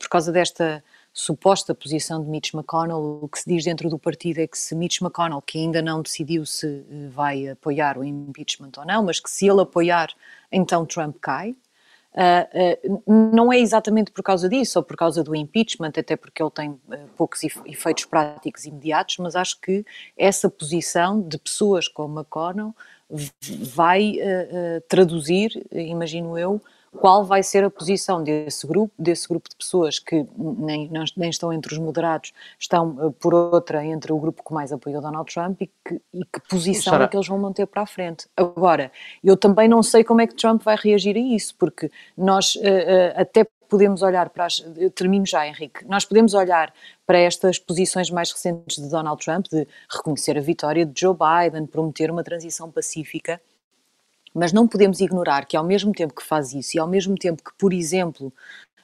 por 0.00 0.08
causa 0.08 0.32
desta 0.32 0.82
suposta 1.16 1.74
posição 1.74 2.22
de 2.22 2.28
Mitch 2.28 2.52
McConnell, 2.52 3.20
o 3.22 3.26
que 3.26 3.38
se 3.38 3.48
diz 3.48 3.64
dentro 3.64 3.88
do 3.88 3.98
partido 3.98 4.38
é 4.38 4.46
que 4.46 4.58
se 4.58 4.74
Mitch 4.74 5.00
McConnell, 5.00 5.40
que 5.40 5.56
ainda 5.56 5.80
não 5.80 6.02
decidiu 6.02 6.44
se 6.44 6.66
eh, 6.66 7.08
vai 7.08 7.48
apoiar 7.48 7.96
o 7.96 8.04
impeachment 8.04 8.72
ou 8.76 8.84
não, 8.84 9.02
mas 9.02 9.18
que 9.18 9.30
se 9.30 9.48
ele 9.48 9.62
apoiar, 9.62 10.10
então 10.52 10.84
Trump 10.84 11.16
cai. 11.18 11.56
Uh, 12.16 13.02
não 13.06 13.52
é 13.52 13.58
exatamente 13.58 14.10
por 14.10 14.22
causa 14.22 14.48
disso 14.48 14.78
ou 14.78 14.82
por 14.82 14.96
causa 14.96 15.22
do 15.22 15.36
impeachment, 15.36 15.92
até 15.98 16.16
porque 16.16 16.42
ele 16.42 16.50
tem 16.50 16.70
uh, 16.70 16.80
poucos 17.16 17.42
efeitos 17.44 18.06
práticos 18.06 18.64
imediatos, 18.64 19.18
mas 19.18 19.36
acho 19.36 19.60
que 19.60 19.84
essa 20.16 20.48
posição 20.48 21.20
de 21.20 21.36
pessoas 21.38 21.88
como 21.88 22.20
McConnell 22.20 22.74
vai 23.74 24.16
traduzir, 24.88 25.64
imagino 25.70 26.36
eu, 26.36 26.60
qual 26.96 27.24
vai 27.24 27.42
ser 27.42 27.64
a 27.64 27.70
posição 27.70 28.22
desse 28.22 28.66
grupo, 28.66 28.92
desse 28.98 29.28
grupo 29.28 29.48
de 29.48 29.56
pessoas 29.56 29.98
que 29.98 30.26
nem, 30.36 30.90
nem 31.16 31.30
estão 31.30 31.52
entre 31.52 31.72
os 31.72 31.78
moderados, 31.78 32.32
estão 32.58 32.96
eh, 33.00 33.12
por 33.20 33.34
outra 33.34 33.84
entre 33.84 34.12
o 34.12 34.18
grupo 34.18 34.42
que 34.42 34.52
mais 34.52 34.72
apoiou 34.72 35.00
Donald 35.00 35.32
Trump 35.32 35.60
e 35.60 35.66
que, 35.66 36.00
e 36.12 36.24
que 36.24 36.40
posição 36.48 37.00
é 37.00 37.08
que 37.08 37.16
eles 37.16 37.28
vão 37.28 37.38
manter 37.38 37.66
para 37.66 37.82
a 37.82 37.86
frente. 37.86 38.26
Agora, 38.36 38.90
eu 39.22 39.36
também 39.36 39.68
não 39.68 39.82
sei 39.82 40.02
como 40.02 40.20
é 40.20 40.26
que 40.26 40.34
Trump 40.34 40.62
vai 40.62 40.76
reagir 40.76 41.16
a 41.16 41.20
isso, 41.20 41.54
porque 41.58 41.90
nós 42.16 42.56
uh, 42.56 42.60
uh, 42.60 43.20
até 43.20 43.46
podemos 43.68 44.02
olhar 44.02 44.30
para 44.30 44.46
as. 44.46 44.64
Eu 44.76 44.90
termino 44.90 45.26
já, 45.26 45.46
Henrique. 45.46 45.84
Nós 45.86 46.04
podemos 46.04 46.34
olhar 46.34 46.72
para 47.06 47.18
estas 47.18 47.58
posições 47.58 48.10
mais 48.10 48.30
recentes 48.32 48.76
de 48.76 48.88
Donald 48.88 49.22
Trump, 49.24 49.46
de 49.50 49.66
reconhecer 49.90 50.38
a 50.38 50.40
vitória 50.40 50.86
de 50.86 51.00
Joe 51.00 51.14
Biden, 51.14 51.66
prometer 51.66 52.10
uma 52.10 52.22
transição 52.22 52.70
pacífica 52.70 53.40
mas 54.36 54.52
não 54.52 54.68
podemos 54.68 55.00
ignorar 55.00 55.46
que, 55.46 55.56
ao 55.56 55.64
mesmo 55.64 55.92
tempo 55.92 56.14
que 56.14 56.22
faz 56.22 56.52
isso 56.52 56.76
e 56.76 56.80
ao 56.80 56.86
mesmo 56.86 57.14
tempo 57.16 57.42
que, 57.42 57.50
por 57.56 57.72
exemplo, 57.72 58.30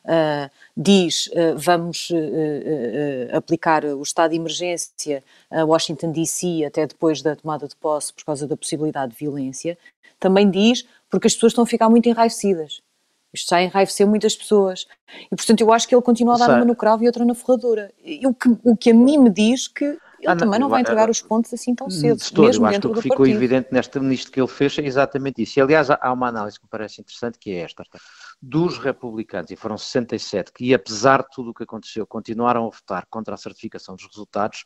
uh, 0.05 0.51
diz 0.75 1.27
uh, 1.27 1.57
vamos 1.57 2.09
uh, 2.11 3.37
aplicar 3.37 3.85
o 3.85 4.03
estado 4.03 4.31
de 4.31 4.37
emergência 4.37 5.23
a 5.51 5.63
Washington 5.65 6.11
DC 6.11 6.65
até 6.65 6.87
depois 6.87 7.21
da 7.21 7.37
tomada 7.37 7.69
de 7.69 7.77
posse 7.77 8.13
por 8.15 8.25
causa 8.25 8.47
da 8.47 8.57
possibilidade 8.57 9.13
de 9.13 9.19
violência, 9.19 9.77
também 10.19 10.51
diz 10.51 10.87
porque 11.11 11.27
as 11.27 11.35
pessoas 11.35 11.53
estão 11.53 11.65
a 11.65 11.67
ficar 11.67 11.91
muito 11.91 12.09
enraivecidas. 12.09 12.81
Isto 13.33 13.51
já 13.51 13.63
enraiveceu 13.63 14.07
muitas 14.07 14.37
pessoas. 14.37 14.87
E, 15.31 15.37
portanto, 15.37 15.61
eu 15.61 15.73
acho 15.73 15.89
que 15.89 15.95
ele 15.95 16.03
continua 16.03 16.35
a 16.35 16.39
dar 16.39 16.51
uma 16.51 16.65
no 16.67 16.77
cravo 16.77 17.03
e 17.03 17.07
outra 17.07 17.25
na 17.25 17.35
ferradura. 17.35 17.91
E 18.05 18.27
o 18.27 18.35
que, 18.35 18.49
o 18.63 18.77
que 18.77 18.91
a 18.91 18.95
mim 18.95 19.17
me 19.19 19.31
diz 19.31 19.69
que 19.69 19.99
Ele 20.23 20.31
ah, 20.31 20.37
também 20.37 20.61
não, 20.61 20.69
vai 20.69 20.83
entregar 20.83 21.11
os 21.11 21.21
pontos 21.21 21.53
assim 21.53 21.75
tão 21.75 21.91
cedo, 21.91 22.23
todo, 22.33 22.47
mesmo 22.47 22.65
eu 22.65 22.69
acho 22.71 22.81
que 22.81 22.87
o 22.87 22.95
que 22.95 23.03
ficou 23.03 23.19
partido. 23.19 23.37
evidente 23.37 23.69
nesta, 23.73 23.99
nisto 23.99 24.31
que 24.31 24.41
ele 24.41 24.47
fez 24.47 24.79
é 24.79 24.83
exatamente 24.83 25.43
isso. 25.43 25.59
E, 25.59 25.63
aliás, 25.63 25.91
há 25.91 26.13
uma 26.13 26.29
análise 26.29 26.61
que 26.61 26.65
me 26.65 26.71
parece 26.71 27.01
interessante, 27.01 27.41
que 27.41 27.51
é 27.51 27.63
esta. 27.63 27.83
Dos 28.41 28.79
republicanos, 28.79 29.51
e 29.51 29.57
foram 29.57 29.77
67, 29.77 30.53
que 30.53 30.73
apesar 30.73 31.23
de 31.23 31.29
tudo 31.35 31.51
o 31.51 31.55
que 31.55 31.65
aconteceu, 31.65 32.07
continuaram 32.07 32.67
a 32.67 32.71
votar 32.71 33.05
contra 33.11 33.35
a 33.35 33.37
certificação 33.37 33.97
dos 33.97 34.07
resultados, 34.07 34.65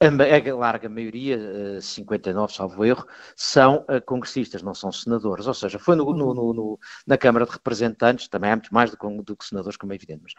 a 0.00 0.54
larga 0.54 0.88
maioria, 0.88 1.80
59, 1.80 2.52
eh, 2.52 2.56
salvo 2.56 2.84
erro, 2.84 3.04
são 3.34 3.84
eh, 3.88 3.98
congressistas, 4.00 4.62
não 4.62 4.72
são 4.72 4.92
senadores. 4.92 5.48
Ou 5.48 5.54
seja, 5.54 5.76
foi 5.76 5.96
no, 5.96 6.12
no, 6.12 6.34
no, 6.34 6.78
na 7.04 7.18
Câmara 7.18 7.44
de 7.44 7.50
Representantes, 7.50 8.28
também 8.28 8.52
há 8.52 8.56
muito 8.56 8.72
mais 8.72 8.92
do, 8.92 9.22
do, 9.22 9.36
que 9.36 9.44
senadores, 9.44 9.76
como 9.76 9.92
é 9.92 9.96
evidente, 9.96 10.20
mas, 10.22 10.34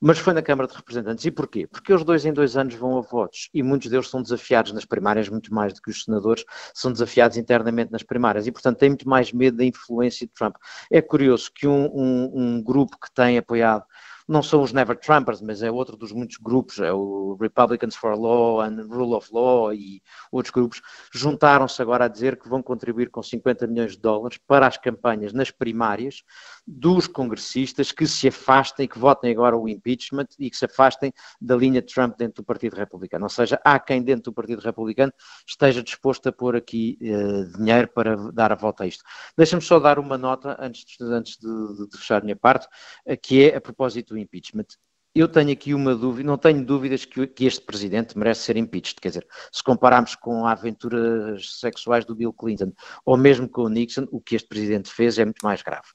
mas 0.00 0.18
foi 0.18 0.34
na 0.34 0.42
Câmara 0.42 0.68
de 0.68 0.74
Representantes. 0.74 1.24
E 1.24 1.30
porquê? 1.30 1.64
Porque 1.68 1.92
os 1.92 2.02
dois 2.02 2.24
em 2.26 2.32
dois 2.32 2.56
anos 2.56 2.74
vão 2.74 2.98
a 2.98 3.02
votos 3.02 3.48
e 3.54 3.62
muitos 3.62 3.88
deles 3.88 4.08
são 4.08 4.20
desafiados 4.20 4.72
nas 4.72 4.84
primárias, 4.84 5.28
muito 5.28 5.54
mais 5.54 5.72
do 5.72 5.80
que 5.80 5.90
os 5.90 6.02
senadores, 6.02 6.44
são 6.74 6.90
desafiados 6.90 7.36
internamente 7.36 7.92
nas 7.92 8.02
primárias 8.02 8.48
e, 8.48 8.52
portanto, 8.52 8.78
têm 8.78 8.90
muito 8.90 9.08
mais 9.08 9.32
medo 9.32 9.58
da 9.58 9.64
influência 9.64 10.26
de 10.26 10.32
Trump. 10.32 10.56
É 10.90 11.00
curioso 11.00 11.52
que 11.54 11.68
um, 11.68 11.86
um, 11.86 12.32
um 12.34 12.62
grupo 12.62 12.98
que 12.98 13.12
tem 13.14 13.38
apoiado 13.38 13.84
não 14.26 14.42
são 14.42 14.62
os 14.62 14.72
Never 14.72 14.98
Trumpers, 14.98 15.40
mas 15.40 15.62
é 15.62 15.70
outro 15.70 15.96
dos 15.96 16.12
muitos 16.12 16.38
grupos, 16.38 16.78
é 16.80 16.92
o 16.92 17.36
Republicans 17.40 17.94
for 17.94 18.16
Law 18.18 18.60
and 18.60 18.86
Rule 18.88 19.14
of 19.14 19.28
Law 19.32 19.72
e 19.72 20.02
outros 20.32 20.52
grupos, 20.52 20.80
juntaram-se 21.12 21.80
agora 21.82 22.06
a 22.06 22.08
dizer 22.08 22.38
que 22.38 22.48
vão 22.48 22.62
contribuir 22.62 23.10
com 23.10 23.22
50 23.22 23.66
milhões 23.66 23.92
de 23.92 23.98
dólares 23.98 24.38
para 24.46 24.66
as 24.66 24.78
campanhas 24.78 25.32
nas 25.32 25.50
primárias 25.50 26.22
dos 26.66 27.06
congressistas 27.06 27.92
que 27.92 28.06
se 28.06 28.28
afastem, 28.28 28.88
que 28.88 28.98
votem 28.98 29.30
agora 29.30 29.56
o 29.56 29.68
impeachment 29.68 30.28
e 30.38 30.50
que 30.50 30.56
se 30.56 30.64
afastem 30.64 31.12
da 31.40 31.56
linha 31.56 31.82
de 31.82 31.92
Trump 31.92 32.16
dentro 32.16 32.42
do 32.42 32.46
Partido 32.46 32.76
Republicano. 32.76 33.24
Ou 33.24 33.28
seja, 33.28 33.60
há 33.64 33.78
quem 33.78 34.02
dentro 34.02 34.24
do 34.30 34.32
Partido 34.32 34.60
Republicano 34.60 35.12
esteja 35.46 35.82
disposto 35.82 36.28
a 36.28 36.32
pôr 36.32 36.56
aqui 36.56 36.98
eh, 37.02 37.44
dinheiro 37.56 37.88
para 37.88 38.16
dar 38.32 38.52
a 38.52 38.54
volta 38.54 38.84
a 38.84 38.86
isto. 38.86 39.04
Deixa-me 39.36 39.62
só 39.62 39.78
dar 39.78 39.98
uma 39.98 40.16
nota 40.16 40.56
antes 40.58 40.84
de, 40.98 41.04
antes 41.04 41.36
de, 41.36 41.88
de 41.88 41.98
fechar 41.98 42.22
a 42.22 42.24
minha 42.24 42.36
parte, 42.36 42.66
eh, 43.04 43.16
que 43.16 43.50
é 43.50 43.56
a 43.56 43.60
propósito 43.60 44.14
do 44.14 44.18
impeachment. 44.18 44.66
Eu 45.14 45.28
tenho 45.28 45.52
aqui 45.52 45.72
uma 45.72 45.94
dúvida, 45.94 46.26
não 46.26 46.36
tenho 46.36 46.64
dúvidas 46.64 47.04
que, 47.04 47.24
que, 47.28 47.46
este 47.46 47.60
presidente 47.60 48.18
merece 48.18 48.42
ser 48.42 48.56
impeached. 48.56 49.00
Quer 49.00 49.08
dizer, 49.08 49.26
se 49.52 49.62
compararmos 49.62 50.16
com 50.16 50.44
aventuras 50.44 51.60
sexuais 51.60 52.04
do 52.04 52.16
Bill 52.16 52.32
Clinton 52.32 52.72
ou 53.04 53.16
mesmo 53.16 53.48
com 53.48 53.62
o 53.62 53.68
Nixon, 53.68 54.08
o 54.10 54.20
que 54.20 54.34
este 54.34 54.48
presidente 54.48 54.90
fez 54.90 55.16
é 55.18 55.24
muito 55.24 55.44
mais 55.44 55.62
grave. 55.62 55.86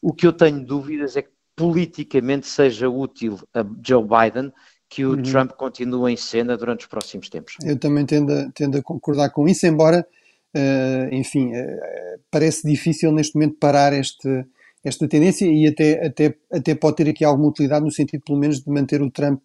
O 0.00 0.14
que 0.14 0.26
eu 0.26 0.32
tenho 0.32 0.64
dúvidas 0.64 1.16
é 1.16 1.22
que 1.22 1.30
politicamente 1.54 2.46
seja 2.46 2.88
útil 2.88 3.38
a 3.52 3.62
Joe 3.86 4.02
Biden 4.02 4.50
que 4.88 5.04
o 5.06 5.10
uhum. 5.10 5.22
Trump 5.22 5.52
continue 5.52 6.12
em 6.12 6.16
cena 6.16 6.56
durante 6.56 6.80
os 6.80 6.86
próximos 6.86 7.28
tempos. 7.28 7.56
Eu 7.62 7.78
também 7.78 8.04
tendo 8.04 8.32
a, 8.32 8.50
tendo 8.52 8.76
a 8.76 8.82
concordar 8.82 9.30
com 9.30 9.48
isso, 9.48 9.66
embora, 9.66 10.06
uh, 10.54 11.14
enfim, 11.14 11.50
uh, 11.50 12.20
parece 12.30 12.66
difícil 12.68 13.10
neste 13.10 13.34
momento 13.34 13.56
parar 13.58 13.94
este 13.94 14.44
esta 14.84 15.08
tendência 15.08 15.46
e 15.46 15.66
até, 15.66 16.06
até, 16.06 16.34
até 16.50 16.74
pode 16.74 16.96
ter 16.96 17.08
aqui 17.08 17.24
alguma 17.24 17.48
utilidade 17.48 17.84
no 17.84 17.90
sentido, 17.90 18.22
pelo 18.24 18.38
menos, 18.38 18.60
de 18.60 18.70
manter 18.70 19.00
o 19.02 19.10
Trump 19.10 19.40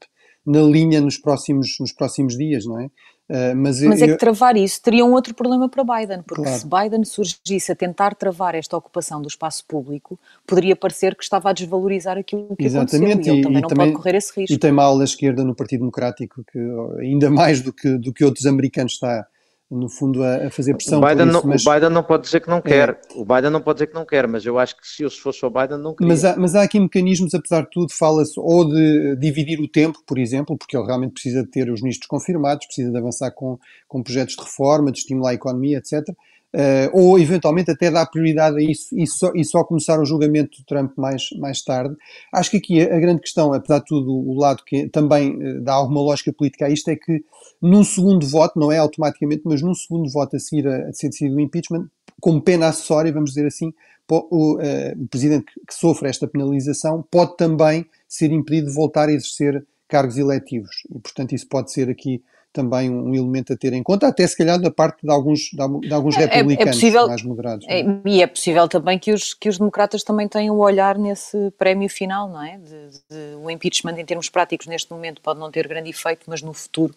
na 0.45 0.61
linha 0.61 1.01
nos 1.01 1.17
próximos, 1.17 1.75
nos 1.79 1.91
próximos 1.91 2.37
dias, 2.37 2.65
não 2.65 2.79
é? 2.79 2.89
Uh, 3.29 3.53
mas, 3.57 3.81
mas 3.81 4.01
eu, 4.01 4.07
é 4.07 4.11
que 4.13 4.17
travar 4.17 4.55
isso 4.55 4.81
teria 4.81 5.03
um 5.03 5.11
outro 5.11 5.35
problema 5.35 5.67
para 5.67 5.83
Biden, 5.83 6.21
porque 6.25 6.43
claro. 6.43 6.59
se 6.59 6.65
Biden 6.65 7.03
surgisse 7.03 7.69
a 7.69 7.75
tentar 7.75 8.15
travar 8.15 8.55
esta 8.55 8.77
ocupação 8.77 9.21
do 9.21 9.27
espaço 9.27 9.65
público, 9.67 10.17
poderia 10.45 10.77
parecer 10.77 11.13
que 11.13 11.23
estava 11.23 11.49
a 11.49 11.53
desvalorizar 11.53 12.17
aquilo 12.17 12.55
que 12.55 12.63
Exatamente, 12.63 13.11
aconteceu, 13.11 13.33
e 13.33 13.37
ele 13.37 13.43
também 13.43 13.59
e 13.59 13.61
não 13.61 13.67
também, 13.67 13.87
pode 13.87 13.97
correr 13.97 14.15
esse 14.15 14.31
risco. 14.33 14.53
E 14.53 14.57
tem 14.57 14.71
mal 14.71 14.97
a 14.97 15.03
esquerda 15.03 15.43
no 15.43 15.53
Partido 15.53 15.79
Democrático, 15.79 16.41
que 16.49 16.59
ainda 17.01 17.29
mais 17.29 17.61
do 17.61 17.73
que, 17.73 17.97
do 17.97 18.13
que 18.13 18.23
outros 18.23 18.45
americanos 18.45 18.93
está 18.93 19.27
no 19.69 19.89
fundo, 19.89 20.23
a, 20.23 20.47
a 20.47 20.49
fazer 20.49 20.73
pressão. 20.73 20.99
O 20.99 21.05
Biden, 21.05 21.27
isso, 21.27 21.33
não, 21.33 21.43
mas... 21.43 21.65
o 21.65 21.73
Biden 21.73 21.89
não 21.89 22.03
pode 22.03 22.23
dizer 22.23 22.39
que 22.39 22.49
não 22.49 22.61
quer. 22.61 22.89
É. 22.89 23.19
O 23.19 23.25
Biden 23.25 23.49
não 23.49 23.61
pode 23.61 23.77
dizer 23.77 23.87
que 23.87 23.93
não 23.93 24.05
quer, 24.05 24.27
mas 24.27 24.45
eu 24.45 24.57
acho 24.57 24.77
que 24.77 24.87
se 24.87 25.03
eu 25.03 25.09
se 25.09 25.19
fosse 25.19 25.45
o 25.45 25.49
Biden 25.49 25.77
não 25.77 25.93
queria. 25.93 26.07
Mas 26.07 26.23
há, 26.23 26.37
mas 26.37 26.55
há 26.55 26.63
aqui 26.63 26.79
mecanismos, 26.79 27.33
apesar 27.33 27.61
de 27.63 27.69
tudo, 27.71 27.91
fala-se 27.91 28.39
ou 28.39 28.65
de 28.65 29.17
dividir 29.17 29.59
o 29.59 29.67
tempo, 29.67 29.99
por 30.05 30.17
exemplo, 30.17 30.57
porque 30.57 30.77
ele 30.77 30.85
realmente 30.85 31.13
precisa 31.13 31.43
de 31.43 31.49
ter 31.49 31.69
os 31.69 31.81
ministros 31.81 32.07
confirmados, 32.07 32.65
precisa 32.65 32.91
de 32.91 32.97
avançar 32.97 33.31
com, 33.31 33.59
com 33.87 34.01
projetos 34.01 34.35
de 34.35 34.41
reforma, 34.41 34.91
de 34.91 34.99
estimular 34.99 35.31
a 35.31 35.33
economia, 35.33 35.79
etc. 35.79 36.15
Uh, 36.55 36.89
ou 36.93 37.19
eventualmente 37.19 37.69
até 37.69 37.91
dar 37.91 38.05
prioridade 38.05 38.57
a 38.57 38.61
isso 38.61 38.97
e 38.97 39.05
só, 39.05 39.31
e 39.35 39.43
só 39.43 39.65
começar 39.65 39.99
o 39.99 40.05
julgamento 40.05 40.57
do 40.57 40.65
Trump 40.65 40.93
mais, 40.97 41.29
mais 41.37 41.61
tarde. 41.61 41.93
Acho 42.33 42.51
que 42.51 42.57
aqui 42.57 42.81
a, 42.81 42.99
grande 42.99 43.21
questão, 43.21 43.53
apesar 43.53 43.79
de 43.79 43.85
tudo, 43.85 44.11
o 44.11 44.33
lado 44.33 44.63
que 44.65 44.87
também 44.87 45.35
uh, 45.35 45.61
dá 45.61 45.73
alguma 45.73 46.01
lógica 46.01 46.31
política 46.31 46.65
a 46.65 46.69
isto 46.69 46.89
é 46.89 46.95
que 46.95 47.23
num 47.61 47.83
segundo 47.83 48.25
voto, 48.25 48.57
não 48.57 48.71
é 48.71 48.77
automaticamente, 48.77 49.41
mas 49.45 49.61
num 49.61 49.75
segundo 49.75 50.09
voto 50.09 50.35
a 50.35 50.39
seguir 50.39 50.67
a, 50.67 50.87
a 50.87 50.93
ser 50.93 51.09
decidido 51.09 51.35
o 51.35 51.39
impeachment, 51.39 51.87
como 52.21 52.41
pena 52.41 52.67
acessória, 52.67 53.11
vamos 53.11 53.31
dizer 53.31 53.45
assim, 53.45 53.73
o, 54.09 54.55
uh, 54.55 55.03
o 55.03 55.07
presidente 55.07 55.45
que, 55.45 55.59
que 55.67 55.73
sofre 55.73 56.09
esta 56.09 56.27
penalização 56.27 57.05
pode 57.11 57.35
também 57.35 57.85
ser 58.07 58.31
impedido 58.31 58.67
de 58.67 58.73
voltar 58.73 59.09
a 59.09 59.11
exercer 59.11 59.65
cargos 59.87 60.17
eletivos. 60.17 60.83
E, 60.89 60.99
portanto, 60.99 61.33
isso 61.33 61.47
pode 61.47 61.71
ser 61.71 61.89
aqui 61.89 62.21
também 62.57 62.89
um 62.89 63.13
elemento 63.13 63.53
a 63.53 63.55
ter 63.55 63.71
em 63.71 63.83
conta, 63.83 64.07
até 64.07 64.25
se 64.25 64.35
calhar 64.35 64.59
da 64.59 64.71
parte 64.71 64.97
de 65.03 65.11
alguns, 65.11 65.51
de 65.51 65.93
alguns 65.93 66.15
republicanos 66.15 66.57
é, 66.57 66.61
é 66.63 66.65
possível, 66.65 67.07
mais 67.07 67.21
moderados. 67.21 67.67
É, 67.69 67.85
e 68.03 68.23
é 68.23 68.25
possível 68.25 68.67
também 68.67 68.97
que 68.97 69.13
os, 69.13 69.35
que 69.35 69.47
os 69.47 69.59
democratas 69.59 70.03
também 70.03 70.27
tenham 70.27 70.55
o 70.55 70.59
olhar 70.59 70.97
nesse 70.97 71.51
prémio 71.55 71.87
final, 71.87 72.27
não 72.27 72.43
é? 72.43 72.57
De, 72.57 72.89
de, 73.09 73.35
o 73.43 73.51
impeachment, 73.51 73.99
em 73.99 74.05
termos 74.05 74.27
práticos, 74.27 74.65
neste 74.65 74.91
momento 74.91 75.21
pode 75.21 75.39
não 75.39 75.51
ter 75.51 75.67
grande 75.67 75.91
efeito, 75.91 76.23
mas 76.25 76.41
no 76.41 76.51
futuro 76.51 76.95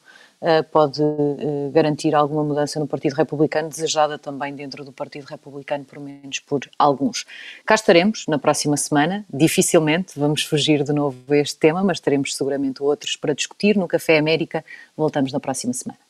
pode 0.71 1.03
uh, 1.03 1.71
garantir 1.73 2.15
alguma 2.15 2.43
mudança 2.43 2.81
no 2.81 2.87
Partido 2.87 3.15
Republicano, 3.15 3.69
desejada 3.69 4.19
também 4.19 4.55
dentro 4.55 4.85
do 4.85 4.93
Partido 4.93 5.27
Republicano, 5.27 5.85
por 5.85 5.99
menos 6.01 6.39
por 6.39 6.61
alguns. 6.79 7.27
Cá 7.65 7.75
estaremos 7.75 8.25
na 8.27 8.39
próxima 8.39 8.77
semana, 8.77 9.25
dificilmente 9.33 10.19
vamos 10.19 10.43
fugir 10.43 10.83
de 10.83 10.93
novo 10.93 11.19
a 11.29 11.37
este 11.37 11.59
tema, 11.59 11.85
mas 11.85 12.01
teremos 12.01 12.35
seguramente 12.35 12.83
outros 12.83 13.17
para 13.17 13.35
discutir 13.35 13.77
no 13.77 13.87
Café 13.87 14.19
América. 14.19 14.65
Voltamos 14.97 15.33
na 15.33 15.41
próxima 15.41 15.73
semana. 15.73 16.10